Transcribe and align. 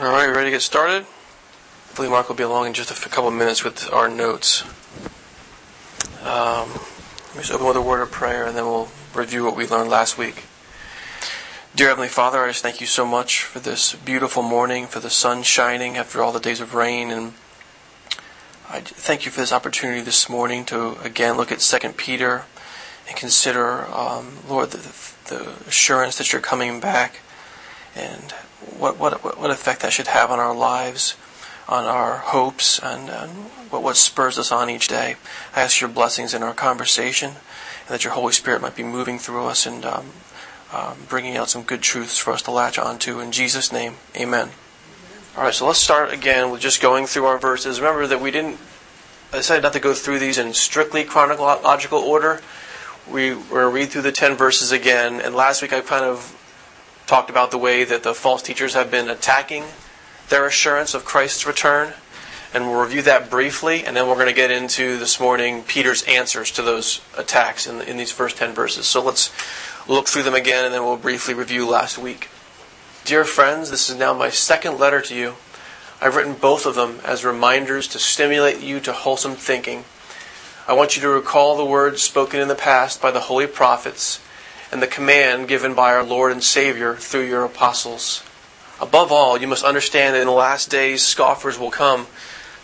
All 0.00 0.10
right, 0.10 0.28
ready 0.28 0.46
to 0.46 0.50
get 0.52 0.62
started? 0.62 1.02
Hopefully, 1.02 2.08
Mark 2.08 2.30
will 2.30 2.34
be 2.34 2.42
along 2.42 2.68
in 2.68 2.72
just 2.72 2.90
a 2.90 3.08
couple 3.10 3.30
minutes 3.30 3.62
with 3.62 3.92
our 3.92 4.08
notes. 4.08 4.62
Um, 6.22 6.70
let 6.70 7.34
me 7.34 7.40
just 7.40 7.52
open 7.52 7.66
with 7.66 7.76
a 7.76 7.82
word 7.82 8.00
of 8.00 8.10
prayer, 8.10 8.46
and 8.46 8.56
then 8.56 8.64
we'll 8.64 8.88
review 9.12 9.44
what 9.44 9.56
we 9.56 9.66
learned 9.66 9.90
last 9.90 10.16
week. 10.16 10.44
Dear 11.76 11.88
Heavenly 11.88 12.08
Father, 12.08 12.42
I 12.42 12.48
just 12.48 12.62
thank 12.62 12.80
you 12.80 12.86
so 12.86 13.04
much 13.04 13.42
for 13.42 13.58
this 13.60 13.94
beautiful 13.94 14.42
morning, 14.42 14.86
for 14.86 15.00
the 15.00 15.10
sun 15.10 15.42
shining 15.42 15.98
after 15.98 16.22
all 16.22 16.32
the 16.32 16.40
days 16.40 16.62
of 16.62 16.72
rain, 16.74 17.10
and 17.10 17.34
I 18.70 18.80
thank 18.80 19.26
you 19.26 19.30
for 19.30 19.40
this 19.40 19.52
opportunity 19.52 20.00
this 20.00 20.30
morning 20.30 20.64
to 20.64 20.98
again 21.02 21.36
look 21.36 21.52
at 21.52 21.60
Second 21.60 21.98
Peter 21.98 22.46
and 23.06 23.18
consider, 23.18 23.84
um, 23.94 24.38
Lord, 24.48 24.70
the, 24.70 25.34
the 25.34 25.50
assurance 25.68 26.16
that 26.16 26.32
you're 26.32 26.40
coming 26.40 26.80
back 26.80 27.16
and 27.94 28.32
what, 28.78 28.98
what, 28.98 29.38
what 29.38 29.50
effect 29.50 29.82
that 29.82 29.92
should 29.92 30.08
have 30.08 30.30
on 30.30 30.38
our 30.38 30.54
lives, 30.54 31.16
on 31.68 31.84
our 31.84 32.18
hopes, 32.18 32.78
and, 32.78 33.08
and 33.08 33.30
what, 33.70 33.82
what 33.82 33.96
spurs 33.96 34.38
us 34.38 34.52
on 34.52 34.68
each 34.68 34.88
day. 34.88 35.16
I 35.54 35.62
ask 35.62 35.80
your 35.80 35.90
blessings 35.90 36.34
in 36.34 36.42
our 36.42 36.54
conversation, 36.54 37.30
and 37.30 37.88
that 37.88 38.04
your 38.04 38.12
Holy 38.12 38.32
Spirit 38.32 38.62
might 38.62 38.76
be 38.76 38.82
moving 38.82 39.18
through 39.18 39.46
us 39.46 39.66
and 39.66 39.84
um, 39.84 40.06
um, 40.72 40.96
bringing 41.08 41.36
out 41.36 41.48
some 41.48 41.62
good 41.62 41.82
truths 41.82 42.18
for 42.18 42.32
us 42.32 42.42
to 42.42 42.50
latch 42.50 42.78
onto. 42.78 43.20
In 43.20 43.32
Jesus' 43.32 43.72
name, 43.72 43.94
amen. 44.16 44.50
All 45.36 45.44
right, 45.44 45.54
so 45.54 45.66
let's 45.66 45.78
start 45.78 46.12
again 46.12 46.50
with 46.50 46.60
just 46.60 46.82
going 46.82 47.06
through 47.06 47.24
our 47.26 47.38
verses. 47.38 47.80
Remember 47.80 48.06
that 48.06 48.20
we 48.20 48.30
didn't, 48.30 48.58
I 49.32 49.36
decided 49.36 49.62
not 49.62 49.72
to 49.74 49.80
go 49.80 49.94
through 49.94 50.18
these 50.18 50.38
in 50.38 50.52
strictly 50.54 51.04
chronological 51.04 51.98
order. 51.98 52.40
We, 53.08 53.34
we're 53.34 53.62
going 53.62 53.62
to 53.62 53.68
read 53.68 53.88
through 53.90 54.02
the 54.02 54.12
10 54.12 54.36
verses 54.36 54.72
again, 54.72 55.20
and 55.20 55.34
last 55.34 55.62
week 55.62 55.72
I 55.72 55.80
kind 55.80 56.04
of 56.04 56.36
talked 57.10 57.28
about 57.28 57.50
the 57.50 57.58
way 57.58 57.82
that 57.82 58.04
the 58.04 58.14
false 58.14 58.40
teachers 58.40 58.74
have 58.74 58.88
been 58.88 59.08
attacking 59.08 59.64
their 60.28 60.46
assurance 60.46 60.94
of 60.94 61.04
Christ's 61.04 61.44
return. 61.44 61.92
And 62.54 62.66
we'll 62.68 62.80
review 62.80 63.02
that 63.02 63.28
briefly, 63.28 63.84
and 63.84 63.96
then 63.96 64.06
we're 64.06 64.14
going 64.14 64.28
to 64.28 64.32
get 64.32 64.52
into 64.52 64.96
this 64.96 65.18
morning 65.18 65.64
Peter's 65.64 66.04
answers 66.04 66.52
to 66.52 66.62
those 66.62 67.00
attacks 67.18 67.66
in, 67.66 67.80
in 67.80 67.96
these 67.96 68.12
first 68.12 68.36
10 68.36 68.52
verses. 68.52 68.86
So 68.86 69.02
let's 69.02 69.32
look 69.88 70.06
through 70.06 70.22
them 70.22 70.34
again, 70.34 70.64
and 70.64 70.72
then 70.72 70.84
we'll 70.84 70.96
briefly 70.96 71.34
review 71.34 71.68
last 71.68 71.98
week. 71.98 72.28
Dear 73.04 73.24
friends, 73.24 73.72
this 73.72 73.90
is 73.90 73.96
now 73.96 74.14
my 74.14 74.30
second 74.30 74.78
letter 74.78 75.00
to 75.00 75.14
you. 75.16 75.34
I've 76.00 76.14
written 76.14 76.34
both 76.34 76.64
of 76.64 76.76
them 76.76 77.00
as 77.04 77.24
reminders 77.24 77.88
to 77.88 77.98
stimulate 77.98 78.60
you 78.60 78.78
to 78.80 78.92
wholesome 78.92 79.34
thinking. 79.34 79.82
I 80.68 80.74
want 80.74 80.94
you 80.94 81.02
to 81.02 81.08
recall 81.08 81.56
the 81.56 81.64
words 81.64 82.02
spoken 82.02 82.38
in 82.38 82.46
the 82.46 82.54
past 82.54 83.02
by 83.02 83.10
the 83.10 83.20
holy 83.20 83.48
prophets 83.48 84.20
and 84.72 84.80
the 84.80 84.86
command 84.86 85.48
given 85.48 85.74
by 85.74 85.92
our 85.92 86.04
Lord 86.04 86.32
and 86.32 86.42
Savior 86.42 86.94
through 86.94 87.26
your 87.26 87.44
apostles. 87.44 88.22
Above 88.80 89.12
all, 89.12 89.38
you 89.38 89.46
must 89.46 89.64
understand 89.64 90.14
that 90.14 90.20
in 90.20 90.26
the 90.26 90.32
last 90.32 90.70
days 90.70 91.02
scoffers 91.02 91.58
will 91.58 91.70
come, 91.70 92.06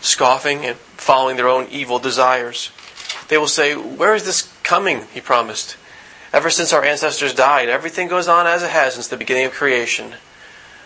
scoffing 0.01 0.65
and 0.65 0.77
following 0.77 1.35
their 1.35 1.49
own 1.49 1.67
evil 1.69 1.99
desires. 1.99 2.71
They 3.27 3.37
will 3.37 3.47
say, 3.47 3.75
Where 3.75 4.15
is 4.15 4.25
this 4.25 4.51
coming? 4.63 5.03
He 5.13 5.21
promised. 5.21 5.77
Ever 6.33 6.49
since 6.49 6.73
our 6.73 6.83
ancestors 6.83 7.33
died, 7.33 7.69
everything 7.69 8.07
goes 8.07 8.27
on 8.27 8.47
as 8.47 8.63
it 8.63 8.71
has 8.71 8.95
since 8.95 9.07
the 9.07 9.17
beginning 9.17 9.45
of 9.45 9.53
creation. 9.53 10.15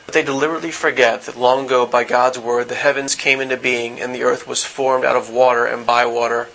But 0.05 0.13
they 0.13 0.23
deliberately 0.23 0.71
forget 0.71 1.23
that 1.23 1.37
long 1.37 1.65
ago, 1.65 1.85
by 1.85 2.03
God's 2.03 2.37
word, 2.37 2.67
the 2.67 2.75
heavens 2.75 3.15
came 3.15 3.39
into 3.39 3.57
being, 3.57 3.99
and 4.01 4.13
the 4.13 4.23
earth 4.23 4.47
was 4.47 4.63
formed 4.63 5.05
out 5.05 5.15
of 5.15 5.29
water 5.29 5.65
and 5.65 5.85
by 5.85 6.05
water. 6.05 6.49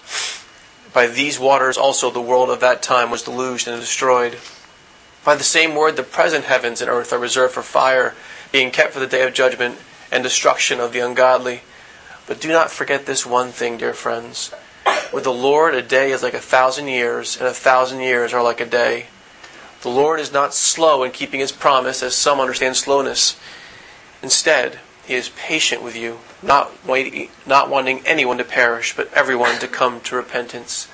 By 0.92 1.06
these 1.06 1.38
waters 1.38 1.76
also 1.76 2.10
the 2.10 2.20
world 2.20 2.50
of 2.50 2.60
that 2.60 2.82
time 2.82 3.10
was 3.10 3.22
deluged 3.22 3.68
and 3.68 3.80
destroyed. 3.80 4.38
By 5.26 5.34
the 5.34 5.42
same 5.42 5.74
word, 5.74 5.96
the 5.96 6.04
present 6.04 6.44
heavens 6.44 6.80
and 6.80 6.88
earth 6.88 7.12
are 7.12 7.18
reserved 7.18 7.54
for 7.54 7.62
fire, 7.62 8.14
being 8.52 8.70
kept 8.70 8.92
for 8.92 9.00
the 9.00 9.08
day 9.08 9.26
of 9.26 9.34
judgment 9.34 9.76
and 10.12 10.22
destruction 10.22 10.78
of 10.78 10.92
the 10.92 11.00
ungodly. 11.00 11.62
But 12.28 12.40
do 12.40 12.46
not 12.46 12.70
forget 12.70 13.06
this 13.06 13.26
one 13.26 13.50
thing, 13.50 13.76
dear 13.76 13.92
friends. 13.92 14.54
With 15.12 15.24
the 15.24 15.32
Lord, 15.32 15.74
a 15.74 15.82
day 15.82 16.12
is 16.12 16.22
like 16.22 16.34
a 16.34 16.38
thousand 16.38 16.86
years, 16.86 17.36
and 17.36 17.48
a 17.48 17.52
thousand 17.52 18.02
years 18.02 18.32
are 18.32 18.42
like 18.42 18.60
a 18.60 18.66
day. 18.66 19.06
The 19.82 19.88
Lord 19.88 20.20
is 20.20 20.32
not 20.32 20.54
slow 20.54 21.02
in 21.02 21.10
keeping 21.10 21.40
his 21.40 21.50
promise, 21.50 22.04
as 22.04 22.14
some 22.14 22.38
understand 22.38 22.76
slowness. 22.76 23.36
Instead, 24.22 24.78
he 25.04 25.14
is 25.14 25.30
patient 25.30 25.82
with 25.82 25.96
you, 25.96 26.20
not, 26.40 26.86
waiting, 26.86 27.30
not 27.44 27.68
wanting 27.68 28.00
anyone 28.06 28.38
to 28.38 28.44
perish, 28.44 28.94
but 28.94 29.12
everyone 29.12 29.58
to 29.58 29.66
come 29.66 30.00
to 30.02 30.14
repentance. 30.14 30.86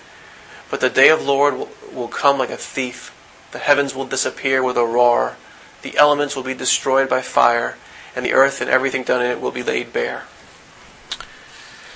But 0.71 0.81
the 0.81 0.89
day 0.89 1.11
of 1.11 1.21
the 1.21 1.27
Lord 1.27 1.53
will, 1.55 1.69
will 1.93 2.09
come 2.09 2.39
like 2.39 2.49
a 2.49 2.57
thief. 2.57 3.15
The 3.53 3.59
heavens 3.59 3.95
will 3.95 4.07
disappear 4.07 4.63
with 4.63 4.77
a 4.77 4.85
roar. 4.85 5.37
The 5.83 5.97
elements 5.97 6.35
will 6.35 6.43
be 6.43 6.55
destroyed 6.55 7.09
by 7.09 7.23
fire, 7.23 7.77
and 8.17 8.25
the 8.25 8.33
earth 8.33 8.61
and 8.61 8.71
everything 8.71 9.03
done 9.05 9.23
in 9.23 9.31
it 9.31 9.41
will 9.41 9.51
be 9.51 9.63
laid 9.63 9.93
bare. 9.93 10.25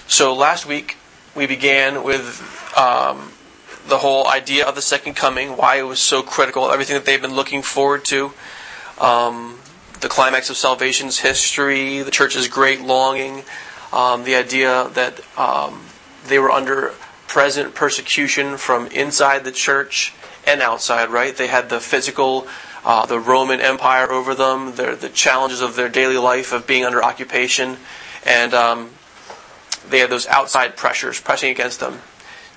So 0.06 0.34
last 0.34 0.66
week 0.66 0.96
we 1.34 1.46
began 1.46 2.02
with 2.04 2.40
um, 2.76 3.32
the 3.88 3.98
whole 3.98 4.28
idea 4.28 4.66
of 4.66 4.74
the 4.74 4.82
second 4.82 5.14
coming, 5.14 5.56
why 5.56 5.76
it 5.76 5.82
was 5.82 5.98
so 6.00 6.22
critical, 6.22 6.70
everything 6.70 6.94
that 6.94 7.04
they've 7.04 7.20
been 7.20 7.34
looking 7.34 7.62
forward 7.62 8.04
to, 8.06 8.32
um, 9.00 9.58
the 10.00 10.08
climax 10.08 10.50
of 10.50 10.56
salvation's 10.56 11.18
history, 11.18 12.02
the 12.02 12.10
church's 12.10 12.48
great 12.48 12.80
longing, 12.82 13.42
um, 13.92 14.24
the 14.24 14.34
idea 14.34 14.88
that 14.94 15.20
um, 15.38 15.82
they 16.26 16.38
were 16.38 16.50
under 16.50 16.92
present 17.28 17.74
persecution 17.74 18.56
from 18.56 18.86
inside 18.88 19.44
the 19.44 19.52
church 19.52 20.14
and 20.46 20.62
outside, 20.62 21.10
right? 21.10 21.36
They 21.36 21.48
had 21.48 21.68
the 21.68 21.80
physical, 21.80 22.46
uh, 22.84 23.06
the 23.06 23.18
Roman 23.18 23.60
Empire 23.60 24.10
over 24.10 24.34
them, 24.34 24.76
the, 24.76 24.96
the 24.98 25.08
challenges 25.08 25.60
of 25.60 25.76
their 25.76 25.88
daily 25.88 26.16
life 26.16 26.52
of 26.52 26.66
being 26.66 26.84
under 26.84 27.02
occupation, 27.02 27.76
and 28.24 28.54
um, 28.54 28.90
they 29.88 29.98
had 29.98 30.10
those 30.10 30.26
outside 30.26 30.76
pressures 30.76 31.20
pressing 31.20 31.50
against 31.50 31.80
them 31.80 32.00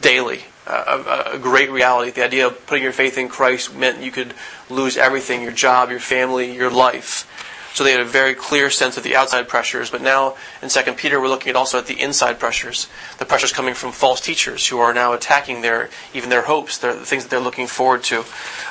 daily. 0.02 0.44
A, 0.68 1.32
a, 1.34 1.40
great 1.40 1.72
reality. 1.72 2.12
The 2.12 2.24
idea 2.24 2.46
of 2.46 2.68
putting 2.68 2.84
your 2.84 2.94
faith 2.94 3.18
in 3.18 3.28
Christ 3.28 3.76
meant 3.76 4.04
you 4.04 4.12
could 4.12 4.36
lose 4.70 4.98
everything 4.98 5.42
your 5.42 5.52
job, 5.52 5.90
your 5.90 6.00
family, 6.00 6.56
your 6.56 6.70
life. 6.70 7.26
So 7.74 7.84
they 7.84 7.92
had 7.92 8.02
a 8.02 8.06
very 8.06 8.34
clear 8.34 8.70
sense 8.70 8.98
of 8.98 9.04
the 9.04 9.16
outside 9.16 9.48
pressures. 9.48 9.90
But 9.90 10.02
now 10.02 10.36
in 10.62 10.70
2 10.70 10.94
Peter, 10.94 11.20
we're 11.20 11.28
looking 11.28 11.50
at 11.52 11.56
also 11.56 11.78
at 11.78 11.86
the 11.86 12.02
inside 12.02 12.40
pressures. 12.40 12.88
The 13.20 13.26
pressures 13.26 13.54
coming 13.54 13.74
from 13.74 13.92
false 13.92 14.22
teachers 14.22 14.68
who 14.68 14.80
are 14.80 14.94
now 14.94 15.14
attacking 15.14 15.62
their 15.62 15.90
even 16.14 16.30
their 16.30 16.44
hopes, 16.44 16.78
their, 16.78 16.94
the 16.94 17.06
things 17.06 17.24
that 17.24 17.30
they're 17.30 17.40
looking 17.40 17.68
forward 17.68 18.04
to. 18.06 18.26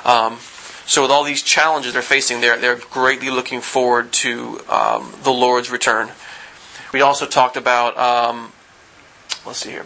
Um, 0.04 0.38
so 0.88 1.02
with 1.02 1.10
all 1.10 1.22
these 1.22 1.42
challenges 1.42 1.92
they're 1.92 2.02
facing, 2.02 2.40
they're, 2.40 2.58
they're 2.58 2.76
greatly 2.76 3.28
looking 3.30 3.60
forward 3.60 4.10
to 4.24 4.60
um, 4.70 5.12
the 5.22 5.30
Lord's 5.30 5.70
return. 5.70 6.08
We 6.94 7.02
also 7.02 7.26
talked 7.26 7.58
about, 7.58 7.98
um, 7.98 8.52
let's 9.44 9.58
see 9.58 9.70
here, 9.70 9.84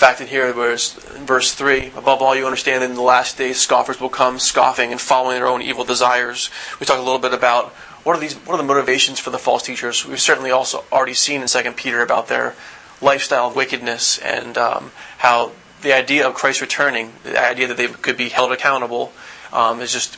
fact 0.00 0.22
in 0.22 0.28
here, 0.28 0.50
verse, 0.54 0.94
verse 0.94 1.52
3, 1.52 1.92
above 1.94 2.22
all, 2.22 2.34
you 2.34 2.46
understand 2.46 2.82
that 2.82 2.88
in 2.88 2.96
the 2.96 3.02
last 3.02 3.36
days 3.36 3.60
scoffers 3.60 4.00
will 4.00 4.08
come, 4.08 4.38
scoffing 4.38 4.92
and 4.92 5.00
following 5.00 5.36
their 5.36 5.46
own 5.46 5.60
evil 5.60 5.84
desires. 5.84 6.48
We 6.80 6.86
talked 6.86 7.00
a 7.00 7.02
little 7.02 7.18
bit 7.18 7.34
about 7.34 7.68
what 8.02 8.16
are 8.16 8.18
these, 8.20 8.34
what 8.34 8.54
are 8.54 8.56
the 8.56 8.62
motivations 8.62 9.20
for 9.20 9.28
the 9.28 9.38
false 9.38 9.62
teachers. 9.62 10.06
We've 10.06 10.18
certainly 10.18 10.50
also 10.50 10.84
already 10.90 11.12
seen 11.12 11.42
in 11.42 11.48
Second 11.48 11.76
Peter 11.76 12.00
about 12.00 12.28
their 12.28 12.54
lifestyle 13.02 13.48
of 13.48 13.56
wickedness 13.56 14.18
and 14.18 14.56
um, 14.56 14.90
how 15.18 15.52
the 15.82 15.92
idea 15.92 16.26
of 16.26 16.34
Christ 16.34 16.62
returning, 16.62 17.12
the 17.22 17.38
idea 17.38 17.66
that 17.66 17.76
they 17.76 17.88
could 17.88 18.16
be 18.16 18.30
held 18.30 18.52
accountable, 18.52 19.12
um, 19.52 19.82
is 19.82 19.92
just 19.92 20.16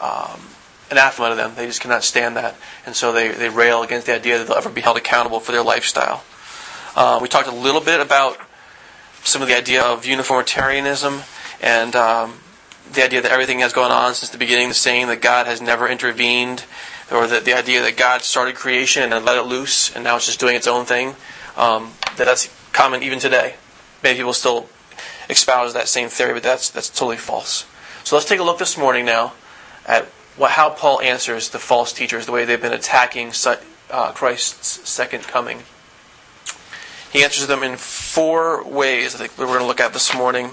um, 0.00 0.40
anathema 0.88 1.30
to 1.30 1.34
them. 1.34 1.54
They 1.56 1.66
just 1.66 1.80
cannot 1.80 2.04
stand 2.04 2.36
that, 2.36 2.54
and 2.86 2.94
so 2.94 3.12
they, 3.12 3.32
they 3.32 3.48
rail 3.48 3.82
against 3.82 4.06
the 4.06 4.14
idea 4.14 4.38
that 4.38 4.46
they'll 4.46 4.56
ever 4.56 4.70
be 4.70 4.82
held 4.82 4.96
accountable 4.98 5.40
for 5.40 5.50
their 5.50 5.64
lifestyle. 5.64 6.22
Uh, 6.94 7.18
we 7.20 7.26
talked 7.26 7.48
a 7.48 7.54
little 7.54 7.80
bit 7.80 8.00
about 8.00 8.38
some 9.22 9.42
of 9.42 9.48
the 9.48 9.56
idea 9.56 9.82
of 9.82 10.04
uniformitarianism 10.04 11.20
and 11.62 11.94
um, 11.94 12.34
the 12.92 13.04
idea 13.04 13.20
that 13.20 13.30
everything 13.30 13.60
has 13.60 13.72
gone 13.72 13.90
on 13.90 14.14
since 14.14 14.30
the 14.30 14.38
beginning, 14.38 14.68
the 14.68 14.74
saying 14.74 15.08
that 15.08 15.20
God 15.20 15.46
has 15.46 15.60
never 15.60 15.88
intervened, 15.88 16.64
or 17.10 17.26
that 17.26 17.44
the 17.44 17.54
idea 17.54 17.82
that 17.82 17.96
God 17.96 18.22
started 18.22 18.54
creation 18.54 19.02
and 19.02 19.12
then 19.12 19.24
let 19.24 19.36
it 19.36 19.42
loose 19.42 19.94
and 19.94 20.04
now 20.04 20.16
it's 20.16 20.26
just 20.26 20.40
doing 20.40 20.56
its 20.56 20.66
own 20.66 20.84
thing, 20.84 21.14
um, 21.56 21.92
that 22.16 22.24
that's 22.24 22.48
common 22.72 23.02
even 23.02 23.18
today. 23.18 23.54
Many 24.02 24.16
people 24.16 24.32
still 24.32 24.68
espouse 25.28 25.74
that 25.74 25.88
same 25.88 26.08
theory, 26.08 26.34
but 26.34 26.42
that's, 26.42 26.70
that's 26.70 26.88
totally 26.88 27.16
false. 27.16 27.66
So 28.04 28.16
let's 28.16 28.28
take 28.28 28.40
a 28.40 28.42
look 28.42 28.58
this 28.58 28.78
morning 28.78 29.04
now 29.04 29.34
at 29.86 30.04
what, 30.36 30.52
how 30.52 30.70
Paul 30.70 31.00
answers 31.00 31.50
the 31.50 31.58
false 31.58 31.92
teachers, 31.92 32.26
the 32.26 32.32
way 32.32 32.44
they've 32.44 32.60
been 32.60 32.72
attacking 32.72 33.32
uh, 33.90 34.12
Christ's 34.12 34.88
second 34.88 35.24
coming. 35.24 35.62
He 37.12 37.24
answers 37.24 37.46
them 37.46 37.62
in 37.62 37.76
four 37.76 38.64
ways, 38.64 39.14
I 39.14 39.18
think 39.18 39.36
we're 39.36 39.46
going 39.46 39.60
to 39.60 39.66
look 39.66 39.80
at 39.80 39.92
this 39.92 40.14
morning. 40.14 40.50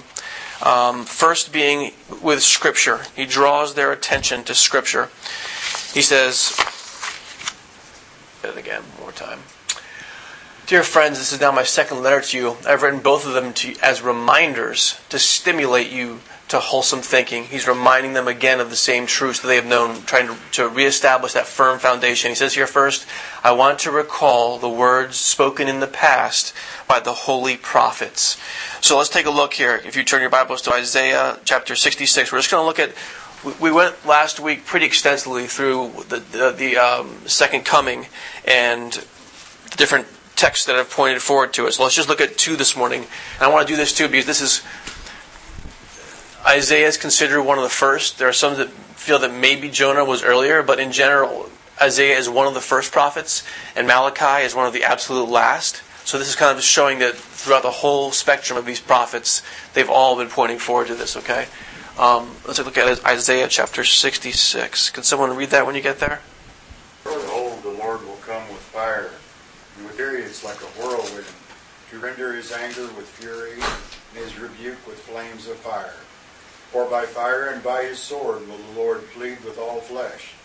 Um, 0.63 1.05
first, 1.05 1.53
being 1.53 1.93
with 2.21 2.41
Scripture. 2.41 3.01
He 3.15 3.25
draws 3.25 3.75
their 3.75 3.91
attention 3.91 4.43
to 4.45 4.55
Scripture. 4.55 5.09
He 5.93 6.01
says, 6.01 6.57
again, 8.43 8.81
one 8.81 9.01
more 9.01 9.11
time. 9.11 9.39
Dear 10.65 10.83
friends, 10.83 11.19
this 11.19 11.31
is 11.31 11.39
now 11.39 11.51
my 11.51 11.63
second 11.63 12.01
letter 12.01 12.21
to 12.21 12.37
you. 12.37 12.57
I've 12.67 12.81
written 12.81 12.99
both 12.99 13.25
of 13.25 13.33
them 13.33 13.53
to, 13.53 13.75
as 13.81 14.01
reminders 14.01 14.99
to 15.09 15.19
stimulate 15.19 15.91
you 15.91 16.19
to 16.49 16.59
wholesome 16.59 17.01
thinking. 17.01 17.43
He's 17.43 17.67
reminding 17.67 18.13
them 18.13 18.27
again 18.27 18.59
of 18.59 18.69
the 18.69 18.75
same 18.75 19.05
truths 19.05 19.41
that 19.41 19.47
they 19.47 19.55
have 19.55 19.65
known, 19.65 20.01
trying 20.03 20.27
to, 20.27 20.37
to 20.53 20.69
reestablish 20.69 21.33
that 21.33 21.45
firm 21.45 21.77
foundation. 21.77 22.29
He 22.29 22.35
says 22.35 22.53
here 22.53 22.67
first, 22.67 23.05
I 23.43 23.51
want 23.51 23.79
to 23.79 23.91
recall 23.91 24.57
the 24.57 24.69
words 24.69 25.17
spoken 25.17 25.67
in 25.67 25.81
the 25.81 25.87
past 25.87 26.53
by 26.87 26.99
the 27.01 27.11
holy 27.11 27.57
prophets. 27.57 28.37
So 28.79 28.97
let's 28.97 29.09
take 29.09 29.25
a 29.25 29.31
look 29.31 29.53
here. 29.53 29.81
If 29.85 29.97
you 29.97 30.03
turn 30.03 30.21
your 30.21 30.29
Bibles 30.29 30.61
to 30.63 30.73
Isaiah 30.73 31.37
chapter 31.43 31.75
66, 31.75 32.31
we're 32.31 32.39
just 32.39 32.51
going 32.51 32.61
to 32.61 32.67
look 32.67 32.79
at. 32.79 32.95
We 33.61 33.71
went 33.71 34.05
last 34.05 34.39
week 34.39 34.65
pretty 34.65 34.85
extensively 34.85 35.45
through 35.47 35.91
the, 36.07 36.19
the, 36.19 36.51
the 36.51 36.77
um, 36.77 37.27
second 37.27 37.65
coming 37.65 38.07
and 38.45 38.93
the 38.93 39.77
different 39.77 40.07
texts 40.37 40.67
that 40.67 40.75
have 40.75 40.89
pointed 40.89 41.21
forward 41.21 41.53
to 41.53 41.67
it. 41.67 41.73
So 41.73 41.83
let's 41.83 41.95
just 41.95 42.07
look 42.07 42.21
at 42.21 42.37
two 42.37 42.55
this 42.55 42.75
morning. 42.77 43.01
And 43.01 43.41
I 43.41 43.47
want 43.49 43.67
to 43.67 43.73
do 43.73 43.77
this 43.77 43.93
too 43.93 44.07
because 44.07 44.25
this 44.25 44.41
is 44.41 44.63
Isaiah 46.47 46.87
is 46.87 46.97
considered 46.97 47.43
one 47.43 47.57
of 47.57 47.63
the 47.65 47.69
first. 47.69 48.17
There 48.19 48.29
are 48.29 48.33
some 48.33 48.55
that 48.55 48.69
feel 48.69 49.19
that 49.19 49.33
maybe 49.33 49.69
Jonah 49.69 50.05
was 50.05 50.23
earlier, 50.23 50.63
but 50.63 50.79
in 50.79 50.93
general, 50.93 51.49
Isaiah 51.81 52.17
is 52.17 52.29
one 52.29 52.47
of 52.47 52.53
the 52.53 52.61
first 52.61 52.93
prophets, 52.93 53.43
and 53.75 53.85
Malachi 53.85 54.45
is 54.45 54.55
one 54.55 54.65
of 54.65 54.71
the 54.71 54.85
absolute 54.85 55.27
last. 55.27 55.83
So 56.05 56.17
this 56.17 56.29
is 56.29 56.35
kind 56.35 56.57
of 56.57 56.63
showing 56.63 56.99
that 56.99 57.15
throughout 57.15 57.63
the 57.63 57.71
whole 57.71 58.11
spectrum 58.13 58.57
of 58.57 58.65
these 58.65 58.79
prophets, 58.79 59.41
they've 59.73 59.89
all 59.89 60.15
been 60.15 60.29
pointing 60.29 60.57
forward 60.57 60.87
to 60.87 60.95
this. 60.95 61.17
Okay, 61.17 61.47
um, 61.99 62.31
let's 62.47 62.59
look 62.59 62.77
at 62.77 63.05
Isaiah 63.05 63.49
chapter 63.49 63.83
sixty-six. 63.83 64.89
Can 64.89 65.03
someone 65.03 65.35
read 65.35 65.49
that 65.49 65.65
when 65.65 65.75
you 65.75 65.81
get 65.81 65.99
there? 65.99 66.21
Behold, 67.03 67.61
the 67.61 67.71
Lord 67.71 68.05
will 68.07 68.19
come 68.25 68.47
with 68.47 68.61
fire, 68.71 69.11
and 69.75 69.85
with 69.85 69.97
chariots 69.97 70.45
like 70.45 70.61
a 70.61 70.71
whirlwind, 70.79 71.27
to 71.91 71.99
render 71.99 72.31
his 72.33 72.53
anger 72.53 72.83
with 72.95 73.07
fury, 73.19 73.59
and 74.15 74.23
his 74.23 74.39
rebuke 74.39 74.87
with 74.87 74.97
flames 74.99 75.49
of 75.49 75.57
fire. 75.57 75.93
For 76.77 76.85
by 76.85 77.07
fire 77.07 77.47
and 77.47 77.63
by 77.63 77.85
his 77.85 77.97
sword 77.97 78.47
will 78.47 78.59
the 78.59 78.79
Lord 78.79 79.09
plead 79.09 79.43
with 79.43 79.57
all 79.57 79.81
flesh. 79.81 80.35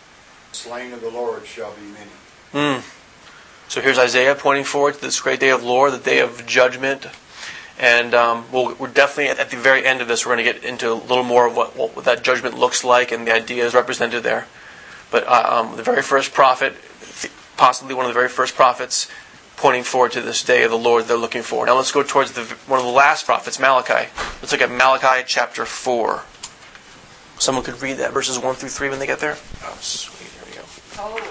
The 0.52 0.56
slain 0.56 0.94
of 0.94 1.02
the 1.02 1.11
Lord 1.11 1.44
shall 1.44 1.75
be 1.75 1.82
many. 1.82 2.81
Mm. 2.81 2.82
So 3.69 3.82
here's 3.82 3.99
Isaiah 3.99 4.34
pointing 4.34 4.64
forward 4.64 4.94
to 4.94 5.00
this 5.02 5.20
great 5.20 5.40
day 5.40 5.50
of 5.50 5.62
Lord, 5.62 5.93
the 5.93 5.99
day 5.99 6.20
of 6.20 6.46
judgment. 6.46 7.06
And 7.79 8.14
um, 8.14 8.46
we 8.50 8.73
we 8.73 8.88
are 8.88 8.90
definitely 8.90 9.29
at, 9.29 9.40
at, 9.40 9.50
the 9.50 9.58
very 9.58 9.84
end 9.84 10.00
of 10.00 10.08
this, 10.08 10.25
we're 10.25 10.34
going 10.34 10.46
to 10.46 10.52
get 10.55 10.64
into 10.64 10.90
a 10.90 10.94
little 10.94 11.23
more 11.23 11.46
of 11.46 11.55
what, 11.55 11.76
what, 11.76 12.02
that 12.06 12.25
judgment 12.25 12.56
looks 12.56 12.82
like 12.82 13.12
and 13.12 13.26
the 13.26 13.34
ideas 13.34 13.75
represented 13.75 14.23
there. 14.23 14.46
But 15.11 15.29
uh, 15.29 15.67
um, 15.69 15.76
the 15.76 15.82
very 15.82 16.00
first 16.00 16.32
prophet, 16.32 16.73
possibly 17.58 17.94
one 17.94 18.06
of 18.06 18.08
the 18.08 18.19
very 18.19 18.31
first 18.31 18.55
prophets, 18.55 19.06
pointing 19.62 19.85
forward 19.85 20.11
to 20.11 20.20
this 20.20 20.43
day 20.43 20.64
of 20.64 20.73
the 20.73 20.76
Lord 20.76 21.05
they're 21.05 21.17
looking 21.17 21.43
for. 21.43 21.64
Now 21.64 21.76
let's 21.76 21.93
go 21.93 22.03
towards 22.03 22.32
the, 22.32 22.43
one 22.67 22.81
of 22.81 22.85
the 22.85 22.91
last 22.91 23.26
prophets, 23.26 23.61
Malachi. 23.61 24.11
Let's 24.43 24.50
look 24.50 24.61
at 24.61 24.73
Malachi 24.73 25.23
chapter 25.25 25.64
4. 25.64 26.25
Someone 27.38 27.62
could 27.62 27.81
read 27.81 27.99
that, 27.99 28.12
verses 28.12 28.41
1 28.41 28.56
through 28.56 28.70
3 28.70 28.91
when 28.91 28.99
they 28.99 29.06
get 29.06 29.20
there. 29.20 29.38
Oh, 29.62 29.79
sweet. 29.79 30.26
Here 30.35 30.43
we 30.50 30.59
go. 30.59 30.67
Behold, 30.91 31.23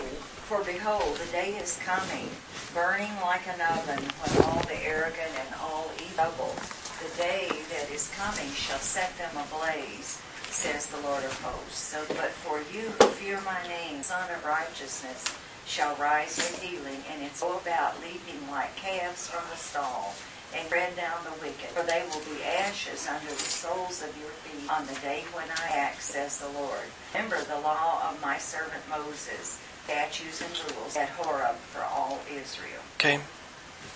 for 0.48 0.64
behold, 0.64 1.20
the 1.20 1.30
day 1.36 1.60
is 1.60 1.78
coming, 1.84 2.32
burning 2.74 3.12
like 3.20 3.44
an 3.52 3.60
oven, 3.60 4.00
when 4.00 4.32
all 4.48 4.64
the 4.64 4.80
arrogant 4.88 5.36
and 5.36 5.52
all 5.60 5.92
evil, 6.00 6.56
the 7.04 7.12
day 7.20 7.52
that 7.68 7.92
is 7.92 8.16
coming 8.16 8.48
shall 8.56 8.80
set 8.80 9.12
them 9.20 9.36
ablaze, 9.36 10.24
says 10.48 10.88
the 10.88 11.04
Lord 11.04 11.26
of 11.26 11.36
hosts. 11.44 11.84
So, 11.84 12.00
but 12.16 12.32
for 12.48 12.64
you 12.72 12.96
who 12.96 13.12
fear 13.20 13.42
my 13.44 13.60
name, 13.68 14.02
Son 14.04 14.24
of 14.32 14.40
Righteousness, 14.46 15.28
shall 15.66 15.96
rise 15.96 16.38
with 16.38 16.62
healing, 16.62 17.04
and 17.12 17.22
it's 17.24 17.42
all 17.42 17.58
about 17.58 18.02
leaping 18.02 18.50
like 18.50 18.76
calves 18.76 19.28
from 19.28 19.44
the 19.50 19.58
stall, 19.58 20.14
and 20.56 20.68
tread 20.70 20.96
down 20.96 21.24
the 21.24 21.32
wicked. 21.42 21.70
For 21.72 21.84
they 21.84 22.04
will 22.10 22.22
be 22.22 22.44
ashes 22.44 23.08
under 23.08 23.30
the 23.30 23.36
soles 23.36 24.02
of 24.02 24.16
your 24.18 24.30
feet 24.44 24.70
on 24.70 24.86
the 24.88 24.96
day 24.96 25.24
when 25.34 25.46
I 25.50 25.78
act, 25.78 26.02
says 26.02 26.40
the 26.40 26.50
Lord. 26.50 26.92
Remember 27.14 27.42
the 27.42 27.60
law 27.60 28.10
of 28.10 28.22
my 28.22 28.38
servant 28.38 28.84
Moses, 28.90 29.62
statutes 29.86 30.42
and 30.42 30.76
rules 30.76 30.96
at 30.98 31.10
Horeb 31.10 31.56
for 31.56 31.84
all 31.84 32.20
Israel. 32.30 32.82
Okay. 32.98 33.20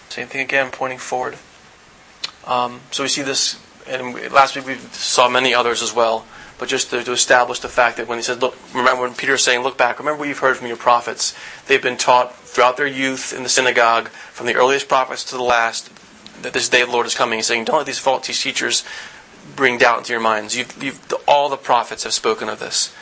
Same 0.09 0.27
thing 0.27 0.41
again, 0.41 0.71
pointing 0.71 0.99
forward. 0.99 1.37
Um, 2.45 2.81
so 2.91 3.03
we 3.03 3.09
see 3.09 3.21
this, 3.21 3.59
and 3.87 4.13
last 4.31 4.55
week 4.55 4.65
we 4.65 4.75
saw 4.75 5.27
many 5.27 5.53
others 5.53 5.81
as 5.81 5.93
well 5.93 6.25
but 6.57 6.69
just 6.69 6.89
to, 6.91 7.03
to, 7.03 7.11
establish 7.11 7.59
the 7.59 7.67
fact 7.67 7.97
that 7.97 8.07
when 8.07 8.17
he 8.17 8.21
said, 8.21 8.41
look, 8.41 8.57
remember 8.73 9.03
when 9.03 9.13
Peter 9.13 9.33
is 9.33 9.43
saying, 9.43 9.61
look 9.61 9.77
back, 9.77 9.99
remember 9.99 10.19
what 10.19 10.27
you've 10.27 10.39
heard 10.39 10.57
from 10.57 10.67
your 10.67 10.77
prophets. 10.77 11.35
They've 11.67 11.81
been 11.81 11.97
taught 11.97 12.35
throughout 12.35 12.77
their 12.77 12.87
youth 12.87 13.33
in 13.33 13.43
the 13.43 13.49
synagogue, 13.49 14.07
from 14.09 14.47
the 14.47 14.55
earliest 14.55 14.87
prophets 14.87 15.23
to 15.25 15.37
the 15.37 15.43
last, 15.43 15.91
that 16.41 16.53
this 16.53 16.69
day 16.69 16.81
of 16.81 16.87
the 16.87 16.93
Lord 16.93 17.05
is 17.05 17.15
coming. 17.15 17.39
He's 17.39 17.47
saying, 17.47 17.65
don't 17.65 17.77
let 17.77 17.85
these 17.85 17.99
false 17.99 18.25
teachers 18.25 18.83
bring 19.55 19.77
doubt 19.77 19.99
into 19.99 20.13
your 20.13 20.21
minds. 20.21 20.55
You've, 20.55 20.81
you've, 20.81 21.13
all 21.27 21.49
the 21.49 21.57
prophets 21.57 22.03
have 22.03 22.13
spoken 22.13 22.49
of 22.49 22.59
this. 22.59 22.95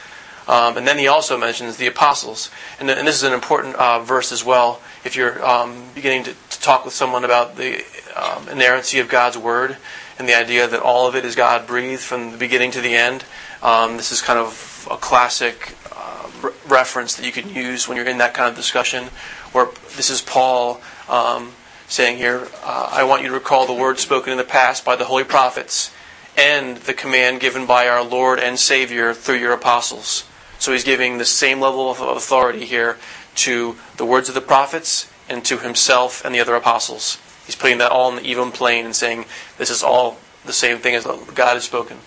Um, 0.48 0.76
and 0.76 0.86
then 0.86 0.98
he 0.98 1.08
also 1.08 1.38
mentions 1.38 1.78
the 1.78 1.88
apostles. 1.88 2.50
And, 2.80 2.90
and 2.90 3.08
this 3.08 3.16
is 3.16 3.24
an 3.24 3.34
important 3.34 3.76
uh, 3.76 4.00
verse 4.00 4.32
as 4.32 4.44
well. 4.44 4.82
If 5.06 5.16
you're 5.16 5.44
um, 5.46 5.84
beginning 5.96 6.26
to, 6.26 6.34
to, 6.34 6.62
talk 6.62 6.84
with 6.84 6.94
someone 6.94 7.24
about 7.24 7.56
the 7.56 7.84
um, 8.16 8.50
inerrancy 8.50 9.00
of 9.00 9.08
God's 9.08 9.38
word 9.38 9.78
and 10.20 10.28
the 10.28 10.36
idea 10.36 10.68
that 10.68 10.82
all 10.82 11.08
of 11.08 11.16
it 11.16 11.26
is 11.26 11.36
God 11.36 11.66
breathed 11.66 12.02
from 12.02 12.32
the 12.32 12.38
beginning 12.38 12.72
to 12.72 12.82
the 12.82 12.96
end, 12.96 13.26
um, 13.62 13.98
this 13.98 14.12
is 14.12 14.22
kind 14.22 14.40
of 14.40 14.88
a 14.92 14.98
classic 14.98 15.76
uh, 15.92 16.30
re- 16.42 16.52
reference 16.68 17.16
that 17.16 17.26
you 17.26 17.32
can 17.32 17.50
use 17.50 17.88
when 17.88 17.98
you're 17.98 18.06
in 18.06 18.18
that 18.20 18.34
kind 18.34 18.50
of 18.50 18.56
discussion. 18.56 19.06
Where 19.52 19.70
this 19.96 20.10
is 20.10 20.22
Paul 20.22 20.82
um, 21.10 21.54
saying 21.88 22.18
here, 22.18 22.48
uh, 22.64 22.90
I 22.92 23.04
want 23.04 23.22
you 23.24 23.30
to 23.30 23.34
recall 23.34 23.66
the 23.66 23.74
words 23.74 24.02
spoken 24.02 24.32
in 24.32 24.38
the 24.38 24.44
past 24.44 24.86
by 24.86 24.96
the 24.96 25.06
holy 25.06 25.24
prophets 25.24 25.94
and 26.38 26.78
the 26.78 26.94
command 26.94 27.40
given 27.40 27.66
by 27.66 27.88
our 27.88 28.04
Lord 28.04 28.40
and 28.40 28.58
Savior 28.58 29.14
through 29.14 29.38
your 29.38 29.54
apostles. 29.54 30.26
So 30.60 30.72
he's 30.72 30.84
giving 30.84 31.18
the 31.18 31.26
same 31.26 31.60
level 31.60 31.92
of 31.92 32.00
authority 32.02 32.66
here 32.66 32.98
to 33.36 33.76
the 33.98 34.06
words 34.06 34.30
of 34.30 34.36
the 34.36 34.42
prophets 34.42 35.10
and 35.30 35.44
to 35.46 35.58
himself 35.58 36.24
and 36.26 36.34
the 36.34 36.40
other 36.40 36.56
apostles. 36.56 37.18
He's 37.46 37.56
putting 37.56 37.80
that 37.80 37.92
all 37.92 38.10
in 38.10 38.16
the 38.18 38.24
even 38.24 38.52
plane 38.52 38.86
and 38.86 38.96
saying 38.96 39.26
this 39.58 39.70
is 39.70 39.84
all 39.84 40.18
the 40.46 40.54
same 40.54 40.80
thing 40.80 40.96
as 40.96 41.06
God 41.06 41.54
has 41.54 41.64
spoken. 41.64 41.98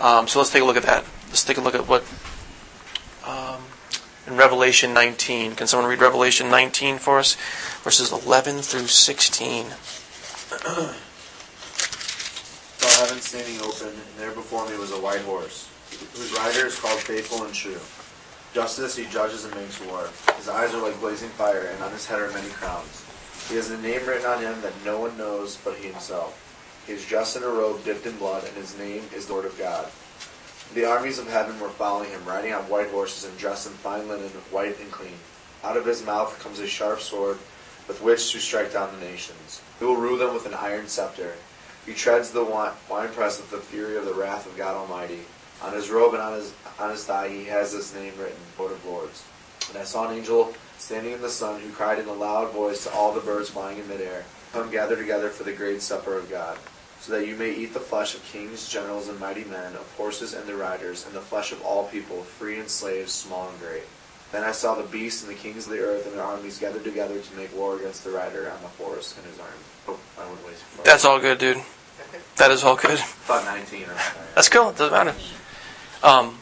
Um, 0.00 0.28
so 0.28 0.38
let's 0.38 0.50
take 0.50 0.62
a 0.62 0.64
look 0.64 0.76
at 0.76 0.84
that. 0.84 1.04
Let's 1.28 1.44
take 1.44 1.56
a 1.56 1.60
look 1.60 1.74
at 1.74 1.88
what 1.88 2.04
um, 3.26 3.62
in 4.26 4.36
Revelation 4.36 4.94
19. 4.94 5.54
Can 5.56 5.66
someone 5.66 5.88
read 5.88 6.00
Revelation 6.00 6.50
19 6.50 6.98
for 6.98 7.18
us? 7.18 7.36
Verses 7.82 8.12
11 8.12 8.62
through 8.62 8.86
16. 8.86 9.66
saw 12.78 13.04
heaven 13.04 13.20
standing 13.20 13.60
open, 13.62 13.88
and 13.88 14.18
there 14.18 14.30
before 14.32 14.68
me 14.68 14.76
was 14.78 14.92
a 14.92 15.00
white 15.00 15.20
horse, 15.22 15.68
whose 16.14 16.32
rider 16.32 16.66
is 16.66 16.78
called 16.78 16.98
Faithful 17.00 17.44
and 17.44 17.52
True. 17.52 17.80
Justice 18.54 18.96
he 18.96 19.04
judges 19.06 19.44
and 19.44 19.54
makes 19.54 19.80
war. 19.84 20.08
His 20.36 20.48
eyes 20.48 20.74
are 20.74 20.82
like 20.82 20.98
blazing 21.00 21.28
fire, 21.30 21.70
and 21.72 21.82
on 21.82 21.92
his 21.92 22.06
head 22.06 22.20
are 22.20 22.30
many 22.30 22.48
crowns. 22.50 23.04
He 23.48 23.54
has 23.56 23.70
a 23.70 23.78
name 23.78 24.04
written 24.04 24.26
on 24.26 24.42
him 24.42 24.60
that 24.60 24.84
no 24.84 25.00
one 25.00 25.16
knows 25.16 25.56
but 25.56 25.78
he 25.78 25.88
himself. 25.88 26.36
He 26.86 26.92
is 26.92 27.06
dressed 27.06 27.36
in 27.36 27.42
a 27.42 27.48
robe 27.48 27.82
dipped 27.82 28.04
in 28.04 28.18
blood, 28.18 28.44
and 28.44 28.56
his 28.56 28.76
name 28.78 29.08
is 29.14 29.30
Lord 29.30 29.46
of 29.46 29.56
God. 29.56 29.86
The 30.74 30.84
armies 30.84 31.18
of 31.18 31.28
heaven 31.28 31.58
were 31.58 31.70
following 31.70 32.10
him, 32.10 32.26
riding 32.26 32.52
on 32.52 32.68
white 32.68 32.90
horses 32.90 33.24
and 33.24 33.38
dressed 33.38 33.66
in 33.66 33.72
fine 33.72 34.06
linen, 34.06 34.28
white 34.50 34.78
and 34.78 34.92
clean. 34.92 35.18
Out 35.64 35.78
of 35.78 35.86
his 35.86 36.04
mouth 36.04 36.38
comes 36.40 36.60
a 36.60 36.66
sharp 36.66 37.00
sword, 37.00 37.38
with 37.86 38.02
which 38.02 38.32
to 38.32 38.38
strike 38.38 38.72
down 38.72 38.92
the 38.92 39.06
nations. 39.06 39.62
He 39.78 39.84
will 39.86 39.96
rule 39.96 40.18
them 40.18 40.34
with 40.34 40.44
an 40.44 40.52
iron 40.54 40.86
scepter. 40.86 41.32
He 41.86 41.94
treads 41.94 42.30
the 42.30 42.44
winepress 42.44 43.40
with 43.40 43.50
the 43.50 43.58
fury 43.60 43.96
of 43.96 44.04
the 44.04 44.12
wrath 44.12 44.46
of 44.46 44.58
God 44.58 44.76
Almighty. 44.76 45.20
On 45.62 45.72
his 45.72 45.88
robe 45.88 46.12
and 46.12 46.22
on 46.22 46.34
his 46.34 46.52
on 46.78 46.90
his 46.90 47.04
thigh 47.04 47.28
he 47.28 47.44
has 47.46 47.72
this 47.72 47.94
name 47.94 48.12
written, 48.18 48.36
Lord 48.58 48.72
of 48.72 48.84
Lords. 48.84 49.24
And 49.70 49.78
I 49.78 49.84
saw 49.84 50.06
an 50.08 50.16
angel 50.16 50.54
standing 50.78 51.12
in 51.12 51.20
the 51.20 51.28
sun 51.28 51.60
who 51.60 51.70
cried 51.70 51.98
in 51.98 52.08
a 52.08 52.12
loud 52.12 52.52
voice 52.52 52.84
to 52.84 52.92
all 52.92 53.12
the 53.12 53.20
birds 53.20 53.50
flying 53.50 53.78
in 53.78 53.88
midair, 53.88 54.24
Come 54.52 54.70
gather 54.70 54.96
together 54.96 55.28
for 55.28 55.44
the 55.44 55.52
great 55.52 55.82
supper 55.82 56.16
of 56.16 56.30
God 56.30 56.58
so 57.00 57.12
that 57.12 57.26
you 57.26 57.36
may 57.36 57.52
eat 57.52 57.74
the 57.74 57.80
flesh 57.80 58.14
of 58.14 58.24
kings, 58.24 58.68
generals, 58.68 59.08
and 59.08 59.20
mighty 59.20 59.44
men, 59.44 59.74
of 59.74 59.94
horses 59.96 60.34
and 60.34 60.46
their 60.46 60.56
riders, 60.56 61.06
and 61.06 61.14
the 61.14 61.20
flesh 61.20 61.52
of 61.52 61.62
all 61.62 61.86
people, 61.88 62.22
free 62.22 62.58
and 62.58 62.68
slaves, 62.68 63.12
small 63.12 63.48
and 63.48 63.58
great. 63.60 63.84
Then 64.32 64.42
I 64.44 64.52
saw 64.52 64.74
the 64.74 64.82
beasts 64.82 65.22
and 65.22 65.30
the 65.30 65.36
kings 65.38 65.66
of 65.66 65.72
the 65.72 65.78
earth 65.78 66.06
and 66.06 66.14
their 66.14 66.22
armies 66.22 66.58
gathered 66.58 66.84
together 66.84 67.18
to 67.18 67.36
make 67.36 67.54
war 67.56 67.76
against 67.76 68.04
the 68.04 68.10
rider 68.10 68.50
on 68.50 68.60
the 68.62 68.68
horse 68.68 69.16
and 69.16 69.26
his 69.26 69.38
army. 69.38 69.52
Oh, 69.86 69.98
I 70.18 70.26
went 70.26 70.44
way 70.44 70.52
too 70.52 70.56
far. 70.56 70.84
That's 70.84 71.04
all 71.04 71.18
good, 71.20 71.38
dude. 71.38 71.62
That 72.36 72.50
is 72.50 72.62
all 72.62 72.76
good. 72.76 72.98
Thought 72.98 73.44
19. 73.44 73.86
That's 74.34 74.48
cool. 74.48 74.70
It 74.70 74.76
Doesn't 74.76 74.92
matter. 74.92 75.14
Um, 76.02 76.38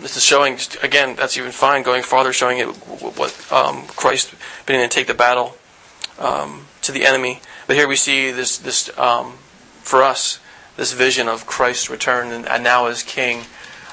this 0.00 0.16
is 0.16 0.24
showing 0.24 0.58
again. 0.82 1.16
That's 1.16 1.36
even 1.36 1.52
fine. 1.52 1.82
Going 1.82 2.02
farther, 2.02 2.32
showing 2.32 2.58
it 2.58 2.66
what 2.66 3.52
um, 3.52 3.86
Christ 3.86 4.34
beginning 4.66 4.88
to 4.88 4.94
take 4.94 5.06
the 5.06 5.14
battle 5.14 5.56
um, 6.18 6.66
to 6.82 6.92
the 6.92 7.04
enemy. 7.04 7.40
But 7.66 7.76
here 7.76 7.88
we 7.88 7.96
see 7.96 8.30
this 8.30 8.58
this 8.58 8.96
um, 8.98 9.32
for 9.82 10.02
us 10.02 10.40
this 10.78 10.92
vision 10.92 11.28
of 11.28 11.44
Christ's 11.44 11.90
return 11.90 12.30
and, 12.32 12.46
and 12.48 12.62
now 12.62 12.86
as 12.86 13.02
King, 13.02 13.42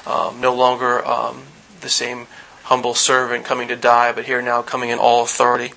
um, 0.06 0.40
no 0.40 0.54
longer 0.54 1.04
um, 1.04 1.42
the 1.80 1.88
same 1.88 2.28
humble 2.62 2.94
servant 2.94 3.44
coming 3.44 3.68
to 3.68 3.76
die, 3.76 4.12
but 4.12 4.24
here 4.24 4.40
now 4.40 4.62
coming 4.62 4.90
in 4.90 4.98
all 4.98 5.24
authority 5.24 5.72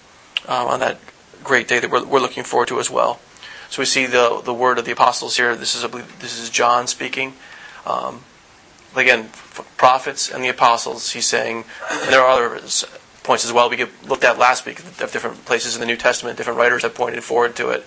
um, 0.48 0.67
on 0.67 0.79
that 0.79 1.00
great 1.43 1.67
day 1.67 1.79
that 1.79 1.89
we're, 1.89 2.05
we're, 2.05 2.19
looking 2.19 2.43
forward 2.43 2.67
to 2.67 2.79
as 2.79 2.91
well. 2.91 3.19
So 3.71 3.81
we 3.81 3.86
see 3.86 4.05
the 4.05 4.41
the 4.43 4.53
word 4.53 4.77
of 4.77 4.86
the 4.86 4.91
apostles 4.91 5.36
here. 5.36 5.55
This 5.55 5.75
is 5.75 5.83
I 5.83 5.88
believe 5.88 6.19
this 6.19 6.39
is 6.39 6.50
John 6.50 6.86
speaking. 6.86 7.33
Um, 7.88 8.24
again, 8.96 9.29
prophets 9.77 10.31
and 10.31 10.43
the 10.43 10.50
apostles, 10.50 11.12
he's 11.12 11.27
saying, 11.27 11.63
and 11.91 12.13
there 12.13 12.22
are 12.22 12.29
other 12.29 12.60
points 13.24 13.46
as 13.46 13.53
well 13.53 13.69
we 13.69 13.86
looked 14.05 14.24
at 14.24 14.39
last 14.39 14.65
week 14.65 14.79
of 14.79 15.12
different 15.12 15.46
places 15.46 15.75
in 15.75 15.81
the 15.81 15.86
New 15.86 15.98
Testament, 15.98 16.38
different 16.38 16.58
writers 16.58 16.84
have 16.84 16.96
pointed 16.96 17.24
forward 17.24 17.55
to 17.55 17.69
it, 17.69 17.86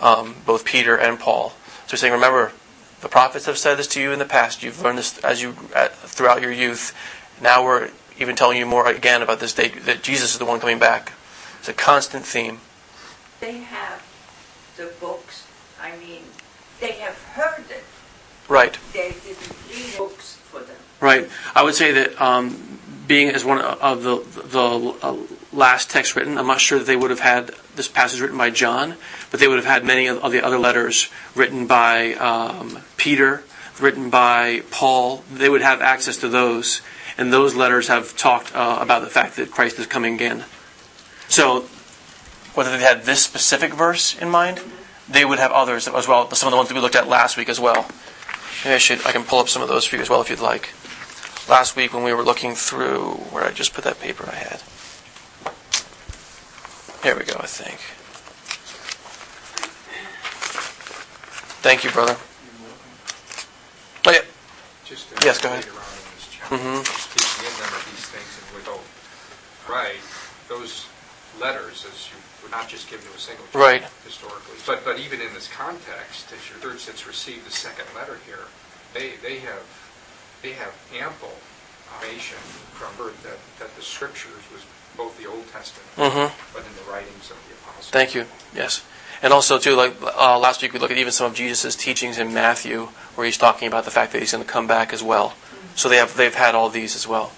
um, 0.00 0.36
both 0.46 0.64
Peter 0.64 0.96
and 0.96 1.18
Paul. 1.18 1.50
So 1.86 1.92
he's 1.92 2.00
saying, 2.00 2.12
remember, 2.12 2.52
the 3.00 3.08
prophets 3.08 3.46
have 3.46 3.58
said 3.58 3.74
this 3.74 3.88
to 3.88 4.00
you 4.00 4.12
in 4.12 4.18
the 4.18 4.24
past. 4.24 4.62
You've 4.62 4.80
learned 4.80 4.98
this 4.98 5.18
as 5.18 5.42
you 5.42 5.56
uh, 5.74 5.88
throughout 5.88 6.40
your 6.40 6.52
youth. 6.52 6.94
Now 7.42 7.64
we're 7.64 7.90
even 8.18 8.36
telling 8.36 8.56
you 8.56 8.66
more 8.66 8.88
again 8.88 9.20
about 9.20 9.40
this 9.40 9.52
day 9.52 9.68
that 9.68 10.02
Jesus 10.02 10.32
is 10.32 10.38
the 10.38 10.44
one 10.44 10.60
coming 10.60 10.78
back. 10.78 11.12
It's 11.58 11.68
a 11.68 11.74
constant 11.74 12.24
theme. 12.24 12.60
They 13.40 13.58
have 13.58 14.02
the 14.76 14.92
books, 15.00 15.46
I 15.82 15.96
mean, 15.98 16.22
they 16.80 16.92
have 16.92 17.20
heard 17.34 17.64
it. 17.70 17.84
Right. 18.48 18.78
They 18.92 19.14
didn't 19.24 19.52
read 19.68 19.98
books 19.98 20.23
them. 20.60 20.76
Right. 21.00 21.28
I 21.54 21.62
would 21.62 21.74
say 21.74 21.92
that 21.92 22.20
um, 22.20 22.78
being 23.06 23.28
as 23.30 23.44
one 23.44 23.60
of 23.60 24.02
the 24.02 24.16
the 24.48 24.96
uh, 25.02 25.16
last 25.52 25.90
text 25.90 26.16
written, 26.16 26.38
I'm 26.38 26.46
not 26.46 26.60
sure 26.60 26.78
that 26.78 26.86
they 26.86 26.96
would 26.96 27.10
have 27.10 27.20
had 27.20 27.50
this 27.76 27.88
passage 27.88 28.20
written 28.20 28.38
by 28.38 28.50
John, 28.50 28.96
but 29.30 29.40
they 29.40 29.48
would 29.48 29.58
have 29.58 29.66
had 29.66 29.84
many 29.84 30.08
of 30.08 30.30
the 30.32 30.44
other 30.44 30.58
letters 30.58 31.10
written 31.34 31.66
by 31.66 32.14
um, 32.14 32.78
Peter, 32.96 33.42
written 33.80 34.10
by 34.10 34.62
Paul. 34.70 35.24
They 35.32 35.48
would 35.48 35.62
have 35.62 35.80
access 35.80 36.16
to 36.18 36.28
those, 36.28 36.80
and 37.18 37.32
those 37.32 37.54
letters 37.54 37.88
have 37.88 38.16
talked 38.16 38.54
uh, 38.54 38.78
about 38.80 39.02
the 39.02 39.10
fact 39.10 39.36
that 39.36 39.50
Christ 39.50 39.78
is 39.78 39.86
coming 39.86 40.14
again. 40.14 40.44
So, 41.28 41.62
whether 42.54 42.76
they 42.76 42.82
had 42.82 43.04
this 43.04 43.22
specific 43.22 43.72
verse 43.72 44.16
in 44.18 44.30
mind, 44.30 44.60
they 45.08 45.24
would 45.24 45.38
have 45.38 45.52
others 45.52 45.88
as 45.88 46.08
well. 46.08 46.30
Some 46.30 46.46
of 46.46 46.50
the 46.52 46.56
ones 46.56 46.68
that 46.68 46.74
we 46.74 46.80
looked 46.80 46.96
at 46.96 47.08
last 47.08 47.36
week 47.36 47.48
as 47.48 47.60
well. 47.60 47.86
Maybe 48.64 48.74
I 48.74 48.78
should. 48.78 49.04
I 49.06 49.12
can 49.12 49.24
pull 49.24 49.38
up 49.40 49.48
some 49.48 49.62
of 49.62 49.68
those 49.68 49.84
for 49.84 49.96
you 49.96 50.02
as 50.02 50.08
well 50.08 50.20
if 50.22 50.30
you'd 50.30 50.40
like. 50.40 50.70
Last 51.48 51.76
week 51.76 51.92
when 51.92 52.02
we 52.02 52.12
were 52.14 52.22
looking 52.22 52.54
through 52.54 53.10
where 53.30 53.44
I 53.44 53.50
just 53.52 53.74
put 53.74 53.84
that 53.84 54.00
paper 54.00 54.24
I 54.30 54.34
had. 54.36 54.62
Here 57.02 57.14
we 57.16 57.24
go. 57.24 57.36
I 57.38 57.46
think. 57.46 57.78
Thank 61.60 61.84
you, 61.84 61.90
brother. 61.90 62.16
Oh 64.06 64.10
yeah. 64.10 64.20
Just 64.84 65.14
to 65.16 65.26
Yes, 65.26 65.38
go 65.40 65.48
ahead. 65.48 65.64
later 65.64 65.76
on 65.76 65.84
in 65.96 66.04
this 66.16 66.28
chapter, 66.32 66.56
Mhm. 66.56 66.84
speaking 66.84 67.44
in 67.44 67.54
them 67.60 67.72
of 67.74 67.84
these 67.92 68.04
things 68.08 68.28
and. 68.38 68.44
Right, 69.68 69.96
those 70.48 70.84
letters, 71.40 71.84
as 71.88 72.08
you 72.10 72.16
were 72.42 72.50
not 72.50 72.68
just 72.68 72.88
given 72.88 73.06
to 73.06 73.12
a 73.14 73.18
single 73.18 73.44
church 73.46 73.54
Right. 73.54 73.84
historically, 74.04 74.56
but 74.66 74.84
but 74.84 74.98
even 74.98 75.20
in 75.20 75.32
this 75.34 75.48
context, 75.48 76.32
as 76.32 76.40
your 76.50 76.58
church 76.60 76.86
that's 76.86 77.06
received 77.06 77.46
the 77.46 77.50
second 77.52 77.86
letter 77.94 78.18
here, 78.26 78.46
they 78.92 79.16
they 79.22 79.38
have 79.40 79.62
they 80.42 80.52
have 80.52 80.72
ample 80.94 81.32
information 81.86 82.38
that 83.22 83.38
that 83.58 83.76
the 83.76 83.82
scriptures 83.82 84.42
was 84.52 84.62
both 84.96 85.16
the 85.18 85.26
Old 85.26 85.50
Testament, 85.52 85.88
Mhm. 85.96 86.30
but 86.52 86.62
in 86.64 86.74
the 86.76 86.90
writings 86.90 87.30
of 87.30 87.36
the 87.48 87.54
apostles. 87.54 87.90
Thank 87.90 88.14
you. 88.14 88.26
Yes. 88.54 88.82
And 89.22 89.32
also 89.32 89.58
too, 89.58 89.74
like 89.74 89.94
uh, 90.02 90.38
last 90.38 90.60
week, 90.62 90.72
we 90.72 90.78
looked 90.78 90.92
at 90.92 90.98
even 90.98 91.12
some 91.12 91.26
of 91.26 91.34
Jesus' 91.34 91.74
teachings 91.74 92.18
in 92.18 92.34
Matthew, 92.34 92.90
where 93.14 93.24
he's 93.24 93.38
talking 93.38 93.68
about 93.68 93.84
the 93.84 93.90
fact 93.90 94.12
that 94.12 94.20
he's 94.20 94.32
going 94.32 94.44
to 94.44 94.50
come 94.50 94.66
back 94.66 94.92
as 94.92 95.02
well. 95.02 95.34
So 95.76 95.88
they 95.88 95.96
have 95.96 96.16
they've 96.16 96.34
had 96.34 96.54
all 96.54 96.68
these 96.68 96.94
as 96.94 97.08
well. 97.08 97.32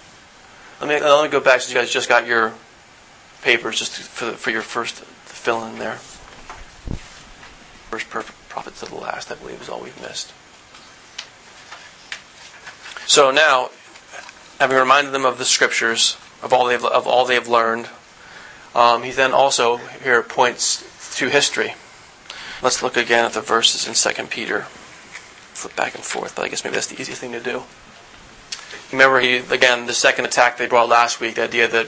Let 0.81 0.89
me 0.89 0.99
let 0.99 1.23
me 1.23 1.29
go 1.29 1.39
back 1.39 1.61
since 1.61 1.73
you 1.73 1.79
guys 1.79 1.89
just 1.89 2.09
got 2.09 2.27
your 2.27 2.53
papers, 3.47 3.79
just 3.79 3.93
for 3.93 4.25
the, 4.25 4.31
for 4.33 4.51
your 4.51 4.61
first 4.61 4.95
fill 5.23 5.65
in 5.65 5.79
there. 5.79 5.95
First 7.87 8.09
perfect 8.09 8.49
prophet 8.49 8.75
to 8.75 8.85
the 8.87 8.95
last, 8.95 9.31
I 9.31 9.35
believe, 9.35 9.61
is 9.61 9.69
all 9.69 9.79
we've 9.79 10.01
missed. 10.01 10.33
So 13.07 13.31
now, 13.31 13.69
having 14.59 14.75
reminded 14.75 15.13
them 15.13 15.23
of 15.23 15.37
the 15.37 15.45
scriptures, 15.45 16.17
of 16.43 16.51
all 16.51 16.65
they've 16.65 16.83
of 16.83 17.07
all 17.07 17.23
they 17.23 17.35
have 17.35 17.47
learned, 17.47 17.87
um, 18.75 19.03
he 19.03 19.11
then 19.11 19.31
also 19.31 19.77
here 19.77 20.21
points 20.23 21.15
to 21.15 21.29
history. 21.29 21.75
Let's 22.61 22.83
look 22.83 22.97
again 22.97 23.23
at 23.23 23.31
the 23.31 23.39
verses 23.39 23.87
in 23.87 23.93
2 23.93 24.23
Peter. 24.27 24.63
Flip 25.53 25.73
back 25.73 25.95
and 25.95 26.03
forth, 26.03 26.35
but 26.35 26.43
I 26.43 26.49
guess 26.49 26.65
maybe 26.65 26.73
that's 26.73 26.87
the 26.87 26.99
easiest 26.99 27.21
thing 27.21 27.31
to 27.31 27.39
do. 27.39 27.63
Remember, 28.91 29.21
he 29.21 29.37
again 29.37 29.85
the 29.85 29.93
second 29.93 30.25
attack 30.25 30.57
they 30.57 30.67
brought 30.67 30.89
last 30.89 31.21
week. 31.21 31.35
The 31.35 31.43
idea 31.43 31.69
that 31.69 31.87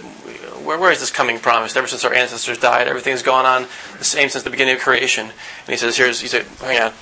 where, 0.59 0.77
where 0.77 0.91
is 0.91 0.99
this 0.99 1.11
coming 1.11 1.39
promised? 1.39 1.77
Ever 1.77 1.87
since 1.87 2.05
our 2.05 2.13
ancestors 2.13 2.57
died, 2.57 2.87
everything's 2.87 3.23
gone 3.23 3.45
on 3.45 3.67
the 3.97 4.03
same 4.03 4.29
since 4.29 4.43
the 4.43 4.49
beginning 4.49 4.75
of 4.75 4.81
creation. 4.81 5.25
And 5.25 5.67
he 5.67 5.77
says, 5.77 5.97
"Here's," 5.97 6.19
he 6.19 6.27
said, 6.27 6.45
"Hang 6.61 6.81
on." 6.81 6.93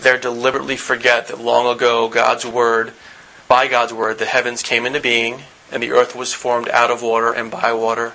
They 0.00 0.18
deliberately 0.18 0.76
forget 0.76 1.28
that 1.28 1.40
long 1.40 1.72
ago 1.72 2.08
God's 2.08 2.44
word, 2.44 2.92
by 3.46 3.68
God's 3.68 3.92
word, 3.92 4.18
the 4.18 4.24
heavens 4.24 4.62
came 4.62 4.84
into 4.86 5.00
being, 5.00 5.42
and 5.70 5.82
the 5.82 5.92
earth 5.92 6.16
was 6.16 6.32
formed 6.32 6.68
out 6.70 6.90
of 6.90 7.02
water 7.02 7.32
and 7.32 7.50
by 7.50 7.72
water, 7.72 8.12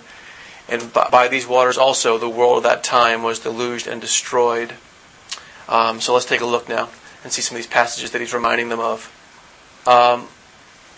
and 0.68 0.92
by, 0.92 1.08
by 1.10 1.28
these 1.28 1.48
waters 1.48 1.78
also 1.78 2.18
the 2.18 2.30
world 2.30 2.58
of 2.58 2.64
that 2.64 2.84
time 2.84 3.24
was 3.24 3.40
deluged 3.40 3.88
and 3.88 4.02
destroyed. 4.02 4.74
Um, 5.70 6.02
so 6.02 6.14
let's 6.14 6.26
take 6.26 6.42
a 6.42 6.46
look 6.46 6.68
now 6.68 6.90
and 7.24 7.32
see 7.32 7.42
some 7.42 7.56
of 7.56 7.64
these 7.64 7.72
passages 7.72 8.12
that 8.12 8.20
he's 8.20 8.34
reminding 8.34 8.70
them 8.70 8.80
of. 8.80 9.14
Um, 9.86 10.28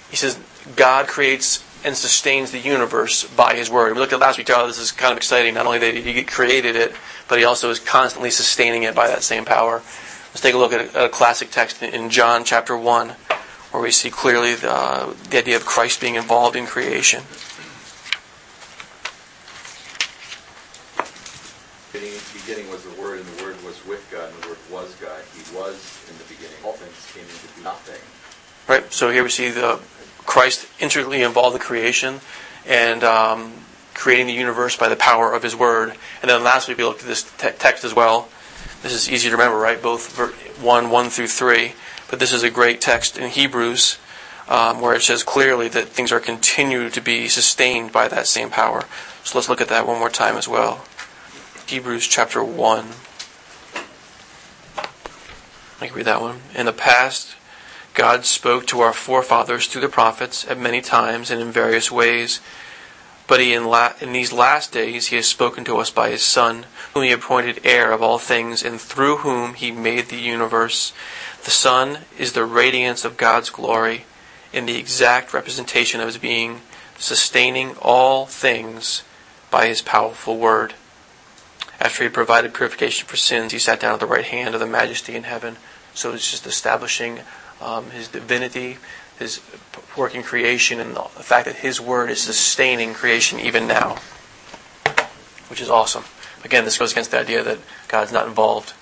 he 0.10 0.16
says, 0.16 0.40
God 0.76 1.08
creates 1.08 1.64
and 1.84 1.96
sustains 1.96 2.52
the 2.52 2.60
universe 2.60 3.24
by 3.24 3.56
his 3.56 3.70
word. 3.70 3.94
We 3.94 4.00
looked 4.00 4.14
at 4.14 4.20
last 4.20 4.38
week, 4.38 4.50
oh, 4.52 4.68
this 4.68 4.78
is 4.78 4.92
kind 4.92 5.12
of 5.12 5.18
exciting. 5.18 5.54
Not 5.54 5.66
only 5.66 5.80
that 5.80 5.96
he 5.96 6.24
created 6.24 6.76
it, 6.76 6.94
but 7.28 7.40
he 7.40 7.46
also 7.46 7.70
is 7.70 7.80
constantly 7.80 8.32
sustaining 8.32 8.84
it 8.84 8.96
by 8.96 9.08
that 9.08 9.24
same 9.24 9.46
power. 9.46 9.82
Let's 10.30 10.42
take 10.42 10.54
a 10.54 10.58
look 10.58 10.74
at 10.74 10.94
a, 10.94 11.06
a 11.06 11.10
classic 11.10 11.52
text 11.52 11.82
in 11.82 12.10
John 12.10 12.44
chapter 12.44 12.78
1, 12.78 13.10
where 13.72 13.82
we 13.82 13.92
see 13.92 14.10
clearly 14.10 14.56
the, 14.56 14.72
uh, 14.72 15.14
the 15.30 15.38
idea 15.38 15.56
of 15.56 15.66
Christ 15.66 16.02
being 16.02 16.16
involved 16.16 16.56
in 16.56 16.66
creation. 16.66 17.24
beginning, 21.92 22.20
beginning 22.34 22.70
was 22.70 22.84
the 22.84 23.02
Word, 23.02 23.20
and 23.20 23.28
the 23.38 23.44
Word 23.44 23.56
was 23.64 23.84
with 23.86 24.08
God, 24.12 24.32
and 24.32 24.44
the 24.44 24.50
Word 24.50 24.58
was 24.72 24.94
God. 24.96 25.22
He 25.34 25.56
was 25.56 25.76
in 26.10 26.18
the 26.18 26.24
beginning. 26.26 26.58
All 26.64 26.74
things 26.74 27.12
came 27.14 27.24
into 27.24 27.54
being. 27.56 27.64
Nothing. 27.64 28.02
Right. 28.68 28.92
So 28.94 29.10
here 29.10 29.24
we 29.24 29.30
see 29.30 29.50
the 29.50 29.80
Christ 30.30 30.68
intricately 30.80 31.24
involved 31.24 31.56
in 31.56 31.62
creation 31.62 32.20
and 32.68 33.04
um, 33.04 33.52
creating 33.96 34.28
the 34.28 34.34
universe 34.34 34.78
by 34.78 34.88
the 34.88 34.96
power 34.96 35.34
of 35.34 35.42
His 35.42 35.56
Word. 35.56 35.96
And 36.22 36.30
then 36.30 36.44
last 36.44 36.68
week 36.68 36.78
we 36.78 36.84
looked 36.84 37.02
at 37.02 37.08
this 37.08 37.24
te- 37.24 37.50
text 37.58 37.84
as 37.84 37.96
well. 37.96 38.30
This 38.84 38.94
is 38.94 39.10
easy 39.10 39.30
to 39.30 39.36
remember, 39.36 39.58
right? 39.58 39.82
Both 39.82 40.16
ver- 40.16 40.34
one, 40.64 40.92
one 40.92 41.10
through 41.10 41.30
three. 41.30 41.74
But 42.12 42.20
this 42.20 42.32
is 42.32 42.44
a 42.44 42.52
great 42.52 42.80
text 42.80 43.18
in 43.18 43.28
Hebrews 43.32 43.98
um, 44.48 44.82
where 44.82 44.94
it 44.94 45.02
says 45.02 45.24
clearly 45.24 45.68
that 45.70 45.88
things 45.88 46.12
are 46.12 46.20
continued 46.20 46.94
to 46.94 47.02
be 47.02 47.28
sustained 47.28 47.92
by 47.92 48.08
that 48.08 48.28
same 48.28 48.52
power. 48.52 48.84
So 49.24 49.36
let's 49.36 49.50
look 49.50 49.62
at 49.62 49.70
that 49.70 49.88
one 49.88 49.98
more 49.98 50.12
time 50.12 50.38
as 50.38 50.48
well. 50.48 50.86
Hebrews 51.66 52.08
chapter 52.08 52.44
one. 52.44 52.86
I 55.82 55.88
can 55.88 55.96
read 55.96 56.06
that 56.06 56.22
one. 56.22 56.42
In 56.54 56.68
the 56.68 56.74
past, 56.74 57.36
God 57.94 58.26
spoke 58.26 58.66
to 58.68 58.82
our 58.82 58.94
forefathers 58.94 59.68
through 59.68 59.82
the 59.82 59.90
prophets 59.90 60.48
at 60.48 60.58
many 60.58 60.82
times 60.82 61.32
and 61.32 61.42
in 61.42 61.52
various 61.52 61.92
ways. 61.92 62.40
But 63.28 63.40
he, 63.40 63.54
in, 63.54 63.66
la- 63.66 63.94
in 64.02 64.12
these 64.12 64.34
last 64.34 64.72
days, 64.72 65.08
he 65.08 65.16
has 65.16 65.28
spoken 65.28 65.64
to 65.66 65.78
us 65.78 65.92
by 65.92 66.10
his 66.10 66.24
Son, 66.24 66.66
whom 66.94 67.04
he 67.04 67.12
appointed 67.12 67.62
heir 67.64 67.92
of 67.92 68.02
all 68.02 68.18
things, 68.18 68.64
and 68.64 68.82
through 68.82 69.18
whom 69.18 69.54
he 69.54 69.72
made 69.72 70.06
the 70.06 70.18
universe. 70.18 70.94
The 71.44 71.52
Son 71.52 72.00
is 72.18 72.34
the 72.34 72.46
radiance 72.46 73.06
of 73.06 73.18
God's 73.18 73.52
glory, 73.52 74.06
in 74.52 74.66
the 74.66 74.78
exact 74.78 75.32
representation 75.32 76.00
of 76.02 76.08
his 76.08 76.18
being, 76.18 76.62
sustaining 76.98 77.76
all 77.82 78.26
things 78.26 79.04
by 79.52 79.68
his 79.68 79.84
powerful 79.84 80.38
word. 80.38 80.74
After 81.80 82.00
he 82.00 82.06
had 82.06 82.14
provided 82.14 82.54
purification 82.54 83.08
for 83.08 83.16
sins, 83.16 83.52
he 83.52 83.60
sat 83.60 83.80
down 83.80 83.94
at 83.94 84.00
the 84.00 84.06
right 84.06 84.26
hand 84.26 84.54
of 84.54 84.60
the 84.60 84.66
majesty 84.66 85.16
in 85.16 85.24
heaven. 85.24 85.58
So 85.94 86.14
it's 86.14 86.30
just 86.30 86.48
establishing 86.48 87.20
um, 87.62 87.90
his 87.92 88.08
divinity, 88.08 88.78
his 89.18 89.42
work 89.98 90.16
in 90.16 90.24
creation, 90.24 90.80
and 90.80 90.96
the 90.96 91.02
fact 91.02 91.46
that 91.46 91.58
his 91.58 91.82
word 91.82 92.10
is 92.10 92.22
sustaining 92.22 92.94
creation 92.94 93.40
even 93.40 93.68
now, 93.68 93.98
which 95.50 95.62
is 95.62 95.70
awesome. 95.70 96.04
Again, 96.44 96.64
this 96.64 96.78
goes 96.78 96.92
against 96.92 97.12
the 97.12 97.20
idea 97.20 97.44
that 97.44 97.60
God's 97.88 98.14
not 98.14 98.28
involved. 98.28 98.74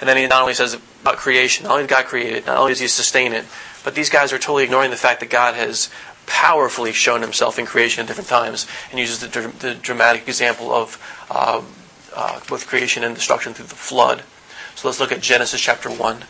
And 0.00 0.08
then 0.08 0.16
he 0.16 0.26
not 0.26 0.42
only 0.42 0.54
says 0.54 0.74
about 0.74 1.16
creation, 1.16 1.64
not 1.64 1.72
only 1.72 1.86
God 1.86 2.04
create 2.04 2.34
it, 2.34 2.46
not 2.46 2.58
only 2.58 2.72
does 2.72 2.80
he 2.80 2.88
sustain 2.88 3.32
it, 3.32 3.46
but 3.84 3.94
these 3.94 4.10
guys 4.10 4.32
are 4.32 4.38
totally 4.38 4.64
ignoring 4.64 4.90
the 4.90 4.96
fact 4.96 5.20
that 5.20 5.30
God 5.30 5.54
has 5.54 5.90
powerfully 6.26 6.92
shown 6.92 7.22
himself 7.22 7.58
in 7.58 7.64
creation 7.64 8.02
at 8.02 8.08
different 8.08 8.28
times 8.28 8.66
and 8.90 8.98
uses 8.98 9.20
the, 9.20 9.28
the 9.60 9.74
dramatic 9.74 10.28
example 10.28 10.72
of 10.72 11.00
uh, 11.30 11.62
uh, 12.14 12.40
both 12.48 12.66
creation 12.66 13.04
and 13.04 13.14
destruction 13.14 13.54
through 13.54 13.66
the 13.66 13.74
flood. 13.74 14.22
So 14.74 14.88
let's 14.88 15.00
look 15.00 15.12
at 15.12 15.20
Genesis 15.20 15.60
chapter 15.60 15.88
1, 15.88 16.24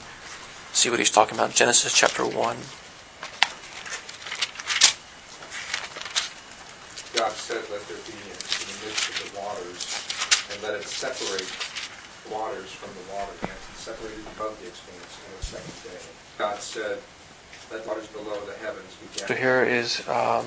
see 0.76 0.90
what 0.90 0.98
he's 0.98 1.10
talking 1.10 1.38
about. 1.38 1.54
Genesis 1.54 1.92
chapter 1.92 2.22
1. 2.22 2.34
God 7.16 7.32
said, 7.32 7.64
let 7.72 7.80
there 7.88 7.96
be 8.04 8.12
in 8.12 8.36
the 8.36 8.76
midst 8.84 9.08
of 9.08 9.16
the 9.24 9.40
waters, 9.40 9.80
and 10.52 10.62
let 10.62 10.74
it 10.74 10.84
separate 10.84 11.48
the 12.28 12.34
waters 12.34 12.70
from 12.70 12.92
the 12.92 13.16
water. 13.16 13.32
And 13.40 13.56
he 13.56 13.76
separated 13.80 14.20
above 14.36 14.60
the 14.60 14.68
expanse 14.68 15.16
on 15.24 15.32
the 15.38 15.44
second 15.44 15.76
day. 15.90 16.04
God 16.36 16.60
said, 16.60 16.98
That 17.70 17.86
waters 17.86 18.06
below 18.08 18.38
the 18.44 18.52
heavens 18.60 18.94
began. 19.00 19.28
So 19.28 19.34
here 19.34 19.64
is 19.64 20.06
um, 20.06 20.44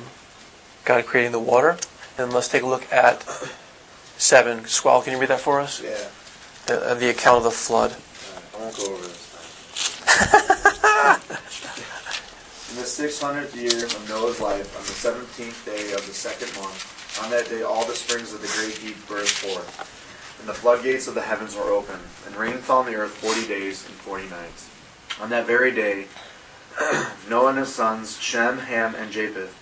God 0.86 1.06
creating 1.08 1.32
the 1.32 1.40
water. 1.40 1.78
And 2.20 2.32
let's 2.34 2.50
take 2.50 2.62
a 2.62 2.68
look 2.68 2.86
at 2.94 3.24
7. 4.18 4.66
Squall, 4.66 5.02
can 5.02 5.14
you 5.14 5.20
read 5.20 5.30
that 5.30 5.40
for 5.40 5.60
us? 5.60 5.82
Yeah. 5.82 5.98
The, 6.68 6.92
uh, 6.92 6.94
the 6.94 7.10
account 7.10 7.38
of 7.40 7.44
the 7.46 7.52
flood. 7.52 7.96
I 8.56 8.62
won't 8.62 8.78
go 8.78 8.94
over 8.94 9.08
this. 9.08 9.29
In 12.70 12.76
the 12.76 12.86
six 12.86 13.22
hundredth 13.22 13.56
year 13.56 13.86
of 13.86 14.10
Noah's 14.10 14.42
life, 14.42 14.76
on 14.76 14.82
the 14.82 14.90
seventeenth 14.90 15.64
day 15.66 15.94
of 15.94 16.06
the 16.08 16.14
second 16.14 16.54
month, 16.56 17.22
on 17.24 17.30
that 17.30 17.48
day 17.48 17.62
all 17.62 17.86
the 17.86 17.94
springs 17.94 18.34
of 18.34 18.42
the 18.42 18.48
great 18.48 18.82
deep 18.82 18.98
burst 19.08 19.36
forth, 19.36 19.70
and 20.40 20.50
the 20.50 20.54
floodgates 20.54 21.08
of 21.08 21.14
the 21.14 21.22
heavens 21.22 21.56
were 21.56 21.72
opened, 21.72 22.02
and 22.26 22.36
rain 22.36 22.58
fell 22.58 22.80
on 22.80 22.88
the 22.88 22.96
earth 22.96 23.12
forty 23.12 23.46
days 23.48 23.86
and 23.86 23.94
forty 23.96 24.28
nights. 24.30 24.68
On 25.22 25.30
that 25.30 25.46
very 25.46 25.72
day, 25.72 26.08
Noah 27.30 27.50
and 27.50 27.60
his 27.60 27.74
sons, 27.74 28.20
Shem, 28.20 28.58
Ham, 28.58 28.96
and 28.96 29.12
Japheth, 29.12 29.56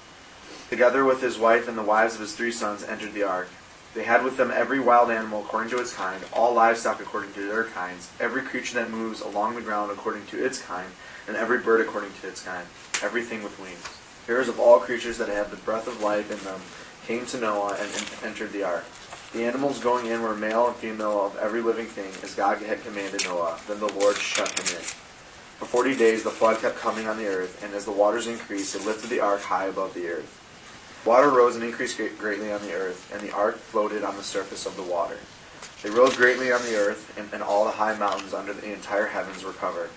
together 0.70 1.04
with 1.04 1.22
his 1.22 1.38
wife 1.38 1.68
and 1.68 1.78
the 1.78 1.84
wives 1.84 2.16
of 2.16 2.22
his 2.22 2.34
three 2.36 2.54
sons, 2.54 2.84
entered 2.84 3.14
the 3.14 3.24
ark. 3.24 3.50
They 3.98 4.04
had 4.04 4.24
with 4.24 4.38
them 4.38 4.52
every 4.54 4.80
wild 4.80 5.10
animal 5.10 5.44
according 5.44 5.72
to 5.72 5.80
its 5.80 5.92
kind, 5.92 6.24
all 6.32 6.54
livestock 6.54 7.02
according 7.02 7.34
to 7.34 7.48
their 7.48 7.64
kinds, 7.64 8.12
every 8.20 8.44
creature 8.44 8.76
that 8.76 8.92
moves 8.92 9.22
along 9.22 9.56
the 9.56 9.62
ground 9.62 9.90
according 9.90 10.28
to 10.28 10.46
its 10.46 10.62
kind, 10.62 10.86
and 11.28 11.36
every 11.36 11.58
bird 11.58 11.82
according 11.82 12.12
to 12.22 12.28
its 12.28 12.44
kind, 12.44 12.68
everything 13.02 13.42
with 13.42 13.60
wings. 13.60 13.98
Pairs 14.28 14.50
of 14.50 14.60
all 14.60 14.80
creatures 14.80 15.18
that 15.18 15.30
had 15.30 15.50
the 15.50 15.58
breath 15.58 15.88
of 15.88 16.00
life 16.00 16.30
in 16.30 16.38
them 16.46 16.62
came 17.08 17.26
to 17.26 17.40
Noah 17.40 17.76
and 17.80 17.90
entered 18.24 18.52
the 18.54 18.62
ark. 18.62 18.86
The 19.34 19.46
animals 19.46 19.80
going 19.80 20.06
in 20.06 20.22
were 20.22 20.36
male 20.36 20.68
and 20.68 20.76
female 20.76 21.26
of 21.26 21.36
every 21.38 21.64
living 21.64 21.88
thing, 21.88 22.14
as 22.22 22.36
God 22.36 22.62
had 22.62 22.84
commanded 22.84 23.24
Noah. 23.24 23.58
Then 23.68 23.80
the 23.80 23.90
Lord 23.90 24.18
shut 24.18 24.50
him 24.50 24.78
in. 24.78 24.84
For 25.58 25.66
forty 25.66 25.96
days 25.96 26.22
the 26.22 26.30
flood 26.30 26.62
kept 26.62 26.78
coming 26.78 27.08
on 27.08 27.18
the 27.18 27.26
earth, 27.26 27.64
and 27.64 27.74
as 27.74 27.86
the 27.86 27.92
waters 27.92 28.28
increased, 28.28 28.76
it 28.76 28.86
lifted 28.86 29.10
the 29.10 29.22
ark 29.22 29.42
high 29.42 29.66
above 29.66 29.96
the 29.96 30.08
earth. 30.08 30.44
Water 31.08 31.30
rose 31.30 31.56
and 31.56 31.64
increased 31.64 32.02
greatly 32.20 32.52
on 32.52 32.62
the 32.64 32.74
earth, 32.74 33.10
and 33.14 33.22
the 33.22 33.34
ark 33.34 33.56
floated 33.56 34.04
on 34.04 34.18
the 34.18 34.24
surface 34.24 34.66
of 34.66 34.76
the 34.76 34.84
water. 34.84 35.18
They 35.82 35.90
rose 35.90 36.14
greatly 36.18 36.52
on 36.52 36.62
the 36.64 36.76
earth, 36.76 37.18
and, 37.18 37.30
and 37.32 37.42
all 37.42 37.64
the 37.64 37.72
high 37.72 37.96
mountains 37.96 38.34
under 38.34 38.52
the 38.52 38.74
entire 38.74 39.08
heavens 39.08 39.46
were 39.46 39.54
covered. 39.54 39.90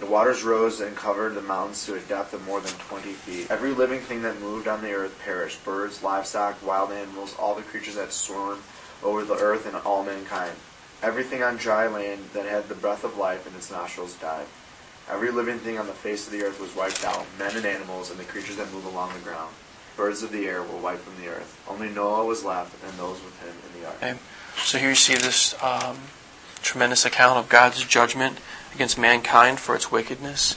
The 0.00 0.06
waters 0.06 0.44
rose 0.44 0.80
and 0.80 0.96
covered 0.96 1.34
the 1.34 1.42
mountains 1.42 1.84
to 1.84 1.96
a 1.96 2.00
depth 2.00 2.32
of 2.32 2.46
more 2.46 2.62
than 2.62 2.72
twenty 2.88 3.12
feet. 3.12 3.50
Every 3.50 3.72
living 3.72 4.00
thing 4.00 4.22
that 4.22 4.40
moved 4.40 4.66
on 4.66 4.80
the 4.80 4.94
earth 4.94 5.20
perished 5.22 5.62
birds, 5.62 6.02
livestock, 6.02 6.66
wild 6.66 6.90
animals, 6.90 7.36
all 7.38 7.54
the 7.54 7.60
creatures 7.60 7.96
that 7.96 8.14
swarmed 8.14 8.62
over 9.04 9.24
the 9.24 9.34
earth, 9.34 9.66
and 9.66 9.76
all 9.76 10.04
mankind. 10.04 10.56
Everything 11.02 11.42
on 11.42 11.56
dry 11.58 11.86
land 11.86 12.30
that 12.32 12.46
had 12.46 12.70
the 12.70 12.74
breath 12.74 13.04
of 13.04 13.18
life 13.18 13.46
in 13.46 13.54
its 13.54 13.70
nostrils 13.70 14.14
died. 14.14 14.46
Every 15.10 15.30
living 15.30 15.58
thing 15.58 15.78
on 15.78 15.86
the 15.86 15.92
face 15.92 16.26
of 16.26 16.32
the 16.32 16.40
earth 16.44 16.58
was 16.58 16.74
wiped 16.74 17.04
out 17.04 17.26
men 17.38 17.56
and 17.56 17.66
animals, 17.66 18.10
and 18.10 18.18
the 18.18 18.24
creatures 18.24 18.56
that 18.56 18.72
move 18.72 18.86
along 18.86 19.12
the 19.12 19.20
ground. 19.20 19.54
Birds 19.96 20.22
of 20.22 20.30
the 20.30 20.46
air 20.46 20.62
were 20.62 20.76
wiped 20.76 21.00
from 21.00 21.22
the 21.22 21.28
earth. 21.30 21.62
Only 21.68 21.88
Noah 21.88 22.24
was 22.26 22.44
left, 22.44 22.82
and 22.84 22.98
those 22.98 23.22
with 23.22 23.40
him 23.40 23.54
in 23.66 23.80
the 23.80 23.88
ark. 23.88 23.96
Okay. 23.96 24.14
So 24.62 24.78
here 24.78 24.90
you 24.90 24.94
see 24.94 25.14
this 25.14 25.54
um, 25.62 25.98
tremendous 26.62 27.04
account 27.04 27.38
of 27.38 27.48
God's 27.48 27.84
judgment 27.84 28.38
against 28.74 28.98
mankind 28.98 29.58
for 29.58 29.74
its 29.74 29.90
wickedness. 29.90 30.56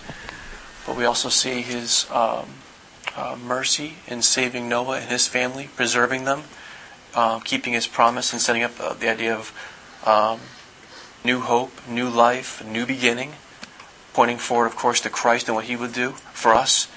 But 0.85 0.97
we 0.97 1.05
also 1.05 1.29
see 1.29 1.61
his 1.61 2.09
um, 2.11 2.47
uh, 3.15 3.37
mercy 3.41 3.95
in 4.07 4.21
saving 4.21 4.67
Noah 4.67 4.99
and 4.99 5.09
his 5.09 5.27
family, 5.27 5.69
preserving 5.75 6.25
them, 6.25 6.43
uh, 7.15 7.39
keeping 7.39 7.73
his 7.73 7.87
promise, 7.87 8.33
and 8.33 8.41
setting 8.41 8.63
up 8.63 8.71
uh, 8.79 8.93
the 8.93 9.09
idea 9.09 9.35
of 9.35 9.53
um, 10.05 10.39
new 11.23 11.39
hope, 11.39 11.71
new 11.87 12.09
life, 12.09 12.65
new 12.65 12.85
beginning, 12.85 13.33
pointing 14.13 14.37
forward, 14.37 14.67
of 14.67 14.75
course, 14.75 14.99
to 15.01 15.09
Christ 15.09 15.47
and 15.47 15.55
what 15.55 15.65
he 15.65 15.75
would 15.75 15.93
do 15.93 16.11
for 16.33 16.53
us. 16.53 16.87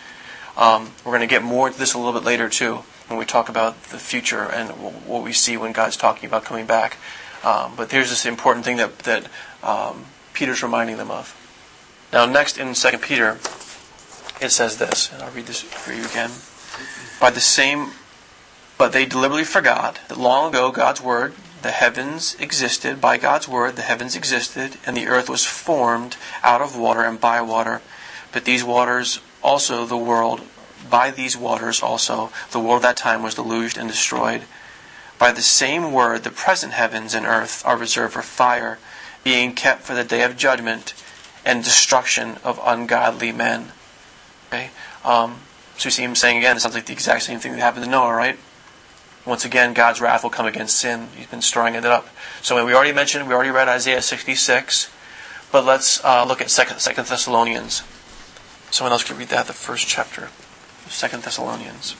Um, 0.56 0.90
we're 1.04 1.12
going 1.12 1.20
to 1.20 1.26
get 1.26 1.42
more 1.42 1.68
into 1.68 1.78
this 1.78 1.94
a 1.94 1.98
little 1.98 2.12
bit 2.12 2.24
later, 2.24 2.48
too, 2.48 2.76
when 3.08 3.18
we 3.18 3.24
talk 3.24 3.48
about 3.48 3.82
the 3.84 3.98
future 3.98 4.44
and 4.44 4.70
wh- 4.70 5.08
what 5.08 5.22
we 5.22 5.32
see 5.32 5.56
when 5.56 5.72
God's 5.72 5.96
talking 5.96 6.26
about 6.26 6.44
coming 6.44 6.66
back. 6.66 6.98
Um, 7.42 7.74
but 7.76 7.90
here's 7.90 8.10
this 8.10 8.26
important 8.26 8.64
thing 8.64 8.76
that, 8.76 8.98
that 9.00 9.26
um, 9.62 10.06
Peter's 10.32 10.62
reminding 10.62 10.96
them 10.96 11.10
of. 11.10 11.36
Now, 12.12 12.26
next 12.26 12.58
in 12.58 12.74
2 12.74 12.98
Peter, 12.98 13.38
it 14.40 14.50
says 14.50 14.76
this, 14.76 15.10
and 15.12 15.22
I'll 15.22 15.30
read 15.30 15.46
this 15.46 15.60
for 15.62 15.92
you 15.92 16.04
again. 16.04 16.30
By 17.20 17.30
the 17.30 17.40
same, 17.40 17.92
but 18.76 18.92
they 18.92 19.06
deliberately 19.06 19.44
forgot 19.44 20.00
that 20.08 20.18
long 20.18 20.50
ago 20.50 20.70
God's 20.70 21.00
Word, 21.00 21.34
the 21.62 21.70
heavens 21.70 22.36
existed, 22.40 23.00
by 23.00 23.16
God's 23.16 23.48
Word 23.48 23.76
the 23.76 23.82
heavens 23.82 24.16
existed, 24.16 24.76
and 24.84 24.96
the 24.96 25.06
earth 25.06 25.30
was 25.30 25.44
formed 25.44 26.16
out 26.42 26.60
of 26.60 26.76
water 26.76 27.02
and 27.02 27.20
by 27.20 27.40
water. 27.40 27.80
But 28.32 28.44
these 28.44 28.64
waters 28.64 29.20
also 29.42 29.86
the 29.86 29.96
world, 29.96 30.42
by 30.88 31.10
these 31.10 31.36
waters 31.36 31.82
also, 31.82 32.30
the 32.50 32.60
world 32.60 32.82
that 32.82 32.96
time 32.96 33.22
was 33.22 33.34
deluged 33.34 33.78
and 33.78 33.88
destroyed. 33.88 34.42
By 35.18 35.32
the 35.32 35.42
same 35.42 35.92
word, 35.92 36.24
the 36.24 36.30
present 36.30 36.72
heavens 36.72 37.14
and 37.14 37.26
earth 37.26 37.64
are 37.64 37.76
reserved 37.76 38.14
for 38.14 38.22
fire, 38.22 38.78
being 39.22 39.54
kept 39.54 39.82
for 39.82 39.94
the 39.94 40.04
day 40.04 40.22
of 40.22 40.36
judgment 40.36 40.94
and 41.44 41.62
destruction 41.62 42.38
of 42.44 42.60
ungodly 42.64 43.32
men. 43.32 43.72
Okay? 44.48 44.70
Um, 45.04 45.40
so 45.76 45.86
you 45.86 45.90
see 45.90 46.02
him 46.02 46.14
saying 46.14 46.38
again, 46.38 46.56
it 46.56 46.60
sounds 46.60 46.74
like 46.74 46.86
the 46.86 46.92
exact 46.92 47.22
same 47.22 47.38
thing 47.38 47.52
that 47.52 47.60
happened 47.60 47.84
to 47.84 47.90
Noah, 47.90 48.14
right? 48.14 48.38
Once 49.24 49.44
again, 49.44 49.72
God's 49.72 50.00
wrath 50.00 50.24
will 50.24 50.30
come 50.30 50.46
against 50.46 50.76
sin. 50.76 51.08
He's 51.16 51.28
been 51.28 51.42
stirring 51.42 51.74
it 51.74 51.84
up. 51.84 52.08
So 52.42 52.64
we 52.66 52.74
already 52.74 52.92
mentioned, 52.92 53.28
we 53.28 53.34
already 53.34 53.50
read 53.50 53.68
Isaiah 53.68 54.02
66, 54.02 54.92
but 55.52 55.64
let's 55.64 56.04
uh, 56.04 56.24
look 56.26 56.40
at 56.40 56.50
Second 56.50 57.06
Thessalonians. 57.06 57.82
Someone 58.72 58.92
else 58.92 59.04
could 59.04 59.18
read 59.18 59.28
that, 59.28 59.46
the 59.46 59.52
first 59.52 59.86
chapter, 59.86 60.24
of 60.24 60.88
Second 60.88 61.22
Thessalonians. 61.24 61.94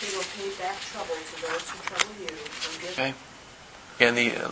He 0.00 0.16
will 0.16 0.24
pay 0.24 0.48
back 0.58 0.80
trouble 0.80 1.14
to 1.14 1.42
those 1.42 1.68
who 1.68 1.78
trouble 1.84 2.14
you 2.18 2.28
and 2.28 2.80
give 2.80 2.92
Okay. 2.92 3.14
Again, 3.96 4.14
the 4.14 4.46
uh, 4.46 4.50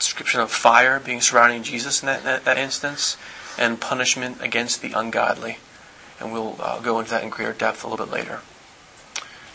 description 0.00 0.40
of 0.40 0.50
fire 0.50 0.98
being 0.98 1.20
surrounding 1.20 1.62
Jesus 1.62 2.02
in 2.02 2.06
that, 2.06 2.24
that, 2.24 2.44
that 2.44 2.58
instance, 2.58 3.16
and 3.56 3.80
punishment 3.80 4.38
against 4.40 4.82
the 4.82 4.90
ungodly. 4.92 5.58
And 6.18 6.32
we'll 6.32 6.56
uh, 6.58 6.80
go 6.80 6.98
into 6.98 7.12
that 7.12 7.22
in 7.22 7.30
greater 7.30 7.52
depth 7.52 7.84
a 7.84 7.88
little 7.88 8.04
bit 8.04 8.12
later. 8.12 8.40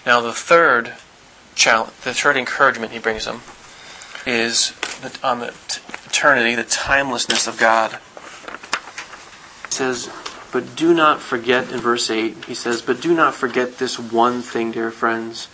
Now, 0.06 0.22
the 0.22 0.32
third 0.32 0.94
challenge, 1.54 1.92
the 2.06 2.14
third 2.14 2.38
encouragement 2.38 2.94
he 2.94 3.00
brings 3.00 3.26
them 3.26 3.42
is 4.26 4.74
that 5.02 5.24
on 5.24 5.40
the 5.40 5.54
t- 5.68 5.82
eternity, 6.06 6.56
the 6.56 6.64
timelessness 6.64 7.48
of 7.48 7.58
God. 7.58 8.00
He 9.68 9.72
says, 9.74 10.10
but 10.52 10.76
do 10.76 10.94
not 10.94 11.22
forget 11.22 11.72
in 11.72 11.80
verse 11.80 12.10
8, 12.10 12.46
he 12.46 12.54
says, 12.54 12.82
but 12.82 13.02
do 13.02 13.14
not 13.14 13.36
forget 13.36 13.78
this 13.78 14.00
one 14.00 14.42
thing, 14.42 14.72
dear 14.72 14.92
friends. 14.92 15.50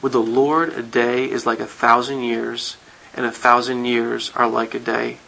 With 0.00 0.12
the 0.12 0.20
Lord, 0.20 0.72
a 0.74 0.82
day 0.82 1.28
is 1.28 1.44
like 1.44 1.58
a 1.58 1.66
thousand 1.66 2.22
years, 2.22 2.76
and 3.14 3.26
a 3.26 3.32
thousand 3.32 3.84
years 3.84 4.30
are 4.36 4.48
like 4.48 4.74
a 4.74 4.78
day. 4.78 5.18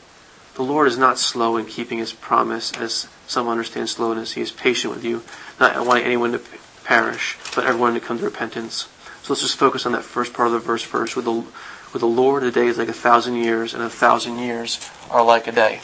The 0.55 0.63
Lord 0.63 0.87
is 0.87 0.99
not 0.99 1.19
slow 1.19 1.57
in 1.57 1.67
keeping 1.67 1.99
his 1.99 2.13
promise, 2.13 2.73
as 2.75 3.09
some 3.27 3.49
understand 3.49 3.89
slowness. 3.89 4.33
He 4.33 4.43
is 4.43 4.53
patient 4.53 4.95
with 4.95 5.05
you, 5.05 5.23
not 5.59 5.85
wanting 5.85 6.05
anyone 6.05 6.33
to 6.33 6.41
perish, 6.85 7.37
but 7.55 7.65
everyone 7.65 7.95
to 7.95 8.01
come 8.01 8.19
to 8.19 8.25
repentance. 8.25 8.89
So 9.23 9.33
let's 9.33 9.43
just 9.43 9.57
focus 9.57 9.87
on 9.87 9.93
that 9.93 10.05
first 10.05 10.33
part 10.33 10.47
of 10.47 10.53
the 10.53 10.59
verse 10.61 10.83
first. 10.83 11.17
With 11.17 11.25
the, 11.25 11.45
with 11.92 12.00
the 12.00 12.07
Lord, 12.07 12.42
a 12.42 12.50
day 12.50 12.66
is 12.66 12.79
like 12.79 12.88
a 12.88 12.92
thousand 12.92 13.37
years, 13.37 13.74
and 13.74 13.83
a 13.83 13.90
thousand 13.90 14.38
years 14.38 14.90
are 15.11 15.24
like 15.24 15.46
a 15.46 15.53
day. 15.53 15.81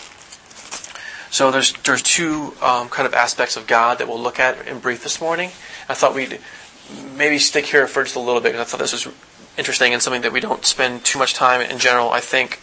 So 1.31 1.51
there's 1.51 1.73
there's 1.85 2.03
two 2.03 2.55
um, 2.63 2.89
kind 2.89 3.07
of 3.07 3.15
aspects 3.15 3.57
of 3.57 3.67
God 3.67 3.99
that 3.99 4.09
we'll 4.09 4.21
look 4.21 4.39
at 4.39 4.67
in 4.67 4.79
brief 4.79 5.03
this 5.03 5.21
morning. 5.21 5.51
I 5.89 5.95
thought 5.95 6.15
we'd 6.15 6.39
maybe 7.17 7.39
stick 7.39 7.67
here 7.67 7.87
for 7.87 8.05
just 8.05 8.17
a 8.17 8.21
little 8.21 8.41
bit 8.41 8.53
because 8.53 8.61
I 8.61 8.71
thought 8.71 8.81
this 8.81 8.93
was 8.93 9.13
interesting 9.59 9.93
and 9.93 10.03
something 10.03 10.23
that 10.23 10.33
we 10.33 10.41
don't 10.41 10.65
spend 10.65 11.05
too 11.05 11.19
much 11.19 11.35
time 11.35 11.61
in 11.61 11.79
general, 11.79 12.11
I 12.11 12.21
think, 12.21 12.61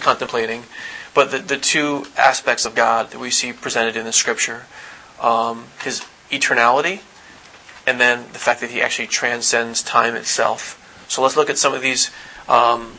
contemplating. 0.00 0.64
But 1.14 1.30
the, 1.30 1.38
the 1.38 1.56
two 1.56 2.06
aspects 2.16 2.64
of 2.64 2.74
God 2.74 3.10
that 3.10 3.18
we 3.18 3.30
see 3.30 3.52
presented 3.52 3.96
in 3.96 4.04
the 4.04 4.12
Scripture 4.12 4.64
um, 5.20 5.64
His 5.82 6.00
eternality, 6.30 7.00
and 7.86 8.00
then 8.00 8.24
the 8.32 8.38
fact 8.38 8.60
that 8.60 8.70
He 8.70 8.80
actually 8.80 9.08
transcends 9.08 9.82
time 9.82 10.14
itself. 10.14 10.76
So 11.08 11.22
let's 11.22 11.36
look 11.36 11.50
at 11.50 11.58
some 11.58 11.74
of 11.74 11.82
these, 11.82 12.10
um, 12.48 12.92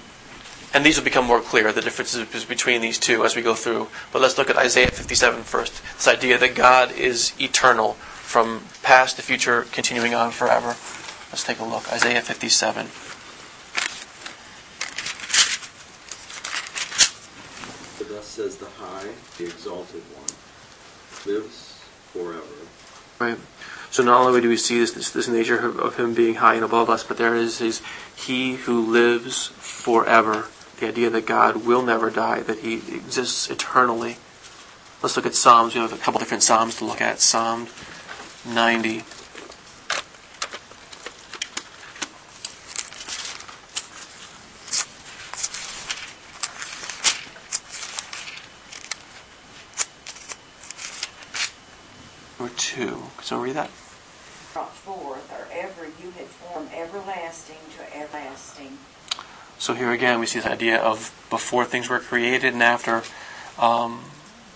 and 0.74 0.86
these 0.86 0.98
will 0.98 1.04
become 1.04 1.26
more 1.26 1.42
clear, 1.42 1.72
the 1.72 1.82
differences 1.82 2.46
between 2.46 2.82
these 2.82 2.98
two 2.98 3.26
as 3.26 3.36
we 3.36 3.42
go 3.42 3.56
through. 3.56 3.88
But 4.14 4.22
let's 4.22 4.38
look 4.38 4.50
at 4.50 4.58
Isaiah 4.58 4.90
57 4.90 5.44
first. 5.44 5.82
This 5.96 6.08
idea 6.08 6.38
that 6.38 6.56
God 6.56 6.92
is 6.94 7.34
eternal, 7.40 7.94
from 8.32 8.64
past 8.82 9.18
to 9.18 9.22
future, 9.22 9.68
continuing 9.74 10.14
on 10.14 10.32
forever. 10.32 10.78
Let's 11.32 11.44
take 11.44 11.60
a 11.60 11.66
look. 11.66 11.92
Isaiah 11.92 12.22
57. 12.22 12.86
For 17.98 18.04
thus 18.06 18.26
says 18.26 18.56
the 18.56 18.70
high, 18.78 19.10
the 19.38 19.44
exalted 19.44 20.02
one, 20.16 21.34
lives 21.34 21.84
forever. 22.14 22.46
Right. 23.20 23.38
So 23.92 24.04
not 24.04 24.26
only 24.26 24.40
do 24.40 24.48
we 24.48 24.56
see 24.56 24.80
this, 24.80 24.94
this, 24.94 25.12
this 25.12 25.28
nature 25.28 25.60
of, 25.60 25.78
of 25.78 25.98
him 25.98 26.14
being 26.14 26.36
high 26.36 26.56
and 26.56 26.64
above 26.64 26.90
us, 26.90 27.04
but 27.04 27.18
there 27.18 27.36
is 27.36 27.60
his 27.60 27.82
he 28.16 28.56
who 28.56 28.80
lives 28.80 29.48
forever. 29.58 30.48
The 30.80 30.88
idea 30.88 31.10
that 31.10 31.26
God 31.26 31.66
will 31.66 31.82
never 31.82 32.10
die, 32.10 32.40
that 32.40 32.60
he 32.60 32.76
exists 32.76 33.50
eternally. 33.50 34.16
Let's 35.04 35.18
look 35.18 35.26
at 35.26 35.36
Psalms. 35.36 35.76
We 35.76 35.82
have 35.82 35.92
a 35.92 35.98
couple 35.98 36.20
different 36.20 36.42
Psalms 36.42 36.78
to 36.78 36.86
look 36.86 37.02
at. 37.02 37.20
Psalm 37.20 37.68
90. 38.48 39.04
Number 52.40 52.56
two. 52.56 52.88
Can 52.88 53.24
someone 53.24 53.48
read 53.48 53.56
that? 53.58 53.70
Brought 54.54 54.74
forth, 54.74 55.32
or 55.32 55.48
ever 55.54 55.86
you 55.86 56.12
had 56.12 56.28
formed 56.28 56.70
everlasting 56.76 57.56
to 57.78 57.98
everlasting. 57.98 58.78
So 59.58 59.74
here 59.74 59.92
again, 59.92 60.20
we 60.20 60.26
see 60.26 60.40
this 60.40 60.48
idea 60.48 60.78
of 60.78 61.14
before 61.30 61.64
things 61.66 61.88
were 61.88 62.00
created 62.00 62.54
and 62.54 62.62
after 62.62 63.04
um, 63.58 64.04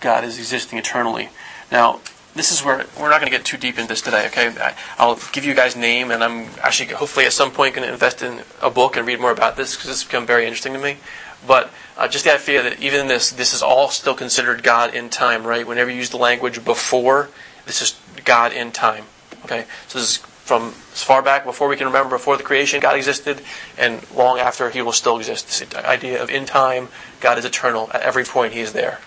God 0.00 0.24
is 0.24 0.36
existing 0.36 0.78
eternally. 0.78 1.30
Now, 1.72 2.00
this 2.34 2.52
is 2.52 2.62
where 2.62 2.84
we're 3.00 3.08
not 3.08 3.20
going 3.20 3.30
to 3.32 3.36
get 3.36 3.44
too 3.44 3.56
deep 3.56 3.78
into 3.78 3.88
this 3.88 4.02
today. 4.02 4.26
Okay, 4.26 4.48
I, 4.60 4.74
I'll 4.98 5.18
give 5.32 5.44
you 5.44 5.54
guys 5.54 5.74
name, 5.76 6.10
and 6.10 6.22
I'm 6.22 6.48
actually 6.60 6.94
hopefully 6.94 7.24
at 7.24 7.32
some 7.32 7.50
point 7.50 7.74
going 7.74 7.86
to 7.86 7.92
invest 7.92 8.22
in 8.22 8.42
a 8.60 8.68
book 8.68 8.96
and 8.96 9.06
read 9.06 9.20
more 9.20 9.32
about 9.32 9.56
this 9.56 9.74
because 9.74 9.90
it's 9.90 10.04
become 10.04 10.26
very 10.26 10.44
interesting 10.44 10.74
to 10.74 10.78
me. 10.78 10.98
But 11.46 11.72
uh, 11.96 12.08
just 12.08 12.24
the 12.24 12.34
idea 12.34 12.62
that 12.62 12.82
even 12.82 13.08
this, 13.08 13.30
this 13.30 13.54
is 13.54 13.62
all 13.62 13.88
still 13.88 14.14
considered 14.14 14.62
God 14.62 14.94
in 14.94 15.08
time, 15.08 15.46
right? 15.46 15.66
Whenever 15.66 15.90
you 15.90 15.96
use 15.96 16.10
the 16.10 16.16
language 16.18 16.64
before, 16.64 17.30
this 17.64 17.80
is 17.80 17.98
God 18.24 18.52
in 18.52 18.72
time. 18.72 19.04
Okay, 19.46 19.64
so 19.86 20.00
this 20.00 20.10
is 20.10 20.16
from 20.16 20.74
as 20.92 21.04
far 21.04 21.22
back 21.22 21.44
before 21.44 21.68
we 21.68 21.76
can 21.76 21.86
remember, 21.86 22.16
before 22.16 22.36
the 22.36 22.42
creation, 22.42 22.80
God 22.80 22.96
existed, 22.96 23.42
and 23.78 24.04
long 24.10 24.40
after, 24.40 24.70
He 24.70 24.82
will 24.82 24.90
still 24.90 25.18
exist. 25.18 25.46
This 25.46 25.74
idea 25.76 26.20
of 26.20 26.30
in 26.30 26.46
time, 26.46 26.88
God 27.20 27.38
is 27.38 27.44
eternal. 27.44 27.88
At 27.94 28.02
every 28.02 28.24
point, 28.24 28.54
He 28.54 28.60
is 28.60 28.72
there. 28.72 28.98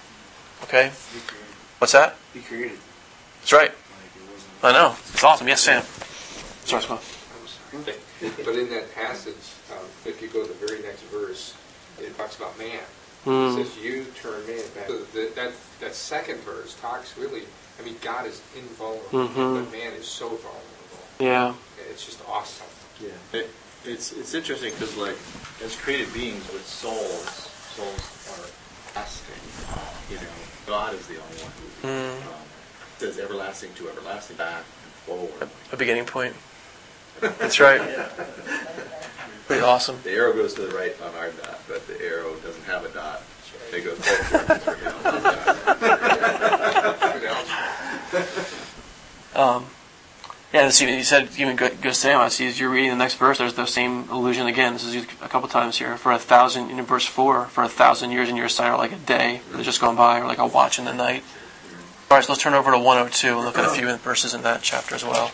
Okay, 0.63 0.91
what's 1.79 1.91
that? 1.91 2.15
He 2.33 2.39
created. 2.39 2.77
That's 3.41 3.51
right. 3.51 3.71
Like 3.71 3.75
it 4.15 4.31
wasn't. 4.31 4.63
I 4.63 4.71
know. 4.71 4.95
It's 5.11 5.23
awesome. 5.25 5.49
Yes, 5.49 5.59
Sam. 5.59 5.83
Sorry, 6.63 6.83
Scott. 6.83 7.03
I'm 7.35 7.83
sorry. 7.83 7.97
But 8.45 8.55
in 8.55 8.69
that 8.69 8.95
passage, 8.95 9.35
um, 9.71 9.85
if 10.05 10.21
you 10.21 10.29
go 10.29 10.41
to 10.41 10.47
the 10.47 10.65
very 10.65 10.81
next 10.81 11.01
verse, 11.03 11.53
it 11.99 12.15
talks 12.17 12.37
about 12.37 12.57
man. 12.57 12.79
Hmm. 13.25 13.59
It 13.59 13.65
says, 13.65 13.77
"You 13.77 14.05
turn 14.15 14.47
man 14.47 14.63
back." 14.73 14.87
So 14.87 14.99
that, 14.99 15.35
that 15.35 15.51
that 15.81 15.95
second 15.95 16.39
verse 16.39 16.75
talks 16.79 17.17
really. 17.17 17.43
I 17.79 17.83
mean, 17.83 17.95
God 18.01 18.25
is 18.27 18.41
invulnerable, 18.55 19.27
Mhm. 19.29 19.63
but 19.63 19.71
man 19.71 19.93
is 19.93 20.07
so 20.07 20.27
vulnerable. 20.29 20.63
Yeah. 21.19 21.53
It's 21.89 22.05
just 22.05 22.19
awesome. 22.27 22.67
Yeah. 23.01 23.39
It, 23.39 23.49
it's 23.85 24.11
it's 24.11 24.33
interesting 24.33 24.73
because 24.73 24.95
like 24.97 25.15
as 25.63 25.75
created 25.75 26.11
beings 26.13 26.45
with 26.51 26.67
souls, 26.67 27.49
souls 27.75 28.29
are 28.33 28.99
lasting. 28.99 29.35
You 30.11 30.17
know, 30.17 30.23
God 30.67 30.93
is 30.93 31.07
the 31.07 31.15
only 31.15 31.37
one 31.37 31.51
who 31.81 31.87
Mm. 31.87 32.17
um, 32.27 32.33
says 32.97 33.17
everlasting 33.19 33.73
to 33.75 33.87
everlasting, 33.89 34.35
back 34.35 34.57
and 34.83 34.93
forward. 35.05 35.49
A 35.71 35.77
beginning 35.77 36.05
point. 36.05 36.35
That's 37.21 37.59
right. 37.59 37.81
Pretty 39.47 39.61
awesome. 39.63 39.99
The 40.03 40.11
arrow 40.11 40.33
goes 40.33 40.53
to 40.55 40.61
the 40.61 40.75
right 40.75 40.95
on 41.01 41.13
our 41.15 41.29
dot, 41.29 41.59
but 41.67 41.87
the 41.87 41.99
arrow 42.05 42.35
doesn't 42.35 42.63
have 42.65 42.83
a 42.85 42.89
dot. 42.89 43.21
It 43.73 43.83
goes 43.83 43.97
forward. 43.97 44.61
Um, 49.35 49.67
yeah, 50.51 50.65
this 50.65 50.81
you 50.81 51.03
said 51.03 51.29
even. 51.37 51.57
I 51.59 52.29
see 52.29 52.47
as 52.47 52.59
you're 52.59 52.71
reading 52.71 52.89
the 52.89 52.95
next 52.95 53.13
verse, 53.15 53.37
there's 53.37 53.53
the 53.53 53.67
same 53.67 54.09
allusion 54.09 54.47
again. 54.47 54.73
This 54.73 54.83
is 54.83 54.95
used 54.95 55.09
a 55.21 55.29
couple 55.29 55.47
times 55.47 55.77
here. 55.77 55.95
For 55.97 56.11
a 56.11 56.17
thousand, 56.17 56.71
in 56.71 56.83
verse 56.83 57.05
four, 57.05 57.45
for 57.45 57.63
a 57.63 57.69
thousand 57.69 58.09
years 58.11 58.27
in 58.29 58.35
your 58.35 58.49
sight 58.49 58.69
are 58.69 58.77
like 58.77 58.91
a 58.91 58.97
day 58.97 59.41
that's 59.51 59.65
just 59.65 59.79
gone 59.79 59.95
by, 59.95 60.19
or 60.19 60.25
like 60.25 60.39
a 60.39 60.47
watch 60.47 60.79
in 60.79 60.85
the 60.85 60.93
night. 60.93 61.23
All 62.09 62.17
right, 62.17 62.25
so 62.25 62.33
let's 62.33 62.41
turn 62.41 62.55
over 62.55 62.71
to 62.71 62.79
102 62.79 63.27
and 63.27 63.45
look 63.45 63.59
at 63.59 63.65
a 63.65 63.69
few 63.69 63.95
verses 63.97 64.33
in 64.33 64.41
that 64.41 64.63
chapter 64.63 64.95
as 64.95 65.03
well. 65.03 65.31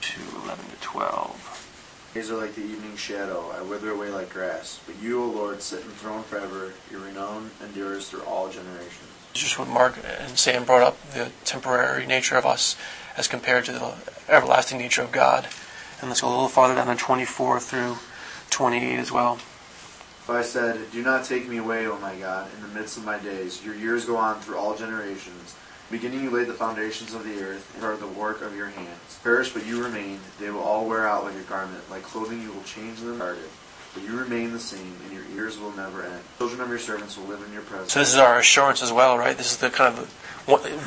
Two 0.00 0.22
eleven 0.42 0.64
to 0.64 0.76
twelve. 0.80 1.42
Days 2.16 2.30
are 2.30 2.38
like 2.38 2.54
the 2.54 2.62
evening 2.62 2.96
shadow. 2.96 3.52
I 3.54 3.60
wither 3.60 3.90
away 3.90 4.08
like 4.08 4.30
grass. 4.30 4.80
But 4.86 4.96
you, 5.02 5.22
O 5.22 5.26
Lord, 5.26 5.60
sit 5.60 5.82
enthroned 5.82 6.24
forever. 6.24 6.72
Your 6.90 7.00
renown 7.00 7.50
endures 7.62 8.08
through 8.08 8.22
all 8.22 8.48
generations. 8.48 9.10
just 9.34 9.58
what 9.58 9.68
Mark 9.68 9.98
and 10.02 10.38
Sam 10.38 10.64
brought 10.64 10.80
up 10.80 11.10
the 11.12 11.30
temporary 11.44 12.06
nature 12.06 12.36
of 12.36 12.46
us 12.46 12.74
as 13.18 13.28
compared 13.28 13.66
to 13.66 13.72
the 13.72 13.96
everlasting 14.30 14.78
nature 14.78 15.02
of 15.02 15.12
God. 15.12 15.48
And 16.00 16.08
let's 16.08 16.22
go 16.22 16.28
a 16.28 16.30
little 16.30 16.48
farther 16.48 16.74
down 16.74 16.86
to 16.86 16.96
24 16.96 17.60
through 17.60 17.98
28 18.48 18.98
as 18.98 19.12
well. 19.12 19.34
If 19.34 20.30
I 20.30 20.40
said, 20.40 20.90
Do 20.92 21.02
not 21.02 21.26
take 21.26 21.46
me 21.46 21.58
away, 21.58 21.86
O 21.86 21.98
my 21.98 22.16
God, 22.16 22.48
in 22.54 22.62
the 22.62 22.68
midst 22.68 22.96
of 22.96 23.04
my 23.04 23.18
days, 23.18 23.62
your 23.62 23.74
years 23.74 24.06
go 24.06 24.16
on 24.16 24.40
through 24.40 24.56
all 24.56 24.74
generations. 24.74 25.54
Beginning 25.90 26.22
you 26.22 26.30
laid 26.30 26.48
the 26.48 26.54
foundations 26.54 27.14
of 27.14 27.24
the 27.24 27.40
earth, 27.40 27.72
and 27.76 27.84
are 27.84 27.96
the 27.96 28.08
work 28.08 28.42
of 28.42 28.56
your 28.56 28.66
hands. 28.66 29.20
Perish, 29.22 29.52
but 29.52 29.64
you 29.66 29.82
remain. 29.82 30.18
They 30.40 30.50
will 30.50 30.60
all 30.60 30.88
wear 30.88 31.06
out 31.06 31.24
like 31.24 31.36
a 31.36 31.42
garment. 31.42 31.88
Like 31.90 32.02
clothing 32.02 32.42
you 32.42 32.52
will 32.52 32.64
change 32.64 33.00
them 33.00 33.18
guarded. 33.18 33.44
But 33.94 34.02
you 34.02 34.18
remain 34.18 34.52
the 34.52 34.58
same, 34.58 34.92
and 35.04 35.12
your 35.12 35.24
years 35.34 35.58
will 35.58 35.70
never 35.72 36.02
end. 36.02 36.20
Children 36.38 36.60
of 36.60 36.68
your 36.68 36.78
servants 36.78 37.16
will 37.16 37.26
live 37.26 37.42
in 37.46 37.52
your 37.52 37.62
presence. 37.62 37.92
So 37.92 38.00
this 38.00 38.12
is 38.12 38.18
our 38.18 38.38
assurance 38.38 38.82
as 38.82 38.92
well, 38.92 39.16
right? 39.16 39.36
This 39.36 39.52
is 39.52 39.58
the 39.58 39.70
kind 39.70 39.96
of 39.96 40.12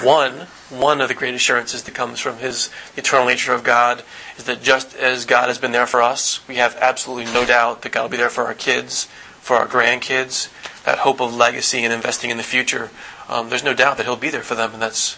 one 0.03 0.47
one 0.69 1.01
of 1.01 1.07
the 1.07 1.13
great 1.13 1.33
assurances 1.33 1.83
that 1.83 1.95
comes 1.95 2.19
from 2.19 2.37
His 2.37 2.69
eternal 2.95 3.25
nature 3.25 3.53
of 3.53 3.63
God 3.63 4.03
is 4.37 4.43
that 4.43 4.61
just 4.61 4.95
as 4.95 5.25
God 5.25 5.47
has 5.47 5.57
been 5.57 5.71
there 5.71 5.87
for 5.87 6.01
us, 6.01 6.47
we 6.47 6.55
have 6.55 6.75
absolutely 6.75 7.25
no 7.33 7.45
doubt 7.45 7.81
that 7.81 7.91
God 7.91 8.03
will 8.03 8.09
be 8.09 8.17
there 8.17 8.29
for 8.29 8.45
our 8.45 8.53
kids, 8.53 9.05
for 9.39 9.55
our 9.55 9.67
grandkids. 9.67 10.49
That 10.83 10.99
hope 10.99 11.19
of 11.19 11.35
legacy 11.35 11.83
and 11.83 11.93
investing 11.93 12.29
in 12.29 12.37
the 12.37 12.43
future. 12.43 12.89
Um, 13.29 13.49
there's 13.49 13.63
no 13.63 13.73
doubt 13.73 13.97
that 13.97 14.05
He'll 14.05 14.15
be 14.15 14.29
there 14.29 14.41
for 14.41 14.55
them, 14.55 14.73
and 14.73 14.81
that's 14.81 15.15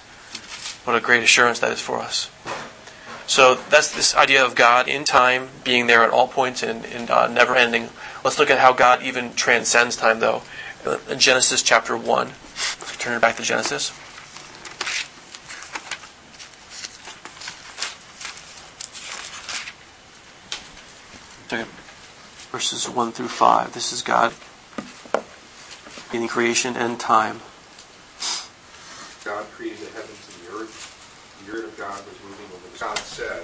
what 0.83 0.95
a 0.95 0.99
great 0.99 1.23
assurance 1.23 1.59
that 1.59 1.71
is 1.71 1.79
for 1.79 1.97
us. 1.99 2.29
So 3.25 3.55
that's 3.55 3.95
this 3.95 4.13
idea 4.13 4.43
of 4.43 4.55
God 4.55 4.89
in 4.89 5.05
time, 5.05 5.47
being 5.63 5.87
there 5.87 6.03
at 6.03 6.09
all 6.09 6.27
points 6.27 6.63
and, 6.63 6.85
and 6.85 7.09
uh, 7.09 7.27
never 7.27 7.55
ending. 7.55 7.87
Let's 8.25 8.37
look 8.37 8.49
at 8.49 8.59
how 8.59 8.73
God 8.73 9.01
even 9.03 9.33
transcends 9.35 9.95
time, 9.95 10.19
though. 10.19 10.41
In 11.09 11.19
Genesis 11.19 11.63
chapter 11.63 11.95
1. 11.95 12.31
Turn 12.97 13.15
it 13.15 13.21
back 13.21 13.37
to 13.37 13.43
Genesis. 13.43 13.91
Look 21.51 21.61
at 21.61 21.67
verses 22.51 22.89
1 22.89 23.11
through 23.13 23.27
5. 23.27 23.73
This 23.73 23.93
is 23.93 24.01
God 24.01 24.33
in 26.13 26.27
creation 26.27 26.75
and 26.75 26.99
time. 26.99 27.39
God 29.31 29.45
created 29.51 29.79
the 29.79 29.91
heavens 29.91 30.27
and 30.27 30.35
the 30.45 30.61
earth. 30.61 30.75
The 31.39 31.45
Spirit 31.45 31.65
of 31.65 31.77
God 31.77 31.97
was 32.05 32.17
moving 32.23 32.45
over 32.53 32.67
the 32.67 32.79
God 32.79 32.97
said, 32.99 33.43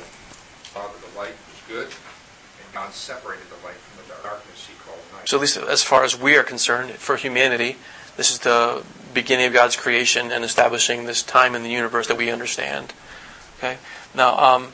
Father, 0.75 0.93
the 0.99 1.17
light 1.17 1.31
was 1.47 1.61
good, 1.67 1.87
and 1.87 2.73
God 2.73 2.93
separated 2.93 3.45
the 3.47 3.65
light 3.65 3.75
from 3.75 4.03
the 4.03 4.21
darkness 4.21 4.67
he 4.67 4.75
called 4.83 4.99
night. 5.13 5.29
So, 5.29 5.37
at 5.37 5.41
least 5.41 5.57
as 5.57 5.83
far 5.83 6.03
as 6.03 6.19
we 6.19 6.35
are 6.35 6.43
concerned, 6.43 6.91
for 6.91 7.15
humanity, 7.15 7.77
this 8.17 8.31
is 8.31 8.39
the 8.39 8.83
beginning 9.13 9.45
of 9.45 9.53
God's 9.53 9.77
creation 9.77 10.29
and 10.31 10.43
establishing 10.43 11.05
this 11.05 11.23
time 11.23 11.55
in 11.55 11.63
the 11.63 11.69
universe 11.69 12.07
that 12.07 12.17
we 12.17 12.29
understand. 12.29 12.93
Okay. 13.57 13.77
Now, 14.13 14.37
um, 14.37 14.73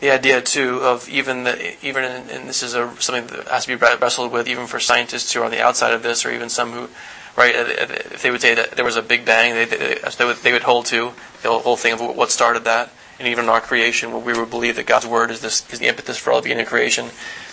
the 0.00 0.10
idea 0.10 0.42
too 0.42 0.80
of 0.82 1.08
even 1.08 1.44
the 1.44 1.86
even 1.86 2.04
and 2.04 2.30
and 2.30 2.48
this 2.48 2.62
is 2.62 2.74
a, 2.74 2.94
something 3.00 3.26
that 3.28 3.48
has 3.48 3.64
to 3.64 3.76
be 3.76 3.82
wrestled 3.82 4.30
with 4.32 4.48
even 4.48 4.66
for 4.66 4.78
scientists 4.78 5.32
who 5.32 5.40
are 5.40 5.46
on 5.46 5.50
the 5.50 5.62
outside 5.62 5.94
of 5.94 6.02
this, 6.02 6.26
or 6.26 6.30
even 6.30 6.50
some 6.50 6.72
who, 6.72 6.88
right? 7.36 7.54
If 7.54 8.22
they 8.22 8.30
would 8.30 8.40
say 8.40 8.54
that 8.54 8.72
there 8.72 8.84
was 8.84 8.96
a 8.96 9.02
Big 9.02 9.24
Bang, 9.24 9.54
they, 9.54 9.64
they, 9.64 9.98
they 10.18 10.24
would 10.24 10.36
they 10.38 10.52
would 10.52 10.62
hold 10.62 10.86
to 10.86 11.12
the 11.42 11.50
whole 11.50 11.76
thing 11.76 11.92
of 11.92 12.00
what 12.00 12.30
started 12.30 12.64
that. 12.64 12.90
And 13.18 13.28
even 13.28 13.44
in 13.44 13.50
our 13.50 13.62
creation, 13.62 14.12
where 14.12 14.20
we 14.20 14.38
would 14.38 14.50
believe 14.50 14.76
that 14.76 14.86
God's 14.86 15.06
word 15.06 15.30
is 15.30 15.40
this 15.40 15.70
is 15.72 15.78
the 15.78 15.86
impetus 15.86 16.18
for 16.18 16.32
all 16.32 16.42
beginning 16.42 16.66
creation. 16.66 17.08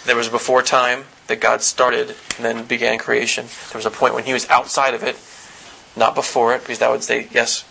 There 0.06 0.16
was 0.16 0.28
before 0.28 0.62
time 0.62 1.06
that 1.28 1.40
God 1.40 1.62
started 1.62 2.16
and 2.36 2.46
then 2.46 2.66
began 2.66 2.98
creation. 2.98 3.46
There 3.72 3.80
was 3.80 3.86
a 3.86 3.92
point 3.92 4.14
when 4.14 4.26
He 4.26 4.34
was 4.34 4.50
outside 4.50 4.94
of 4.94 5.04
it, 5.04 5.16
not 5.98 6.16
before 6.16 6.54
it, 6.54 6.62
because 6.62 6.80
that 6.80 6.92
would 6.92 7.04
say 7.04 7.28
yes. 7.32 7.64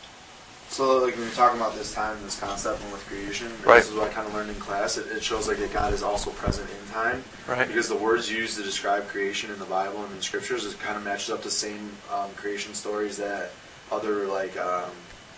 So, 0.72 1.00
like 1.04 1.14
when 1.16 1.24
you're 1.24 1.34
talking 1.34 1.60
about 1.60 1.74
this 1.76 1.92
time, 1.92 2.16
this 2.22 2.40
concept, 2.40 2.80
and 2.82 2.90
with 2.92 3.04
creation, 3.06 3.48
Right. 3.62 3.76
this 3.76 3.90
is 3.90 3.94
what 3.94 4.08
I 4.08 4.12
kind 4.12 4.26
of 4.26 4.32
learned 4.32 4.48
in 4.48 4.56
class. 4.56 4.96
It, 4.96 5.06
it 5.12 5.22
shows 5.22 5.46
like 5.46 5.58
that 5.58 5.70
God 5.70 5.92
is 5.92 6.02
also 6.02 6.30
present 6.30 6.66
in 6.70 6.90
time, 6.90 7.22
Right. 7.46 7.68
Because 7.68 7.90
the 7.90 7.96
words 7.96 8.32
used 8.32 8.56
to 8.56 8.62
describe 8.62 9.06
creation 9.08 9.50
in 9.50 9.58
the 9.58 9.66
Bible 9.66 10.02
and 10.02 10.14
in 10.14 10.22
scriptures, 10.22 10.64
it 10.64 10.78
kind 10.80 10.96
of 10.96 11.04
matches 11.04 11.28
up 11.28 11.40
to 11.40 11.48
the 11.48 11.50
same 11.50 11.90
um, 12.10 12.30
creation 12.36 12.72
stories 12.72 13.18
that 13.18 13.50
other 13.90 14.26
like 14.26 14.56
um, 14.56 14.90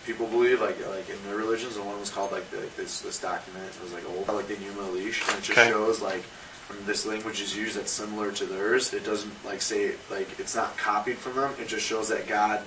people 0.05 0.25
believe, 0.27 0.61
like 0.61 0.79
like 0.87 1.09
in 1.09 1.21
their 1.27 1.35
religions. 1.35 1.75
And 1.75 1.85
one 1.85 1.99
was 1.99 2.09
called 2.11 2.31
like, 2.31 2.49
the, 2.51 2.59
like 2.61 2.75
this 2.77 3.01
this 3.01 3.19
document. 3.19 3.65
It 3.75 3.81
was 3.83 3.91
like 3.91 4.07
old, 4.07 4.29
like 4.29 4.47
the 4.47 4.55
Enuma 4.55 4.87
Elish, 4.89 5.27
and 5.27 5.37
it 5.37 5.43
just 5.43 5.51
Okay. 5.59 5.67
shows 5.69 6.01
like 6.01 6.23
when 6.69 6.85
this 6.85 7.05
language 7.05 7.41
is 7.41 7.57
used 7.57 7.75
that's 7.77 7.91
similar 7.91 8.31
to 8.31 8.45
theirs. 8.45 8.93
It 8.93 9.03
doesn't 9.03 9.33
like 9.43 9.61
say 9.61 9.95
like 10.09 10.39
it's 10.39 10.55
not 10.55 10.77
copied 10.77 11.17
from 11.17 11.35
them. 11.35 11.53
It 11.59 11.67
just 11.67 11.85
shows 11.85 12.07
that 12.07 12.25
God 12.25 12.61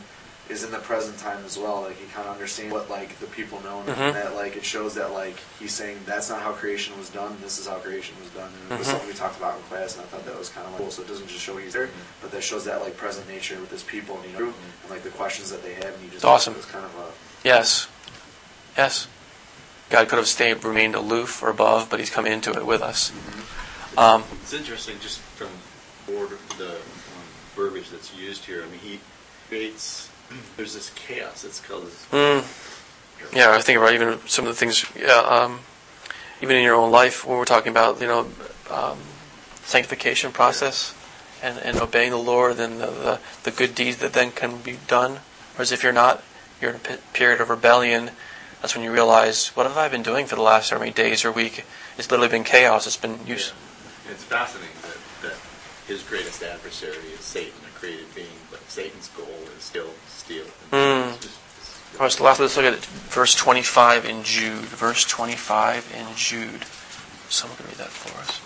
is 0.49 0.65
in 0.65 0.71
the 0.71 0.79
present 0.79 1.19
time 1.19 1.45
as 1.45 1.59
well. 1.59 1.83
Like 1.83 1.99
he 1.99 2.07
kind 2.07 2.27
of 2.27 2.33
understands 2.35 2.73
what 2.73 2.89
like 2.89 3.19
the 3.21 3.27
people 3.27 3.61
know, 3.63 3.81
and 3.81 3.89
Mhm. 3.89 4.13
that 4.15 4.35
like 4.35 4.57
it 4.57 4.65
shows 4.65 4.95
that 4.95 5.13
like 5.13 5.37
he's 5.59 5.75
saying 5.75 6.01
that's 6.07 6.31
not 6.31 6.41
how 6.43 6.53
creation 6.53 6.97
was 6.99 7.11
done. 7.11 7.37
This 7.43 7.59
is 7.59 7.67
how 7.67 7.77
creation 7.77 8.17
was 8.21 8.31
done. 8.31 8.51
And 8.65 8.73
it 8.73 8.79
was 8.79 8.87
Mhm. 8.89 8.91
something 8.93 9.09
we 9.09 9.15
talked 9.15 9.37
about 9.37 9.57
in 9.57 9.63
class, 9.65 9.95
and 9.97 10.03
I 10.03 10.07
thought 10.07 10.25
that 10.25 10.39
was 10.39 10.49
kind 10.49 10.67
of 10.67 10.73
like 10.73 10.81
cool. 10.83 10.91
So 10.91 11.03
it 11.03 11.09
doesn't 11.09 11.29
just 11.29 11.43
show 11.43 11.57
he's 11.57 11.75
there, 11.75 11.91
but 12.23 12.31
that 12.31 12.43
shows 12.43 12.65
that 12.65 12.81
like 12.81 12.97
present 12.97 13.29
nature 13.29 13.61
with 13.61 13.71
his 13.71 13.83
people, 13.83 14.17
and 14.23 14.33
you 14.33 14.39
know, 14.39 14.47
and 14.47 14.91
like 14.91 15.03
the 15.03 15.11
questions 15.11 15.51
that 15.51 15.63
they 15.63 15.75
have, 15.75 15.95
and 15.95 16.03
he 16.03 16.09
just 16.09 16.25
Awesome. 16.25 16.55
It 16.55 16.59
was 16.59 16.67
kind 16.67 16.85
of 16.85 16.95
a 16.97 17.47
Yes. 17.47 17.87
Yes. 18.77 19.07
God 19.91 20.09
could 20.09 20.19
have 20.19 20.29
stayed, 20.29 20.63
remained 20.65 20.95
aloof 20.95 21.43
or 21.43 21.49
above, 21.49 21.89
but 21.89 21.99
He's 21.99 22.11
come 22.11 22.27
into 22.27 22.53
it 22.53 22.67
with 22.67 22.83
us. 22.83 23.11
Um, 23.97 24.25
It's 24.43 24.53
interesting 24.53 24.99
just 25.01 25.19
from 25.21 25.49
order, 26.15 26.39
the 26.59 26.77
um, 26.77 26.79
verbiage 27.57 27.91
that's 27.91 28.15
used 28.15 28.45
here. 28.45 28.63
I 28.63 28.67
mean, 28.67 28.81
he 28.81 29.01
creates, 29.49 30.09
there's 30.57 30.75
this 30.75 30.91
chaos. 30.91 31.43
that's 31.43 31.61
called 31.61 31.87
this. 31.87 32.07
mm, 32.11 33.35
yeah, 33.35 33.53
I 33.53 33.61
think 33.61 33.79
about 33.79 33.95
even 33.95 34.19
some 34.27 34.47
of 34.47 34.53
the 34.53 34.59
things, 34.59 34.85
yeah, 34.99 35.21
um, 35.21 35.61
even 36.41 36.57
in 36.57 36.63
your 36.63 36.75
own 36.75 36.91
life, 36.91 37.27
when 37.27 37.39
we're 37.39 37.45
talking 37.45 37.71
about, 37.71 38.01
you 38.01 38.07
know, 38.07 38.29
um, 38.71 38.99
sanctification 39.63 40.33
process 40.33 40.95
and, 41.43 41.59
and 41.59 41.79
obeying 41.79 42.11
the 42.11 42.17
Lord 42.17 42.59
and 42.59 42.81
the, 42.81 42.87
the, 42.87 43.21
the 43.45 43.51
good 43.51 43.75
deeds 43.75 43.99
that 43.99 44.13
then 44.13 44.31
can 44.31 44.59
be 44.59 44.79
done. 44.87 45.21
Whereas 45.57 45.73
if 45.73 45.83
you're 45.83 45.93
not, 45.93 46.23
you're 46.61 46.73
in 46.73 46.77
a 46.77 46.97
period 47.13 47.41
of 47.41 47.51
rebellion, 47.51 48.11
that's 48.61 48.75
when 48.75 48.85
you 48.85 48.93
realize, 48.93 49.49
what 49.49 49.67
have 49.67 49.77
I 49.77 49.89
been 49.89 50.03
doing 50.03 50.27
for 50.27 50.35
the 50.35 50.43
last 50.43 50.69
so 50.69 50.79
many 50.79 50.91
days 50.91 51.25
or 51.25 51.31
week? 51.31 51.65
It's 51.97 52.11
literally 52.11 52.31
been 52.31 52.45
chaos. 52.45 52.87
It's 52.87 52.97
been 52.97 53.25
use. 53.27 53.53
It's 54.11 54.25
fascinating 54.25 54.75
that, 54.83 55.29
that 55.29 55.39
his 55.87 56.03
greatest 56.03 56.43
adversary 56.43 57.09
is 57.15 57.21
Satan, 57.21 57.53
a 57.67 57.79
created 57.79 58.13
being, 58.15 58.27
but 58.51 58.61
Satan's 58.69 59.09
goal 59.09 59.29
is 59.57 59.71
kill, 59.71 59.91
steal. 60.29 60.45
Mm. 60.73 61.15
It's 61.15 61.25
just- 61.25 61.39
it's- 61.57 61.99
All 61.99 62.05
right, 62.05 62.13
so 62.13 62.25
last, 62.25 62.41
let's 62.41 62.57
look 62.57 62.67
at 62.67 62.75
it. 62.75 62.85
verse 62.85 63.35
25 63.35 64.05
in 64.05 64.23
Jude. 64.23 64.69
Verse 64.77 65.05
25 65.05 65.85
in 65.97 66.15
Jude. 66.17 66.67
Someone 67.31 67.57
can 67.57 67.67
read 67.67 67.79
that 67.79 67.89
for 67.89 68.13
us. 68.21 68.41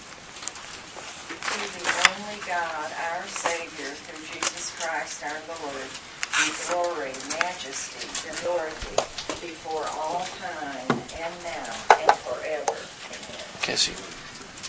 To 1.43 1.59
the 1.59 1.91
only 2.07 2.39
God, 2.47 2.93
our 3.11 3.27
Savior, 3.27 3.91
through 4.07 4.23
Jesus 4.31 4.71
Christ 4.79 5.25
our 5.25 5.43
Lord, 5.59 5.91
be 6.39 6.55
glory, 6.71 7.13
majesty, 7.43 8.07
authority, 8.31 8.97
before 9.45 9.87
all 9.99 10.27
time, 10.39 11.03
and 11.19 11.35
now, 11.43 11.75
and 11.99 12.13
forever. 12.23 12.79
Amen. 12.79 13.61
Can't 13.61 13.79
see. 13.79 13.93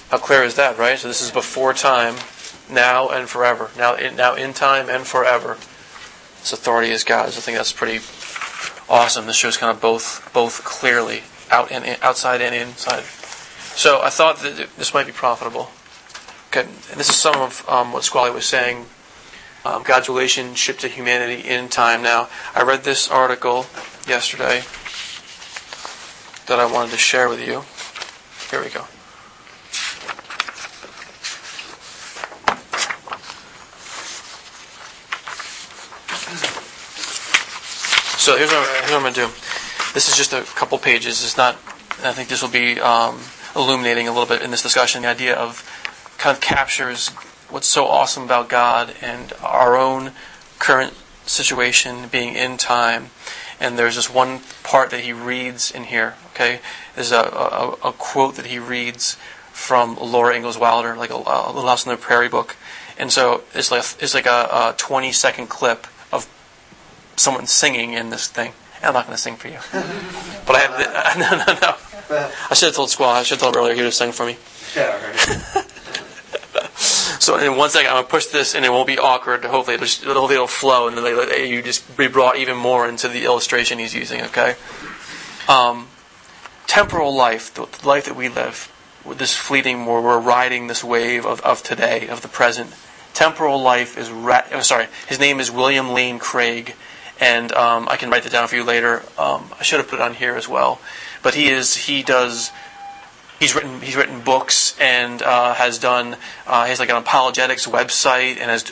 How 0.10 0.17
clear 0.17 0.43
is 0.43 0.56
that, 0.56 0.78
right? 0.78 0.97
So 0.97 1.08
this 1.08 1.21
is 1.21 1.32
before 1.32 1.73
time, 1.73 2.15
now 2.69 3.10
and 3.10 3.30
forever. 3.30 3.69
Now 3.78 3.93
in, 3.95 4.15
now 4.15 4.34
in 4.34 4.54
time 4.54 4.89
and 4.89 5.06
forever. 5.06 5.58
This 6.43 6.51
authority 6.51 6.91
is 6.91 7.06
God's. 7.06 7.38
I 7.38 7.39
think 7.39 7.56
that's 7.56 7.71
pretty 7.71 8.03
awesome. 8.89 9.27
This 9.27 9.38
shows 9.38 9.56
kind 9.56 9.73
of 9.73 9.79
both 9.79 10.29
both 10.34 10.65
clearly, 10.65 11.23
out 11.49 11.71
and 11.71 11.86
in, 11.86 11.95
outside 12.01 12.41
and 12.41 12.53
inside. 12.53 13.03
So 13.75 14.01
I 14.01 14.10
thought 14.10 14.39
that 14.39 14.67
this 14.75 14.93
might 14.93 15.06
be 15.06 15.13
profitable. 15.13 15.71
Okay, 16.49 16.67
and 16.91 16.99
this 16.99 17.08
is 17.08 17.15
some 17.15 17.38
of 17.38 17.65
um, 17.69 17.93
what 17.93 18.03
Squally 18.03 18.29
was 18.29 18.45
saying. 18.45 18.88
Um, 19.63 19.84
God's 19.84 20.10
relationship 20.10 20.79
to 20.79 20.89
humanity 20.89 21.47
in 21.47 21.69
time. 21.69 22.03
Now, 22.03 22.27
I 22.53 22.63
read 22.63 22.84
this 22.84 23.10
article 23.10 23.65
yesterday 24.06 24.63
that 26.47 26.60
I 26.60 26.69
wanted 26.69 26.91
to 26.91 26.97
share 26.97 27.29
with 27.29 27.39
you. 27.39 27.63
Here 28.51 28.62
we 28.62 28.69
go. 28.69 28.86
So 38.23 38.38
here's 38.38 38.51
what, 38.51 38.65
here's 38.79 38.91
what 38.91 38.93
I'm 38.93 39.01
going 39.01 39.13
to 39.15 39.19
do. 39.19 39.27
This 39.93 40.07
is 40.07 40.15
just 40.15 40.31
a 40.31 40.43
couple 40.55 40.77
pages. 40.77 41.21
It's 41.25 41.36
not. 41.36 41.55
I 42.05 42.13
think 42.13 42.29
this 42.29 42.41
will 42.41 42.47
be 42.47 42.79
um, 42.79 43.19
illuminating 43.53 44.07
a 44.07 44.13
little 44.13 44.25
bit 44.25 44.41
in 44.41 44.49
this 44.49 44.63
discussion. 44.63 45.01
The 45.01 45.09
idea 45.09 45.36
of 45.36 45.69
kind 46.19 46.33
of 46.33 46.41
captures 46.41 47.09
what's 47.49 47.67
so 47.67 47.86
awesome 47.86 48.23
about 48.23 48.47
God 48.47 48.95
and 49.01 49.33
our 49.41 49.75
own 49.75 50.13
current 50.57 50.93
situation 51.25 52.07
being 52.07 52.36
in 52.36 52.55
time. 52.55 53.09
And 53.59 53.77
there's 53.77 53.97
this 53.97 54.09
one 54.09 54.39
part 54.63 54.91
that 54.91 55.01
he 55.01 55.12
reads 55.12 55.69
in 55.69 55.83
here. 55.83 56.15
Okay, 56.27 56.62
there's 56.95 57.12
a, 57.12 57.19
a, 57.19 57.89
a 57.89 57.91
quote 57.91 58.36
that 58.36 58.45
he 58.45 58.57
reads 58.57 59.17
from 59.51 59.97
Laura 59.97 60.33
Ingalls 60.33 60.57
Wilder, 60.57 60.95
like 60.95 61.09
a, 61.09 61.15
a 61.15 61.51
Little 61.51 61.67
House 61.67 61.86
on 61.86 61.93
the 61.93 62.01
Prairie 62.01 62.29
book. 62.29 62.55
And 62.97 63.12
so 63.12 63.43
it's 63.53 63.69
like 63.69 63.83
it's 63.99 64.13
like 64.13 64.27
a, 64.27 64.47
a 64.71 64.75
20 64.77 65.12
second 65.12 65.47
clip 65.47 65.88
someone 67.15 67.47
singing 67.47 67.93
in 67.93 68.10
this 68.10 68.28
thing. 68.28 68.54
I'm 68.82 68.93
not 68.93 69.06
going 69.06 69.15
to 69.15 69.21
sing 69.21 69.38
for 69.38 69.47
you, 69.47 69.60
but 70.45 70.56
I 70.56 70.60
have 70.60 70.78
the, 70.78 71.19
no 71.19 71.54
no 71.54 71.60
no. 71.60 72.30
I 72.49 72.54
should 72.54 72.67
have 72.67 72.76
told 72.76 72.89
Squaw. 72.89 73.13
I 73.13 73.23
should 73.23 73.39
have 73.39 73.54
told 73.54 73.56
earlier 73.56 73.73
he 73.73 73.80
would 73.80 73.86
have 73.86 73.93
sung 73.93 74.12
for 74.12 74.26
me. 74.26 74.38
yeah. 74.76 75.63
So 77.23 77.38
in 77.38 77.56
one 77.56 77.69
second, 77.69 77.88
I'm 77.88 77.95
gonna 77.95 78.08
push 78.08 78.26
this, 78.26 78.54
and 78.54 78.65
it 78.65 78.69
won't 78.69 78.86
be 78.86 78.99
awkward. 78.99 79.45
Hopefully, 79.45 79.76
it'll, 79.76 79.86
just, 79.86 80.06
it'll 80.06 80.45
flow, 80.45 80.89
and 80.89 80.97
then 80.97 81.49
you 81.49 81.62
just 81.62 81.95
be 81.95 82.08
brought 82.08 82.36
even 82.36 82.58
more 82.58 82.86
into 82.86 83.08
the 83.08 83.23
illustration 83.23 83.80
he's 83.80 83.95
using. 83.95 84.21
Okay. 84.23 84.56
Um, 85.47 85.88
temporal 86.67 87.15
life, 87.15 87.54
the 87.54 87.65
life 87.88 88.06
that 88.06 88.17
we 88.17 88.28
live, 88.28 88.69
this 89.15 89.34
fleeting, 89.34 89.86
where 89.86 90.02
we're 90.02 90.19
riding 90.19 90.67
this 90.67 90.84
wave 90.84 91.26
of, 91.26 91.39
of 91.41 91.63
today, 91.63 92.10
of 92.10 92.21
the 92.21 92.28
present. 92.28 92.73
Temporal 93.13 93.62
life 93.62 93.97
is. 93.97 94.12
Ra- 94.12 94.43
oh, 94.52 94.60
sorry, 94.60 94.88
his 95.08 95.17
name 95.17 95.39
is 95.39 95.49
William 95.49 95.93
Lane 95.93 96.19
Craig, 96.19 96.76
and 97.19 97.52
um, 97.54 97.88
I 97.89 97.97
can 97.97 98.10
write 98.10 98.23
that 98.23 98.32
down 98.32 98.47
for 98.47 98.56
you 98.56 98.63
later. 98.63 99.04
Um, 99.17 99.49
I 99.60 99.63
should 99.63 99.80
have 99.80 99.88
put 99.88 99.99
it 99.99 100.02
on 100.02 100.13
here 100.13 100.36
as 100.36 100.47
well, 100.47 100.80
but 101.21 101.36
he 101.36 101.47
is. 101.47 101.76
He 101.76 102.04
does 102.04 102.52
he's 103.39 103.56
written 103.56 103.82
he's 103.82 103.95
written 103.95 104.21
books 104.21 104.76
and 104.80 105.21
uh, 105.21 105.54
has 105.54 105.78
done 105.78 106.15
uh, 106.47 106.63
he 106.63 106.69
has 106.69 106.80
like 106.80 106.89
an 106.89 106.95
apologetics 106.95 107.67
website 107.67 108.38
and 108.39 108.49
has 108.49 108.63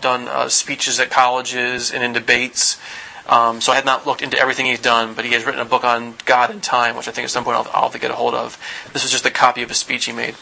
done 0.00 0.28
uh, 0.28 0.48
speeches 0.48 1.00
at 1.00 1.10
colleges 1.10 1.92
and 1.92 2.02
in 2.02 2.12
debates. 2.12 2.80
Um, 3.26 3.60
so 3.60 3.72
I 3.72 3.76
had 3.76 3.86
not 3.86 4.06
looked 4.06 4.20
into 4.20 4.38
everything 4.38 4.66
he's 4.66 4.80
done, 4.82 5.14
but 5.14 5.24
he 5.24 5.32
has 5.32 5.46
written 5.46 5.60
a 5.60 5.64
book 5.64 5.82
on 5.82 6.14
God 6.26 6.50
and 6.50 6.62
time, 6.62 6.94
which 6.94 7.08
I 7.08 7.10
think 7.10 7.24
at 7.24 7.30
some 7.30 7.42
point 7.42 7.56
I'll, 7.56 7.66
I'll 7.72 7.82
have 7.84 7.92
to 7.92 7.98
get 7.98 8.10
a 8.10 8.14
hold 8.14 8.34
of. 8.34 8.58
This 8.92 9.02
was 9.02 9.10
just 9.10 9.24
a 9.24 9.30
copy 9.30 9.62
of 9.62 9.70
a 9.70 9.74
speech 9.74 10.04
he 10.04 10.12
made. 10.12 10.34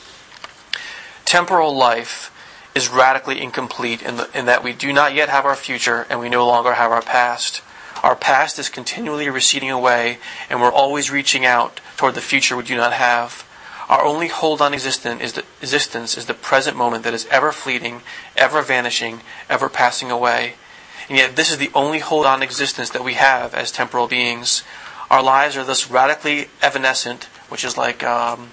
Temporal 1.25 1.75
life 1.75 2.32
is 2.75 2.89
radically 2.89 3.41
incomplete 3.41 4.03
in, 4.03 4.17
the, 4.17 4.31
in 4.35 4.47
that 4.47 4.65
we 4.65 4.73
do 4.73 4.93
not 4.93 5.15
yet 5.15 5.29
have 5.29 5.45
our 5.45 5.57
future 5.57 6.07
and 6.09 6.21
we 6.21 6.29
no 6.29 6.47
longer 6.47 6.73
have 6.75 6.91
our 6.91 7.03
past. 7.03 7.63
Our 8.03 8.17
past 8.17 8.59
is 8.59 8.69
continually 8.69 9.29
receding 9.29 9.71
away, 9.71 10.19
and 10.51 10.61
we're 10.61 10.73
always 10.73 11.11
reaching 11.11 11.45
out 11.45 11.81
toward 11.97 12.15
the 12.15 12.21
future 12.21 12.57
we 12.57 12.65
do 12.65 12.77
not 12.77 12.93
have. 12.93 13.47
Our 13.89 14.05
only 14.05 14.29
hold 14.29 14.61
on 14.61 14.75
existence 14.75 15.23
is 15.23 15.33
the, 15.35 15.45
existence 15.61 16.17
is 16.17 16.27
the 16.27 16.35
present 16.35 16.77
moment 16.77 17.05
that 17.05 17.15
is 17.15 17.27
ever 17.27 17.53
fleeting, 17.53 18.01
ever 18.37 18.63
vanishing, 18.63 19.21
ever 19.49 19.69
passing 19.69 20.11
away. 20.11 20.55
And 21.09 21.19
yet, 21.19 21.37
this 21.37 21.51
is 21.51 21.59
the 21.59 21.71
only 21.75 21.99
hold 21.99 22.27
on 22.27 22.43
existence 22.43 22.91
that 22.91 23.05
we 23.05 23.15
have 23.15 23.55
as 23.55 23.71
temporal 23.71 24.09
beings. 24.09 24.65
Our 25.11 25.23
lives 25.23 25.57
are 25.57 25.65
thus 25.65 25.91
radically 25.91 26.49
evanescent, 26.63 27.25
which 27.49 27.65
is 27.65 27.77
like 27.77 28.03
um, 28.03 28.51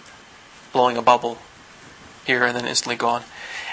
blowing 0.73 0.97
a 0.97 1.01
bubble 1.01 1.39
here 2.25 2.43
and 2.43 2.55
then 2.55 2.65
instantly 2.67 2.95
gone, 2.95 3.23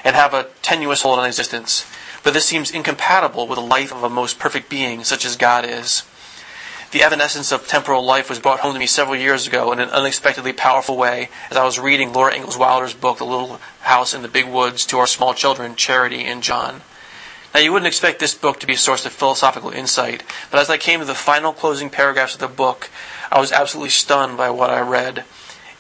and 0.07 0.15
have 0.15 0.33
a 0.33 0.47
tenuous 0.63 1.03
hold 1.03 1.19
on 1.19 1.27
existence. 1.27 1.85
But 2.23 2.33
this 2.33 2.47
seems 2.47 2.71
incompatible 2.71 3.49
with 3.49 3.59
the 3.59 3.65
life 3.65 3.93
of 3.93 4.05
a 4.05 4.09
most 4.09 4.39
perfect 4.39 4.69
being, 4.71 5.03
such 5.03 5.25
as 5.25 5.35
God 5.35 5.65
is. 5.65 6.05
The 6.93 7.03
evanescence 7.03 7.51
of 7.51 7.67
temporal 7.67 8.05
life 8.05 8.31
was 8.31 8.39
brought 8.39 8.61
home 8.61 8.75
to 8.75 8.79
me 8.79 8.87
several 8.87 9.17
years 9.17 9.49
ago 9.49 9.73
in 9.73 9.81
an 9.81 9.91
unexpectedly 9.91 10.53
powerful 10.53 10.97
way 10.97 11.29
as 11.51 11.57
I 11.57 11.65
was 11.65 11.81
reading 11.81 12.13
Laura 12.13 12.33
Ingalls 12.33 12.57
Wilder's 12.57 12.95
book, 12.95 13.19
The 13.19 13.25
Little 13.25 13.61
House 13.81 14.15
in 14.15 14.23
the 14.23 14.29
Big 14.29 14.47
Woods, 14.47 14.87
to 14.87 14.99
our 14.99 15.09
small 15.09 15.35
children, 15.35 15.75
Charity 15.75 16.25
and 16.25 16.41
John. 16.41 16.83
Now, 17.53 17.59
you 17.59 17.73
wouldn't 17.73 17.89
expect 17.89 18.21
this 18.21 18.35
book 18.35 18.61
to 18.61 18.67
be 18.67 18.75
a 18.75 18.79
source 18.79 19.07
of 19.07 19.13
philosophical 19.13 19.71
insight, 19.71 20.23
but 20.53 20.61
as 20.61 20.71
I 20.71 20.77
came 20.77 21.01
to 21.01 21.05
the 21.05 21.17
final 21.17 21.53
closing 21.53 21.91
paragraphs 21.91 22.35
of 22.35 22.41
the 22.41 22.49
book, 22.49 22.91
I 23.33 23.41
was 23.41 23.51
absolutely 23.51 23.91
stunned 23.91 24.37
by 24.37 24.51
what 24.51 24.71
I 24.71 24.81
read. 24.81 25.25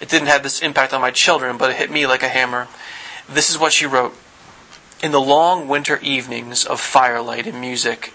It 0.01 0.09
didn't 0.09 0.29
have 0.29 0.43
this 0.43 0.63
impact 0.63 0.93
on 0.93 1.01
my 1.01 1.13
children, 1.13 1.57
but 1.57 1.71
it 1.71 1.77
hit 1.77 1.93
me 1.93 2.09
like 2.09 2.25
a 2.25 2.29
hammer. 2.29 2.67
This 3.29 3.51
is 3.51 3.59
what 3.59 3.73
she 3.73 3.87
wrote. 3.87 4.17
In 5.03 5.13
the 5.13 5.21
long 5.21 5.69
winter 5.69 5.99
evenings 5.99 6.65
of 6.65 6.81
firelight 6.81 7.47
and 7.47 7.61
music, 7.61 8.13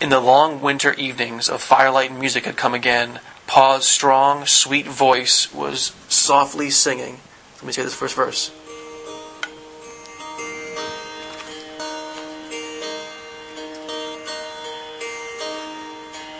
in 0.00 0.10
the 0.10 0.20
long 0.20 0.60
winter 0.60 0.92
evenings 0.94 1.48
of 1.48 1.62
firelight 1.62 2.10
and 2.10 2.18
music 2.18 2.44
had 2.44 2.56
come 2.56 2.74
again, 2.74 3.20
Pa's 3.46 3.86
strong, 3.86 4.44
sweet 4.44 4.86
voice 4.86 5.52
was 5.54 5.92
softly 6.08 6.70
singing. 6.70 7.20
Let 7.56 7.64
me 7.64 7.72
say 7.72 7.82
this 7.82 7.94
first 7.94 8.16
verse. 8.16 8.50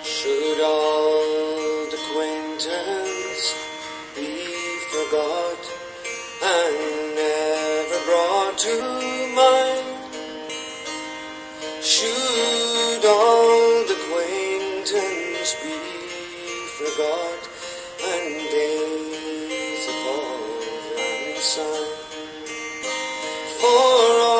Should 0.05 0.61
old 0.61 1.95
acquaintance 1.95 3.55
be 4.15 4.79
forgot 4.91 5.59
and 6.43 6.96
to 8.59 8.81
my 9.35 9.83
should 11.83 13.05
all 13.05 13.85
the 13.85 13.93
acquaintance 13.93 15.55
be 15.63 15.77
forgot 16.79 17.49
and 18.03 18.51
days 18.51 19.89
of 19.89 20.07
all 20.07 20.63
and 20.97 21.39
sun 21.39 21.87
for 23.61 23.67
all 23.67 24.36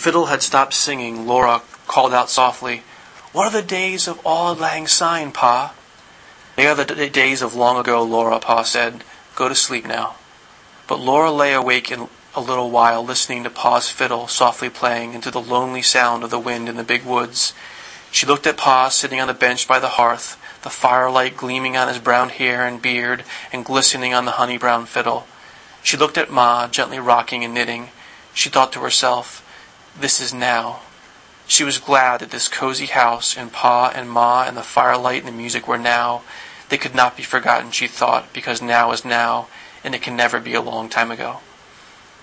fiddle 0.00 0.26
had 0.26 0.42
stopped 0.42 0.72
singing, 0.72 1.26
Laura 1.26 1.60
called 1.86 2.14
out 2.14 2.30
softly, 2.30 2.82
What 3.32 3.46
are 3.46 3.60
the 3.60 3.66
days 3.66 4.08
of 4.08 4.18
Auld 4.24 4.58
Lang 4.58 4.86
Syne, 4.86 5.30
Pa? 5.30 5.74
They 6.56 6.66
are 6.66 6.74
the 6.74 7.10
days 7.10 7.42
of 7.42 7.54
long 7.54 7.78
ago, 7.78 8.02
Laura, 8.02 8.40
Pa 8.40 8.62
said. 8.62 9.04
Go 9.36 9.48
to 9.48 9.54
sleep 9.54 9.86
now. 9.86 10.16
But 10.86 11.00
Laura 11.00 11.30
lay 11.30 11.52
awake 11.52 11.92
in 11.92 12.08
a 12.34 12.40
little 12.40 12.70
while, 12.70 13.04
listening 13.04 13.44
to 13.44 13.50
Pa's 13.50 13.90
fiddle 13.90 14.26
softly 14.26 14.70
playing 14.70 15.14
and 15.14 15.22
to 15.22 15.30
the 15.30 15.40
lonely 15.40 15.82
sound 15.82 16.24
of 16.24 16.30
the 16.30 16.38
wind 16.38 16.68
in 16.68 16.76
the 16.76 16.82
big 16.82 17.04
woods. 17.04 17.52
She 18.10 18.26
looked 18.26 18.46
at 18.46 18.56
Pa 18.56 18.88
sitting 18.88 19.20
on 19.20 19.28
the 19.28 19.34
bench 19.34 19.68
by 19.68 19.78
the 19.78 20.00
hearth, 20.00 20.36
the 20.62 20.70
firelight 20.70 21.36
gleaming 21.36 21.76
on 21.76 21.88
his 21.88 21.98
brown 21.98 22.30
hair 22.30 22.66
and 22.66 22.80
beard 22.80 23.24
and 23.52 23.64
glistening 23.64 24.14
on 24.14 24.24
the 24.24 24.32
honey 24.32 24.56
brown 24.56 24.86
fiddle. 24.86 25.26
She 25.82 25.96
looked 25.96 26.18
at 26.18 26.30
Ma, 26.30 26.68
gently 26.68 26.98
rocking 26.98 27.44
and 27.44 27.52
knitting. 27.52 27.90
She 28.32 28.48
thought 28.48 28.72
to 28.72 28.80
herself, 28.80 29.46
This 29.98 30.20
is 30.20 30.32
now. 30.32 30.80
She 31.46 31.64
was 31.64 31.78
glad 31.78 32.20
that 32.20 32.30
this 32.30 32.48
cozy 32.48 32.86
house 32.86 33.36
and 33.36 33.52
Pa 33.52 33.92
and 33.94 34.08
Ma 34.08 34.44
and 34.46 34.56
the 34.56 34.62
firelight 34.62 35.24
and 35.24 35.28
the 35.28 35.36
music 35.36 35.66
were 35.66 35.78
now. 35.78 36.22
They 36.68 36.78
could 36.78 36.94
not 36.94 37.16
be 37.16 37.22
forgotten, 37.22 37.72
she 37.72 37.88
thought, 37.88 38.32
because 38.32 38.62
now 38.62 38.92
is 38.92 39.04
now, 39.04 39.48
and 39.82 39.94
it 39.94 40.02
can 40.02 40.14
never 40.14 40.38
be 40.38 40.54
a 40.54 40.60
long 40.60 40.88
time 40.88 41.10
ago. 41.10 41.40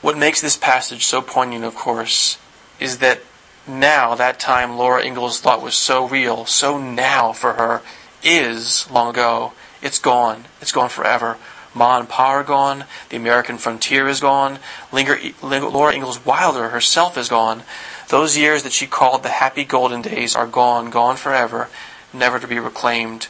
What 0.02 0.18
makes 0.18 0.40
this 0.40 0.56
passage 0.56 1.06
so 1.06 1.22
poignant, 1.22 1.66
of 1.66 1.76
course, 1.76 2.38
is 2.80 3.00
that 3.00 3.22
now, 3.68 4.16
that 4.16 4.40
time 4.40 4.78
Laura 4.78 5.04
Ingalls 5.04 5.42
thought 5.42 5.62
was 5.62 5.76
so 5.76 6.08
real, 6.08 6.46
so 6.46 6.78
now 6.78 7.34
for 7.34 7.54
her, 7.54 7.82
is 8.24 8.90
long 8.90 9.10
ago. 9.10 9.52
It's 9.82 10.00
gone. 10.00 10.46
It's 10.62 10.72
gone 10.72 10.90
forever. 10.90 11.38
Ma 11.74 12.00
and 12.00 12.08
gone. 12.48 12.86
The 13.10 13.18
American 13.18 13.58
frontier 13.58 14.08
is 14.08 14.20
gone. 14.20 14.60
Linger, 14.92 15.20
Ling- 15.42 15.72
Laura 15.72 15.94
Ingalls 15.94 16.26
Wilder 16.26 16.70
herself 16.70 17.18
is 17.18 17.30
gone. 17.30 17.64
Those 18.10 18.38
years 18.38 18.64
that 18.64 18.72
she 18.72 18.88
called 18.88 19.24
the 19.24 19.30
happy 19.30 19.64
golden 19.64 20.02
days 20.02 20.36
are 20.36 20.48
gone, 20.48 20.90
gone 20.90 21.18
forever, 21.18 21.70
never 22.14 22.40
to 22.40 22.48
be 22.48 22.60
reclaimed. 22.60 23.28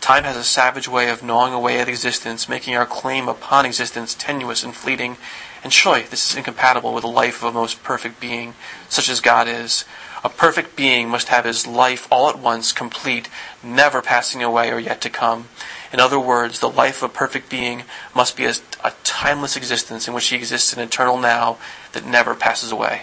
Time 0.00 0.24
has 0.24 0.36
a 0.36 0.44
savage 0.44 0.86
way 0.88 1.10
of 1.10 1.22
gnawing 1.22 1.52
away 1.52 1.80
at 1.80 1.88
existence, 1.88 2.48
making 2.48 2.76
our 2.76 2.86
claim 2.86 3.28
upon 3.28 3.66
existence 3.66 4.14
tenuous 4.14 4.62
and 4.62 4.74
fleeting. 4.74 5.16
And 5.64 5.72
surely 5.72 6.02
this 6.02 6.30
is 6.30 6.36
incompatible 6.36 6.94
with 6.94 7.02
the 7.02 7.08
life 7.08 7.42
of 7.42 7.48
a 7.48 7.52
most 7.52 7.82
perfect 7.82 8.20
being, 8.20 8.54
such 8.88 9.08
as 9.08 9.20
God 9.20 9.48
is. 9.48 9.84
A 10.22 10.28
perfect 10.28 10.76
being 10.76 11.08
must 11.08 11.28
have 11.28 11.44
his 11.44 11.66
life 11.66 12.06
all 12.10 12.28
at 12.28 12.38
once 12.38 12.72
complete, 12.72 13.28
never 13.62 14.00
passing 14.00 14.42
away 14.42 14.70
or 14.70 14.78
yet 14.78 15.00
to 15.00 15.10
come. 15.10 15.48
In 15.92 16.00
other 16.00 16.18
words, 16.20 16.60
the 16.60 16.68
life 16.68 17.02
of 17.02 17.10
a 17.10 17.12
perfect 17.12 17.48
being 17.48 17.84
must 18.14 18.36
be 18.36 18.44
a, 18.44 18.54
a 18.84 18.92
timeless 19.04 19.56
existence 19.56 20.06
in 20.06 20.14
which 20.14 20.28
he 20.28 20.36
exists 20.36 20.72
in 20.72 20.80
eternal 20.80 21.18
now 21.18 21.58
that 21.92 22.04
never 22.04 22.34
passes 22.34 22.72
away. 22.72 23.02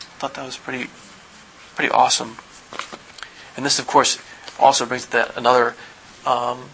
I 0.00 0.18
thought 0.18 0.34
that 0.34 0.44
was 0.44 0.56
pretty, 0.56 0.90
pretty 1.74 1.90
awesome. 1.90 2.36
And 3.56 3.64
this, 3.64 3.78
of 3.78 3.86
course, 3.86 4.18
also 4.58 4.84
brings 4.84 5.06
to 5.06 5.12
that 5.12 5.36
another 5.36 5.74
um, 6.26 6.68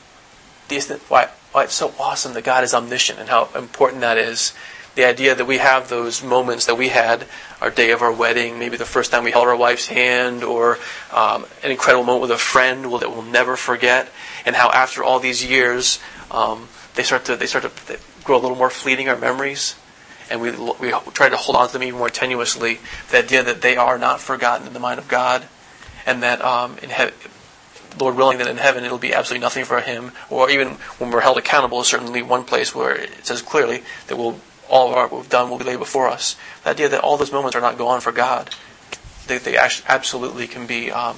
the 0.69 1.01
why, 1.09 1.29
why 1.53 1.65
it's 1.65 1.75
so 1.75 1.95
awesome 1.99 2.35
that 2.35 2.45
God 2.45 2.65
is 2.65 2.75
omniscient 2.75 3.19
and 3.19 3.29
how 3.29 3.49
important 3.55 4.01
that 4.01 4.19
is. 4.19 4.53
The 4.97 5.05
idea 5.05 5.35
that 5.35 5.45
we 5.45 5.59
have 5.59 5.89
those 5.91 6.25
moments 6.25 6.67
that 6.67 6.77
we 6.77 6.89
had, 6.89 7.27
our 7.61 7.71
day 7.71 7.91
of 7.91 8.01
our 8.01 8.13
wedding, 8.13 8.59
maybe 8.59 8.79
the 8.79 8.87
first 8.87 9.11
time 9.11 9.25
we 9.25 9.31
held 9.31 9.47
our 9.47 9.57
wife's 9.57 9.87
hand, 9.87 10.43
or 10.43 10.79
um, 11.13 11.45
an 11.63 11.71
incredible 11.71 12.05
moment 12.05 12.23
with 12.23 12.31
a 12.31 12.39
friend 12.39 12.85
that 12.85 13.11
we'll 13.11 13.21
never 13.23 13.57
forget, 13.57 14.11
and 14.47 14.57
how 14.57 14.71
after 14.71 15.05
all 15.05 15.21
these 15.21 15.45
years, 15.45 15.99
um, 16.31 16.69
they 16.95 17.03
start 17.03 17.27
to 17.27 17.37
they 17.37 17.47
start 17.47 17.65
to 17.65 17.87
they 17.87 17.99
grow 18.25 18.39
a 18.39 18.43
little 18.43 18.57
more 18.57 18.71
fleeting 18.71 19.09
our 19.09 19.17
memories, 19.17 19.75
and 20.31 20.41
we 20.41 20.53
we 20.53 20.91
try 21.13 21.29
to 21.29 21.37
hold 21.37 21.57
on 21.57 21.67
to 21.67 21.73
them 21.75 21.83
even 21.83 21.99
more 21.99 22.09
tenuously. 22.09 22.79
The 23.11 23.19
idea 23.19 23.43
that 23.43 23.61
they 23.61 23.77
are 23.77 23.99
not 23.99 24.21
forgotten 24.21 24.67
in 24.67 24.73
the 24.73 24.81
mind 24.81 24.99
of 24.99 25.09
God, 25.09 25.47
and 26.07 26.23
that 26.23 26.41
um, 26.43 26.79
in 26.79 26.89
heaven 26.89 27.13
Lord 27.99 28.17
willing, 28.17 28.39
that 28.39 28.47
in 28.47 28.59
heaven 28.59 28.85
it'll 28.85 28.99
be 28.99 29.15
absolutely 29.15 29.45
nothing 29.45 29.65
for 29.65 29.81
him, 29.81 30.13
or 30.31 30.51
even 30.51 30.69
when 30.99 31.11
we're 31.11 31.21
held 31.21 31.39
accountable, 31.39 31.81
is 31.81 31.89
certainly 31.89 32.23
one 32.23 32.45
place 32.45 32.75
where 32.75 32.95
it 32.95 33.27
says 33.27 33.43
clearly 33.43 33.83
that 34.09 34.17
we'll, 34.17 34.39
all 34.69 34.91
of 34.91 34.97
our, 34.97 35.09
what 35.09 35.21
we've 35.21 35.31
done 35.31 35.49
will 35.49 35.59
be 35.59 35.65
laid 35.65 35.79
before 35.79 36.09
us. 36.09 36.37
The 36.65 36.71
idea 36.71 36.89
that 36.91 37.01
all 37.01 37.17
those 37.17 37.33
moments 37.33 37.57
are 37.57 37.61
not 37.61 37.79
gone 37.79 38.01
for 38.01 38.13
God, 38.13 38.51
they, 39.27 39.39
they 39.39 39.57
absolutely 39.57 40.47
can 40.47 40.67
be 40.67 40.91
um, 40.91 41.17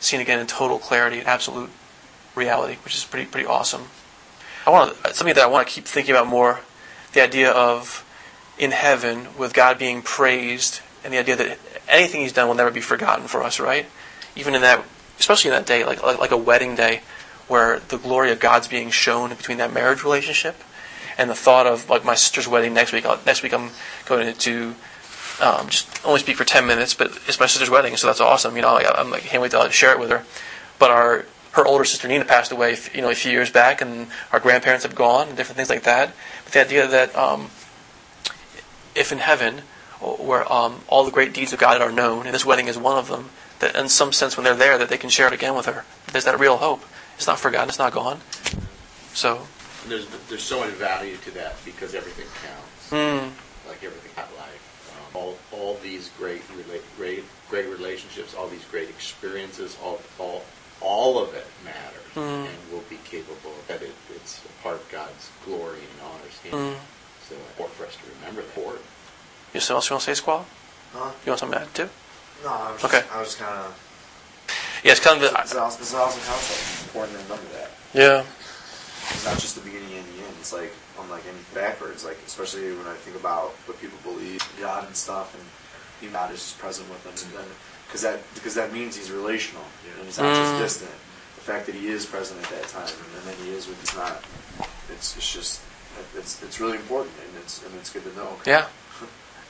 seen 0.00 0.20
again 0.20 0.38
in 0.38 0.46
total 0.46 0.78
clarity 0.78 1.18
and 1.18 1.28
absolute 1.28 1.70
reality, 2.34 2.76
which 2.84 2.94
is 2.94 3.04
pretty 3.04 3.26
pretty 3.26 3.46
awesome. 3.46 3.84
I 4.66 4.70
want 4.70 4.96
something 5.14 5.34
that 5.34 5.44
I 5.44 5.46
want 5.46 5.66
to 5.66 5.72
keep 5.72 5.84
thinking 5.84 6.14
about 6.14 6.26
more: 6.26 6.60
the 7.12 7.22
idea 7.22 7.50
of 7.50 8.04
in 8.58 8.70
heaven 8.70 9.28
with 9.36 9.54
God 9.54 9.78
being 9.78 10.02
praised, 10.02 10.80
and 11.04 11.12
the 11.12 11.18
idea 11.18 11.36
that 11.36 11.58
anything 11.88 12.22
He's 12.22 12.32
done 12.32 12.48
will 12.48 12.54
never 12.54 12.70
be 12.70 12.80
forgotten 12.80 13.26
for 13.26 13.42
us. 13.42 13.60
Right? 13.60 13.86
Even 14.36 14.54
in 14.54 14.62
that 14.62 14.84
especially 15.18 15.50
in 15.50 15.54
that 15.54 15.66
day, 15.66 15.84
like, 15.84 16.02
like, 16.02 16.18
like 16.18 16.30
a 16.32 16.36
wedding 16.36 16.74
day, 16.74 17.00
where 17.48 17.80
the 17.88 17.98
glory 17.98 18.32
of 18.32 18.40
God's 18.40 18.66
being 18.66 18.90
shown 18.90 19.30
between 19.30 19.58
that 19.58 19.72
marriage 19.72 20.02
relationship, 20.02 20.56
and 21.18 21.30
the 21.30 21.34
thought 21.34 21.66
of 21.66 21.88
like 21.88 22.04
my 22.04 22.14
sister's 22.14 22.48
wedding 22.48 22.74
next 22.74 22.92
week. 22.92 23.04
Next 23.26 23.42
week 23.42 23.52
I'm 23.52 23.70
going 24.06 24.34
to 24.34 24.74
um, 25.40 25.68
just 25.68 26.04
only 26.04 26.20
speak 26.20 26.36
for 26.36 26.44
ten 26.44 26.66
minutes, 26.66 26.94
but 26.94 27.08
it's 27.28 27.38
my 27.38 27.46
sister's 27.46 27.70
wedding, 27.70 27.96
so 27.96 28.06
that's 28.06 28.20
awesome. 28.20 28.56
You 28.56 28.62
know, 28.62 28.76
I, 28.76 29.00
I'm 29.00 29.10
like 29.10 29.22
can't 29.22 29.42
wait 29.42 29.52
to 29.52 29.70
share 29.70 29.92
it 29.92 30.00
with 30.00 30.10
her. 30.10 30.24
But 30.78 30.90
our 30.90 31.26
her 31.52 31.66
older 31.66 31.84
sister 31.84 32.08
Nina 32.08 32.24
passed 32.24 32.52
away, 32.52 32.76
you 32.94 33.02
know, 33.02 33.10
a 33.10 33.14
few 33.14 33.30
years 33.30 33.50
back, 33.50 33.80
and 33.80 34.08
our 34.32 34.40
grandparents 34.40 34.84
have 34.84 34.94
gone, 34.94 35.28
and 35.28 35.36
different 35.36 35.56
things 35.56 35.70
like 35.70 35.84
that. 35.84 36.14
But 36.44 36.52
the 36.52 36.60
idea 36.60 36.86
that 36.86 37.14
um, 37.14 37.50
if 38.94 39.12
in 39.12 39.18
heaven, 39.18 39.58
where 40.00 40.50
um, 40.50 40.80
all 40.88 41.04
the 41.04 41.10
great 41.10 41.32
deeds 41.32 41.52
of 41.52 41.58
God 41.58 41.80
are 41.80 41.92
known, 41.92 42.26
and 42.26 42.34
this 42.34 42.44
wedding 42.44 42.68
is 42.68 42.78
one 42.78 42.98
of 42.98 43.08
them, 43.08 43.30
that 43.60 43.76
in 43.76 43.88
some 43.88 44.12
sense 44.12 44.36
when 44.36 44.44
they're 44.44 44.56
there 44.56 44.78
that 44.78 44.88
they 44.88 44.98
can 44.98 45.10
share 45.10 45.26
it 45.26 45.32
again 45.32 45.54
with 45.54 45.66
her. 45.66 45.84
There's 46.10 46.24
that 46.24 46.38
real 46.40 46.56
hope. 46.56 46.84
It's 47.16 47.26
not 47.26 47.38
forgotten. 47.38 47.68
It's 47.68 47.78
not 47.78 47.92
gone. 47.92 48.20
So 49.14 49.46
there's 49.88 50.06
there's 50.28 50.42
so 50.42 50.60
much 50.60 50.70
value 50.70 51.16
to 51.18 51.30
that 51.32 51.56
because 51.64 51.94
everything 51.94 52.26
counts. 52.42 52.90
Mm. 52.90 53.30
Like 53.68 53.84
everything 53.84 54.10
in 54.16 54.36
life, 54.36 55.14
um, 55.14 55.20
all 55.20 55.38
all 55.52 55.78
these 55.82 56.10
great 56.18 56.42
great 56.96 57.24
great 57.48 57.68
relationships, 57.68 58.34
all 58.34 58.48
these 58.48 58.64
great 58.64 58.88
experiences, 58.88 59.76
all 59.82 60.00
all 60.18 60.42
all 60.82 61.22
of 61.22 61.34
it 61.34 61.46
matters 61.64 62.02
mm. 62.14 62.46
and 62.46 62.72
will 62.72 62.84
be 62.90 62.98
capable 63.04 63.50
of 63.50 63.66
that 63.68 63.82
it, 63.82 63.94
it's 64.14 64.44
a 64.44 64.62
part 64.62 64.76
of 64.76 64.88
God's 64.90 65.30
glory 65.44 65.78
and 65.78 66.10
honors 66.10 66.38
Him. 66.40 66.52
Mm. 66.52 66.76
So 67.28 67.34
important 67.36 67.76
for 67.76 67.86
us 67.86 67.96
to 67.96 68.02
remember 68.18 68.42
that. 68.42 68.48
Important. 68.48 68.84
You 69.54 69.60
something 69.60 69.76
else 69.76 69.90
you 69.90 69.94
want 69.94 70.04
to 70.04 70.10
say, 70.10 70.14
Squall? 70.14 70.46
Huh? 70.92 71.10
You 71.24 71.30
want 71.30 71.40
something 71.40 71.58
to 71.58 71.64
add 71.64 71.74
too? 71.74 71.88
No, 72.44 72.50
I 72.50 72.72
was 72.72 72.82
just, 72.82 72.94
Okay. 72.94 73.06
I 73.12 73.20
was 73.20 73.34
kind 73.34 73.58
of. 73.58 73.70
Yeah, 74.84 74.92
it's 74.92 75.00
kind 75.00 75.22
of. 75.22 75.30
It's 75.30 75.52
an 75.52 75.58
awesome, 75.58 75.82
it's 75.82 75.92
an 75.94 76.00
awesome 76.00 76.22
concept. 76.26 76.60
It's 76.60 76.84
important 76.86 77.16
to 77.16 77.22
remember 77.24 77.48
that. 77.54 77.70
Yeah. 77.94 78.24
It's 79.10 79.24
not 79.24 79.38
just 79.38 79.54
the 79.54 79.62
beginning 79.62 79.92
and 79.94 80.06
the 80.16 80.24
end. 80.24 80.34
It's 80.40 80.52
like 80.52 80.72
I'm 80.98 81.08
like 81.10 81.24
in 81.26 81.36
backwards. 81.54 82.04
Like 82.04 82.18
especially 82.26 82.74
when 82.74 82.86
I 82.86 82.94
think 82.94 83.16
about 83.16 83.54
what 83.68 83.80
people 83.80 83.98
believe 84.02 84.42
God 84.58 84.86
and 84.86 84.96
stuff, 84.96 85.34
and 85.34 85.44
you 86.00 86.08
know, 86.10 86.18
God 86.18 86.32
is 86.32 86.40
just 86.40 86.58
present 86.58 86.88
with 86.90 87.02
them, 87.04 87.14
and 87.14 87.30
then 87.38 87.48
because 87.92 88.00
that 88.02 88.20
because 88.34 88.54
that 88.54 88.72
means 88.72 88.96
He's 88.96 89.10
relational 89.10 89.62
and 89.98 90.06
He's 90.06 90.16
not 90.18 90.32
Mm. 90.34 90.36
just 90.36 90.58
distant. 90.58 90.90
The 91.36 91.42
fact 91.42 91.66
that 91.66 91.74
He 91.74 91.88
is 91.88 92.06
present 92.06 92.42
at 92.42 92.48
that 92.50 92.68
time, 92.68 92.88
and 92.88 93.26
then 93.26 93.36
He 93.44 93.52
is 93.52 93.66
when 93.66 93.76
He's 93.80 93.94
not. 93.94 94.24
It's 94.90 95.14
it's 95.16 95.30
just 95.32 95.60
it's 96.16 96.42
it's 96.42 96.58
really 96.58 96.78
important, 96.78 97.14
and 97.26 97.36
it's 97.42 97.62
and 97.62 97.74
it's 97.76 97.90
good 97.90 98.04
to 98.04 98.16
know. 98.16 98.38
Yeah. 98.46 98.66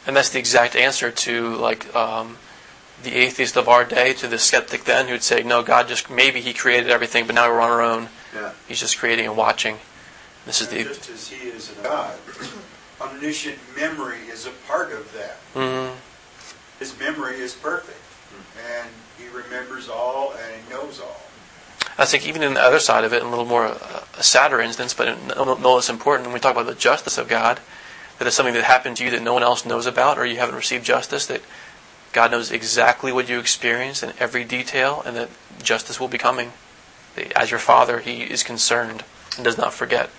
And 0.07 0.17
that's 0.17 0.31
the 0.31 0.41
exact 0.41 0.75
answer 0.75 1.13
to 1.13 1.55
like 1.55 1.95
um, 1.95 2.37
the 3.05 3.15
atheist 3.15 3.57
of 3.57 3.69
our 3.69 3.85
day, 3.85 4.13
to 4.15 4.27
the 4.27 4.39
skeptic 4.39 4.83
then, 4.85 5.07
who'd 5.07 5.23
say, 5.23 5.45
"No, 5.45 5.63
God 5.63 5.87
just 5.87 6.11
maybe 6.11 6.41
He 6.41 6.53
created 6.53 6.91
everything, 6.91 7.27
but 7.27 7.37
now 7.37 7.49
we're 7.49 7.61
on 7.61 7.71
our 7.71 7.83
own. 7.83 8.09
Yeah. 8.35 8.51
He's 8.67 8.81
just 8.81 8.99
creating 8.99 9.27
and 9.27 9.37
watching." 9.37 9.79
This 10.47 10.61
is 10.61 10.67
And 10.73 10.81
the. 10.81 10.85
just 10.89 11.09
as 11.09 11.29
he 11.29 11.47
is 11.51 11.71
a 11.71 11.83
God, 11.85 12.19
omniscient 13.01 13.59
memory 13.77 14.19
is 14.29 14.45
a 14.47 14.51
part 14.67 14.91
of 14.93 15.13
that. 15.13 15.37
Mm, 15.55 15.93
His 16.81 16.99
memory 16.99 17.37
is 17.37 17.55
perfect, 17.55 18.01
and 18.79 18.89
he 19.19 19.29
remembers 19.29 19.89
all 19.89 20.33
and 20.33 20.63
he 20.63 20.71
knows 20.71 21.01
all. 21.01 21.23
I 21.99 22.05
think 22.07 22.27
even 22.27 22.43
in 22.43 22.55
the 22.55 22.63
other 22.63 22.79
side 22.79 23.05
of 23.05 23.13
it, 23.13 23.21
in 23.21 23.27
a 23.27 23.31
little 23.31 23.45
more 23.45 23.67
uh, 23.67 24.05
a 24.17 24.23
sadder 24.23 24.61
instance, 24.61 24.95
but 24.95 25.37
no, 25.37 25.55
no 25.55 25.75
less 25.75 25.91
important, 25.91 26.27
when 26.27 26.35
we 26.35 26.41
talk 26.41 26.53
about 26.53 26.67
the 26.67 26.75
justice 26.75 27.19
of 27.19 27.29
God, 27.29 27.61
that 28.19 28.27
it's 28.27 28.37
something 28.37 28.55
that 28.55 28.65
happened 28.65 28.97
to 28.99 29.05
you 29.05 29.11
that 29.11 29.23
no 29.23 29.35
one 29.35 29.43
else 29.43 29.67
knows 29.67 29.87
about, 29.87 30.19
or 30.19 30.25
you 30.25 30.37
haven't 30.39 30.55
received 30.55 30.85
justice, 30.85 31.27
that 31.27 31.43
God 32.13 32.31
knows 32.31 32.51
exactly 32.51 33.13
what 33.13 33.29
you 33.29 33.39
experienced 33.39 34.03
in 34.03 34.13
every 34.19 34.45
detail, 34.45 35.03
and 35.05 35.17
that 35.17 35.29
justice 35.63 35.99
will 36.01 36.09
be 36.09 36.19
coming. 36.19 36.53
As 37.37 37.51
your 37.51 37.61
Father, 37.61 38.01
He 38.01 38.23
is 38.23 38.43
concerned 38.43 39.05
and 39.37 39.45
does 39.45 39.59
not 39.59 39.75
forget. 39.75 40.11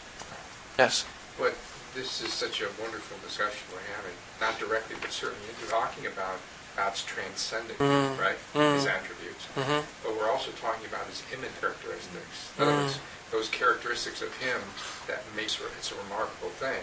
Yes? 0.77 1.05
But 1.39 1.55
this 1.95 2.21
is 2.21 2.33
such 2.33 2.61
a 2.61 2.67
wonderful 2.79 3.17
discussion 3.23 3.61
we're 3.71 3.79
having, 3.95 4.13
not 4.41 4.59
directly, 4.59 4.95
but 5.01 5.11
certainly 5.11 5.47
into 5.49 5.69
talking 5.69 6.05
about 6.05 6.37
God's 6.75 7.03
transcendent, 7.03 7.77
Mm. 7.79 8.17
right? 8.19 8.37
Mm. 8.53 8.75
His 8.75 8.85
attributes. 8.85 9.45
Mm-hmm. 9.55 9.81
But 10.03 10.17
we're 10.17 10.29
also 10.31 10.51
talking 10.57 10.85
about 10.87 11.05
his 11.07 11.21
image 11.33 11.53
characteristics. 11.61 12.49
In 12.57 12.63
other 12.63 12.73
words, 12.83 12.99
those 13.31 13.49
characteristics 13.49 14.21
of 14.21 14.33
him 14.37 14.61
that 15.07 15.21
makes 15.35 15.59
it's 15.77 15.91
a 15.91 15.95
remarkable 15.95 16.49
thing. 16.61 16.81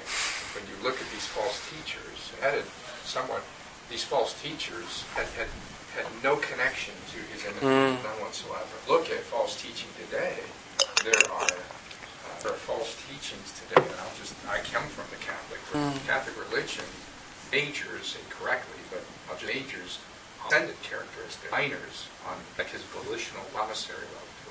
When 0.54 0.66
you 0.70 0.76
look 0.82 1.00
at 1.00 1.08
these 1.10 1.26
false 1.26 1.58
teachers, 1.70 2.32
added 2.42 2.64
somewhat, 3.04 3.42
these 3.88 4.04
false 4.04 4.34
teachers 4.40 5.04
had, 5.14 5.26
had, 5.38 5.48
had 5.94 6.06
no 6.22 6.36
connection 6.36 6.94
to 7.14 7.18
his 7.34 7.44
image, 7.44 7.62
Mm. 7.62 8.02
none 8.02 8.18
whatsoever. 8.22 8.74
Look 8.88 9.10
at 9.10 9.22
false 9.26 9.60
teaching 9.60 9.90
today. 9.98 10.38
There 11.02 11.14
are 11.32 11.42
uh, 11.44 12.38
there 12.42 12.52
are 12.52 12.62
false 12.66 12.94
teachings 13.08 13.52
today, 13.58 13.82
and 13.82 13.98
I'll 14.00 14.16
just 14.18 14.34
I 14.48 14.58
come 14.70 14.86
from 14.94 15.06
the 15.10 15.18
Catholic 15.22 15.60
Mm. 15.74 16.06
Catholic 16.06 16.36
religion 16.50 16.84
majors 17.52 18.16
incorrectly, 18.24 18.78
but 18.90 19.02
I'll 19.30 19.36
just 19.38 19.52
majors 19.52 19.98
on 20.42 20.48
ascendant 20.48 20.82
characteristics, 20.82 21.50
minors 21.52 22.08
on 22.28 22.36
like 22.58 22.68
his 22.70 22.82
volitional 22.82 23.44
promissory 23.52 23.96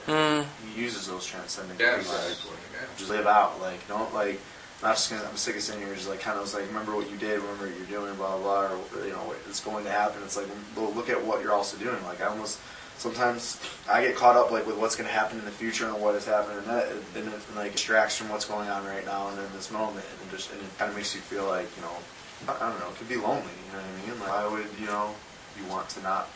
level. 0.08 0.46
Mm. 0.46 0.46
He 0.74 0.82
uses 0.82 1.08
those 1.08 1.26
transcendent 1.26 1.80
Yes. 1.80 2.08
characteristics. 2.08 2.48
Yeah. 2.74 2.88
Just 2.98 3.10
live 3.10 3.28
out, 3.28 3.60
like 3.62 3.86
don't 3.88 4.14
like. 4.14 4.40
Not 4.82 4.96
just 4.96 5.10
gonna. 5.10 5.24
I'm 5.30 5.36
sick 5.36 5.58
of 5.58 5.62
sitting 5.62 5.82
here, 5.86 5.94
just 5.94 6.08
like 6.08 6.22
kind 6.22 6.38
of 6.38 6.44
was 6.44 6.54
like, 6.54 6.66
remember 6.68 6.96
what 6.96 7.10
you 7.12 7.18
did, 7.18 7.42
remember 7.42 7.66
what 7.68 7.76
you're 7.76 8.00
doing, 8.00 8.16
blah 8.16 8.38
blah, 8.38 8.70
blah 8.70 8.78
or 9.02 9.06
you 9.06 9.12
know 9.12 9.34
it's 9.50 9.60
going 9.60 9.84
to 9.84 9.92
happen. 9.92 10.24
It's 10.24 10.38
like 10.38 10.48
look 10.78 11.10
at 11.10 11.22
what 11.26 11.42
you're 11.44 11.52
also 11.52 11.76
doing. 11.78 12.02
Like 12.06 12.22
I 12.22 12.28
almost 12.28 12.60
sometimes 12.98 13.60
I 13.92 14.02
get 14.02 14.16
caught 14.16 14.38
up 14.38 14.52
like 14.52 14.66
with 14.66 14.78
what's 14.78 14.96
going 14.96 15.08
to 15.10 15.14
happen 15.14 15.38
in 15.38 15.44
the 15.44 15.52
future 15.52 15.86
and 15.86 16.00
what 16.00 16.16
is 16.16 16.26
happening, 16.26 16.60
and 16.60 16.68
that 16.68 17.14
then 17.14 17.28
it 17.28 17.34
like 17.58 17.74
distracts 17.74 18.16
from 18.16 18.30
what's 18.30 18.46
going 18.46 18.70
on 18.70 18.86
right 18.86 19.06
now 19.06 19.28
and 19.28 19.38
in 19.38 19.52
this 19.54 19.70
moment, 19.70 20.06
and 20.22 20.32
just 20.32 20.50
and 20.52 20.62
it 20.62 20.78
kind 20.78 20.90
of 20.90 20.96
makes 20.96 21.14
you 21.14 21.20
feel 21.22 21.46
like 21.46 21.68
you 21.76 21.82
know 21.82 21.96
I 22.48 22.52
I 22.56 22.70
don't 22.70 22.80
know, 22.80 22.90
it 22.90 22.96
could 22.98 23.10
be 23.10 23.16
lonely. 23.18 23.52
You 23.66 23.72
know 23.74 23.80
what 23.80 23.86
I 23.86 24.10
mean? 24.10 24.20
Like 24.20 24.30
why 24.30 24.48
would 24.48 24.68
you 24.80 24.88
know 24.88 25.16
you 25.58 25.66
want 25.66 25.90
to 25.90 26.02
not 26.02 26.30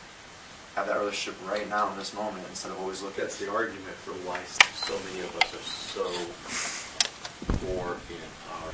have 0.75 0.87
that 0.87 0.97
relationship 0.97 1.39
right 1.47 1.69
now 1.69 1.91
in 1.91 1.97
this 1.97 2.13
moment 2.13 2.45
instead 2.49 2.71
of 2.71 2.79
always 2.79 3.01
looking 3.01 3.23
That's 3.23 3.37
the 3.37 3.51
argument 3.51 3.95
for 4.01 4.11
why 4.25 4.39
so 4.43 4.97
many 5.05 5.21
of 5.21 5.35
us 5.37 5.53
are 5.53 5.67
so 5.93 6.05
poor 7.61 7.95
in 8.09 8.23
our 8.49 8.71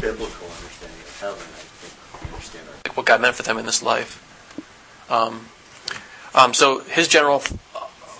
biblical 0.00 0.48
understanding 0.48 0.98
of 0.98 1.20
heaven. 1.20 1.44
I 1.44 1.60
think 1.60 2.22
we 2.22 2.28
understand 2.32 2.68
our 2.68 2.74
Like 2.84 2.96
what 2.96 3.06
God 3.06 3.20
meant 3.20 3.36
for 3.36 3.42
them 3.42 3.58
in 3.58 3.66
this 3.66 3.82
life. 3.82 4.24
Um, 5.10 5.46
um, 6.34 6.54
so 6.54 6.80
his 6.80 7.06
general 7.08 7.42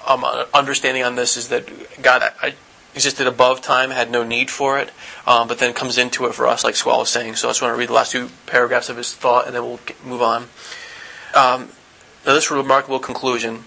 um, 0.07 0.25
understanding 0.53 1.03
on 1.05 1.17
this 1.17 1.37
is 1.37 1.49
that 1.49 1.65
God 2.03 2.23
uh, 2.43 2.51
existed 2.95 3.27
above 3.27 3.61
time, 3.61 3.91
had 3.91 4.11
no 4.11 4.25
need 4.25 4.51
for 4.51 4.79
it, 4.79 4.91
um, 5.27 5.49
but 5.49 5.59
then 5.59 5.73
comes 5.73 5.99
into 5.99 6.27
it 6.27 6.35
for 6.35 6.47
us, 6.47 6.65
like 6.65 6.77
Squall 6.77 7.01
was 7.01 7.09
saying. 7.09 7.37
So 7.37 7.49
I 7.49 7.51
just 7.51 7.63
want 7.63 7.75
to 7.75 7.79
read 7.79 7.89
the 7.89 7.95
last 7.95 8.13
two 8.13 8.31
paragraphs 8.47 8.89
of 8.89 8.97
his 8.97 9.15
thought, 9.15 9.47
and 9.47 9.55
then 9.55 9.63
we'll 9.63 9.81
get, 9.87 10.05
move 10.05 10.23
on. 10.23 10.49
Um, 11.35 11.69
now, 12.27 12.35
this 12.35 12.51
remarkable 12.51 12.99
conclusion, 12.99 13.65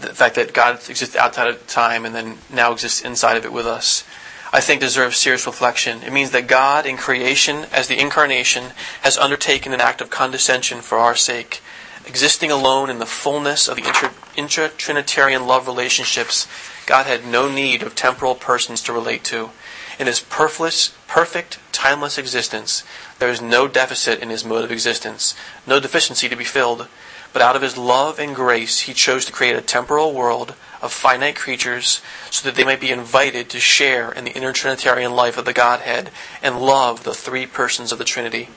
the 0.00 0.14
fact 0.14 0.36
that 0.36 0.54
God 0.54 0.76
exists 0.88 1.16
outside 1.16 1.48
of 1.48 1.66
time 1.66 2.04
and 2.04 2.14
then 2.14 2.38
now 2.50 2.72
exists 2.72 3.02
inside 3.02 3.36
of 3.36 3.44
it 3.44 3.52
with 3.52 3.66
us, 3.66 4.04
I 4.50 4.60
think 4.60 4.80
deserves 4.80 5.18
serious 5.18 5.46
reflection. 5.46 6.02
It 6.02 6.12
means 6.12 6.30
that 6.30 6.46
God 6.46 6.86
in 6.86 6.96
creation, 6.96 7.66
as 7.70 7.88
the 7.88 8.00
incarnation, 8.00 8.72
has 9.02 9.18
undertaken 9.18 9.74
an 9.74 9.80
act 9.80 10.00
of 10.00 10.08
condescension 10.08 10.80
for 10.80 10.96
our 10.96 11.14
sake. 11.14 11.60
Existing 12.06 12.50
alone 12.50 12.88
in 12.88 12.98
the 12.98 13.06
fullness 13.06 13.68
of 13.68 13.76
the 13.76 13.86
intra- 13.86 14.14
intra-Trinitarian 14.36 15.46
love 15.46 15.66
relationships, 15.66 16.48
God 16.88 17.04
had 17.04 17.26
no 17.26 17.52
need 17.52 17.82
of 17.82 17.94
temporal 17.94 18.34
persons 18.34 18.80
to 18.84 18.94
relate 18.94 19.22
to. 19.24 19.50
In 19.98 20.06
his 20.06 20.20
perfless, 20.20 20.94
perfect, 21.06 21.58
timeless 21.70 22.16
existence, 22.16 22.82
there 23.18 23.28
is 23.28 23.42
no 23.42 23.68
deficit 23.68 24.20
in 24.20 24.30
his 24.30 24.42
mode 24.42 24.64
of 24.64 24.72
existence, 24.72 25.34
no 25.66 25.80
deficiency 25.80 26.30
to 26.30 26.36
be 26.36 26.44
filled. 26.44 26.88
But 27.34 27.42
out 27.42 27.56
of 27.56 27.60
his 27.60 27.76
love 27.76 28.18
and 28.18 28.34
grace, 28.34 28.80
he 28.80 28.94
chose 28.94 29.26
to 29.26 29.32
create 29.32 29.54
a 29.54 29.60
temporal 29.60 30.14
world 30.14 30.54
of 30.80 30.90
finite 30.90 31.36
creatures 31.36 32.00
so 32.30 32.48
that 32.48 32.56
they 32.56 32.64
might 32.64 32.80
be 32.80 32.90
invited 32.90 33.50
to 33.50 33.60
share 33.60 34.10
in 34.10 34.24
the 34.24 34.32
intertrinitarian 34.32 35.14
life 35.14 35.36
of 35.36 35.44
the 35.44 35.52
Godhead 35.52 36.10
and 36.42 36.58
love 36.58 37.04
the 37.04 37.12
three 37.12 37.44
persons 37.44 37.92
of 37.92 37.98
the 37.98 38.04
Trinity. 38.06 38.48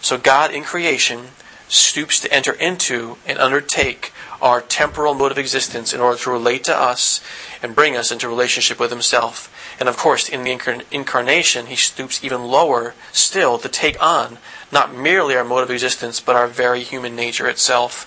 So 0.00 0.16
God 0.16 0.52
in 0.52 0.62
creation 0.62 1.30
stoops 1.70 2.20
to 2.20 2.32
enter 2.32 2.52
into 2.52 3.16
and 3.26 3.38
undertake 3.38 4.12
our 4.42 4.60
temporal 4.60 5.14
mode 5.14 5.30
of 5.32 5.38
existence 5.38 5.94
in 5.94 6.00
order 6.00 6.18
to 6.18 6.30
relate 6.30 6.64
to 6.64 6.76
us 6.76 7.20
and 7.62 7.74
bring 7.74 7.96
us 7.96 8.10
into 8.10 8.28
relationship 8.28 8.80
with 8.80 8.90
himself. 8.90 9.54
And 9.78 9.88
of 9.88 9.96
course, 9.96 10.28
in 10.28 10.42
the 10.42 10.50
incarn- 10.50 10.84
incarnation, 10.90 11.66
he 11.66 11.76
stoops 11.76 12.22
even 12.24 12.44
lower 12.44 12.94
still 13.12 13.58
to 13.58 13.68
take 13.68 14.02
on 14.02 14.38
not 14.72 14.94
merely 14.94 15.36
our 15.36 15.44
mode 15.44 15.62
of 15.62 15.70
existence, 15.70 16.20
but 16.20 16.36
our 16.36 16.48
very 16.48 16.82
human 16.82 17.14
nature 17.16 17.48
itself. 17.48 18.06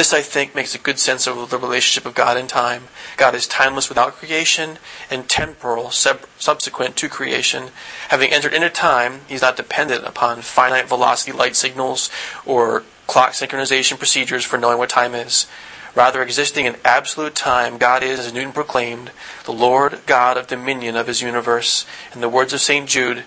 This, 0.00 0.14
I 0.14 0.22
think, 0.22 0.54
makes 0.54 0.74
a 0.74 0.78
good 0.78 0.98
sense 0.98 1.26
of 1.26 1.50
the 1.50 1.58
relationship 1.58 2.06
of 2.06 2.14
God 2.14 2.38
and 2.38 2.48
time. 2.48 2.84
God 3.18 3.34
is 3.34 3.46
timeless 3.46 3.90
without 3.90 4.14
creation 4.14 4.78
and 5.10 5.28
temporal 5.28 5.90
sub- 5.90 6.24
subsequent 6.38 6.96
to 6.96 7.08
creation. 7.10 7.68
Having 8.08 8.32
entered 8.32 8.54
into 8.54 8.70
time, 8.70 9.20
he's 9.28 9.42
not 9.42 9.58
dependent 9.58 10.06
upon 10.06 10.40
finite 10.40 10.88
velocity 10.88 11.32
light 11.32 11.54
signals 11.54 12.08
or 12.46 12.82
clock 13.08 13.32
synchronization 13.32 13.98
procedures 13.98 14.42
for 14.42 14.56
knowing 14.56 14.78
what 14.78 14.88
time 14.88 15.14
is. 15.14 15.46
Rather, 15.94 16.22
existing 16.22 16.64
in 16.64 16.76
absolute 16.82 17.34
time, 17.34 17.76
God 17.76 18.02
is, 18.02 18.20
as 18.20 18.32
Newton 18.32 18.52
proclaimed, 18.52 19.10
the 19.44 19.52
Lord 19.52 20.00
God 20.06 20.38
of 20.38 20.46
dominion 20.46 20.96
of 20.96 21.08
his 21.08 21.20
universe. 21.20 21.84
In 22.14 22.22
the 22.22 22.28
words 22.30 22.54
of 22.54 22.62
St. 22.62 22.88
Jude, 22.88 23.24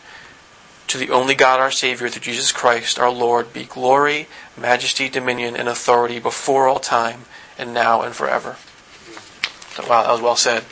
to 0.87 0.97
the 0.97 1.09
only 1.09 1.35
God 1.35 1.59
our 1.59 1.71
Savior, 1.71 2.09
through 2.09 2.21
Jesus 2.21 2.51
Christ 2.51 2.99
our 2.99 3.11
Lord, 3.11 3.53
be 3.53 3.63
glory, 3.63 4.27
majesty, 4.57 5.09
dominion, 5.09 5.55
and 5.55 5.67
authority 5.67 6.19
before 6.19 6.67
all 6.67 6.79
time, 6.79 7.21
and 7.57 7.73
now 7.73 8.01
and 8.01 8.15
forever. 8.15 8.57
Wow, 9.79 10.03
that 10.03 10.11
was 10.11 10.21
well 10.21 10.35
said. 10.35 10.63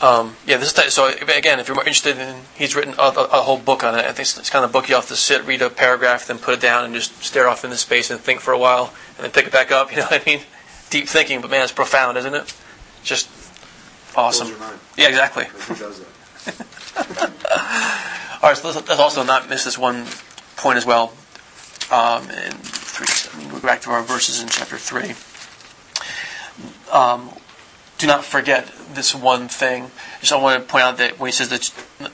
Um, 0.00 0.36
yeah, 0.46 0.58
this 0.58 0.72
is 0.78 0.94
so. 0.94 1.08
Again, 1.08 1.58
if 1.58 1.66
you're 1.66 1.74
more 1.74 1.84
interested 1.84 2.18
in, 2.18 2.36
he's 2.56 2.76
written 2.76 2.94
a, 2.98 3.02
a, 3.02 3.24
a 3.24 3.42
whole 3.42 3.58
book 3.58 3.82
on 3.82 3.96
it. 3.96 4.04
I 4.04 4.12
think 4.12 4.20
it's, 4.20 4.38
it's 4.38 4.50
kind 4.50 4.64
of 4.64 4.70
a 4.70 4.72
book 4.72 4.88
you 4.88 4.94
have 4.94 5.08
to 5.08 5.16
sit, 5.16 5.44
read 5.44 5.60
a 5.60 5.70
paragraph, 5.70 6.28
then 6.28 6.38
put 6.38 6.54
it 6.54 6.60
down, 6.60 6.84
and 6.84 6.94
just 6.94 7.20
stare 7.22 7.48
off 7.48 7.64
into 7.64 7.76
space 7.76 8.10
and 8.10 8.20
think 8.20 8.40
for 8.40 8.52
a 8.52 8.58
while, 8.58 8.94
and 9.16 9.24
then 9.24 9.32
pick 9.32 9.46
it 9.46 9.52
back 9.52 9.72
up. 9.72 9.90
You 9.98 9.98
know 9.98 10.04
what 10.04 10.22
I 10.22 10.24
mean? 10.24 10.40
Deep 10.90 11.08
thinking, 11.08 11.40
but 11.40 11.50
man, 11.50 11.64
it's 11.64 11.72
profound, 11.72 12.16
isn't 12.16 12.32
it? 12.32 12.54
Just 13.02 13.28
awesome. 14.14 14.46
Blows 14.46 14.58
your 14.58 14.68
mind. 14.68 14.80
Yeah, 14.96 15.08
exactly. 15.08 15.46
All 18.42 18.50
right, 18.50 18.56
so 18.56 18.68
let's, 18.68 18.88
let's 18.88 19.00
also 19.00 19.24
not 19.24 19.48
miss 19.48 19.64
this 19.64 19.76
one 19.76 20.06
point 20.56 20.76
as 20.76 20.86
well. 20.86 21.12
Um, 21.90 22.24
in 22.30 22.52
three, 22.52 23.44
we 23.44 23.50
go 23.50 23.60
back 23.60 23.80
to 23.82 23.90
our 23.90 24.02
verses 24.02 24.42
in 24.42 24.48
chapter 24.48 24.76
three. 24.76 25.14
Um, 26.92 27.30
do 27.98 28.06
not 28.06 28.24
forget 28.24 28.70
this 28.94 29.14
one 29.14 29.48
thing. 29.48 29.90
Just 30.20 30.32
I 30.32 30.36
want 30.36 30.62
to 30.62 30.68
point 30.68 30.84
out 30.84 30.98
that 30.98 31.18
when 31.18 31.28
he 31.28 31.32
says 31.32 31.48
that, 31.48 32.10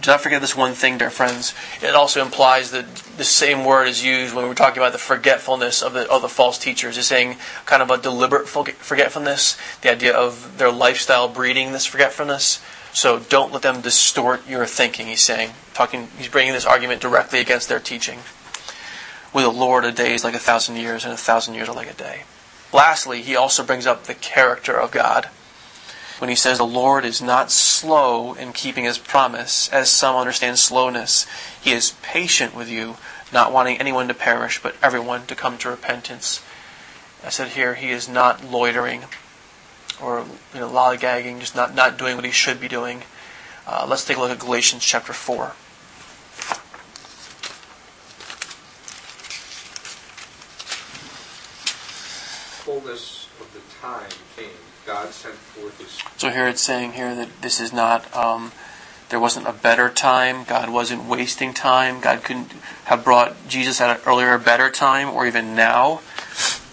do 0.00 0.10
not 0.10 0.20
forget 0.20 0.40
this 0.40 0.56
one 0.56 0.74
thing, 0.74 0.98
dear 0.98 1.10
friends. 1.10 1.54
It 1.82 1.94
also 1.94 2.22
implies 2.22 2.70
that 2.70 2.96
the 3.16 3.24
same 3.24 3.64
word 3.64 3.88
is 3.88 4.04
used 4.04 4.34
when 4.34 4.46
we're 4.46 4.54
talking 4.54 4.78
about 4.78 4.92
the 4.92 4.98
forgetfulness 4.98 5.82
of 5.82 5.92
the 5.92 6.08
of 6.10 6.22
the 6.22 6.28
false 6.28 6.58
teachers. 6.58 6.98
It's 6.98 7.08
saying 7.08 7.36
kind 7.66 7.82
of 7.82 7.90
a 7.90 7.98
deliberate 7.98 8.48
forgetfulness, 8.48 9.56
the 9.82 9.90
idea 9.90 10.14
of 10.14 10.58
their 10.58 10.70
lifestyle 10.72 11.28
breeding 11.28 11.72
this 11.72 11.86
forgetfulness. 11.86 12.60
So 12.92 13.18
don't 13.18 13.52
let 13.52 13.62
them 13.62 13.80
distort 13.80 14.48
your 14.48 14.66
thinking. 14.66 15.06
He's 15.06 15.22
saying, 15.22 15.50
talking, 15.74 16.08
he's 16.18 16.28
bringing 16.28 16.52
this 16.52 16.66
argument 16.66 17.00
directly 17.00 17.40
against 17.40 17.68
their 17.68 17.80
teaching. 17.80 18.20
With 19.32 19.44
the 19.44 19.50
Lord, 19.50 19.84
a 19.84 19.92
day 19.92 20.14
is 20.14 20.24
like 20.24 20.34
a 20.34 20.38
thousand 20.38 20.76
years, 20.76 21.04
and 21.04 21.12
a 21.12 21.16
thousand 21.16 21.54
years 21.54 21.68
are 21.68 21.74
like 21.74 21.90
a 21.90 21.94
day. 21.94 22.22
Lastly, 22.72 23.22
he 23.22 23.36
also 23.36 23.62
brings 23.62 23.86
up 23.86 24.04
the 24.04 24.14
character 24.14 24.78
of 24.78 24.90
God. 24.90 25.26
When 26.18 26.30
he 26.30 26.36
says 26.36 26.58
the 26.58 26.64
Lord 26.64 27.04
is 27.04 27.22
not 27.22 27.52
slow 27.52 28.34
in 28.34 28.52
keeping 28.52 28.84
his 28.84 28.98
promise, 28.98 29.68
as 29.68 29.90
some 29.90 30.16
understand 30.16 30.58
slowness, 30.58 31.26
he 31.62 31.70
is 31.70 31.94
patient 32.02 32.54
with 32.54 32.68
you, 32.68 32.96
not 33.32 33.52
wanting 33.52 33.78
anyone 33.78 34.08
to 34.08 34.14
perish, 34.14 34.60
but 34.60 34.74
everyone 34.82 35.26
to 35.26 35.36
come 35.36 35.58
to 35.58 35.70
repentance. 35.70 36.42
I 37.24 37.28
said 37.28 37.48
here, 37.48 37.74
he 37.74 37.90
is 37.90 38.08
not 38.08 38.44
loitering 38.44 39.04
or 40.02 40.24
you 40.54 40.60
know, 40.60 40.68
lollygagging, 40.68 41.40
just 41.40 41.56
not, 41.56 41.74
not 41.74 41.98
doing 41.98 42.16
what 42.16 42.24
he 42.24 42.30
should 42.30 42.60
be 42.60 42.68
doing. 42.68 43.02
Uh, 43.66 43.86
let's 43.88 44.04
take 44.04 44.16
a 44.16 44.20
look 44.20 44.30
at 44.30 44.38
Galatians 44.38 44.84
chapter 44.84 45.12
4. 45.12 45.52
Fullness 52.64 53.28
of 53.40 53.52
the 53.52 53.60
time 53.80 54.10
came. 54.36 54.48
God 54.86 55.10
sent 55.10 55.34
forth 55.34 55.78
his 55.78 55.98
So 56.16 56.30
here 56.30 56.48
it's 56.48 56.62
saying 56.62 56.92
here 56.92 57.14
that 57.14 57.42
this 57.42 57.60
is 57.60 57.72
not 57.72 58.14
um, 58.16 58.52
there 59.08 59.20
wasn't 59.20 59.46
a 59.46 59.52
better 59.52 59.88
time. 59.88 60.44
God 60.44 60.68
wasn't 60.68 61.04
wasting 61.04 61.54
time. 61.54 62.00
God 62.00 62.22
couldn't 62.22 62.52
have 62.84 63.04
brought 63.04 63.48
Jesus 63.48 63.80
at 63.80 63.96
an 63.96 64.02
earlier, 64.06 64.36
better 64.38 64.70
time, 64.70 65.10
or 65.10 65.26
even 65.26 65.54
now, 65.54 65.96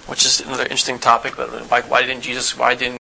which 0.07 0.25
is 0.25 0.41
another 0.41 0.63
interesting 0.63 0.99
topic. 0.99 1.35
But 1.37 1.49
why, 1.71 1.81
why 1.81 2.01
didn't 2.01 2.21
Jesus? 2.21 2.57
Why 2.57 2.75
didn't 2.75 2.93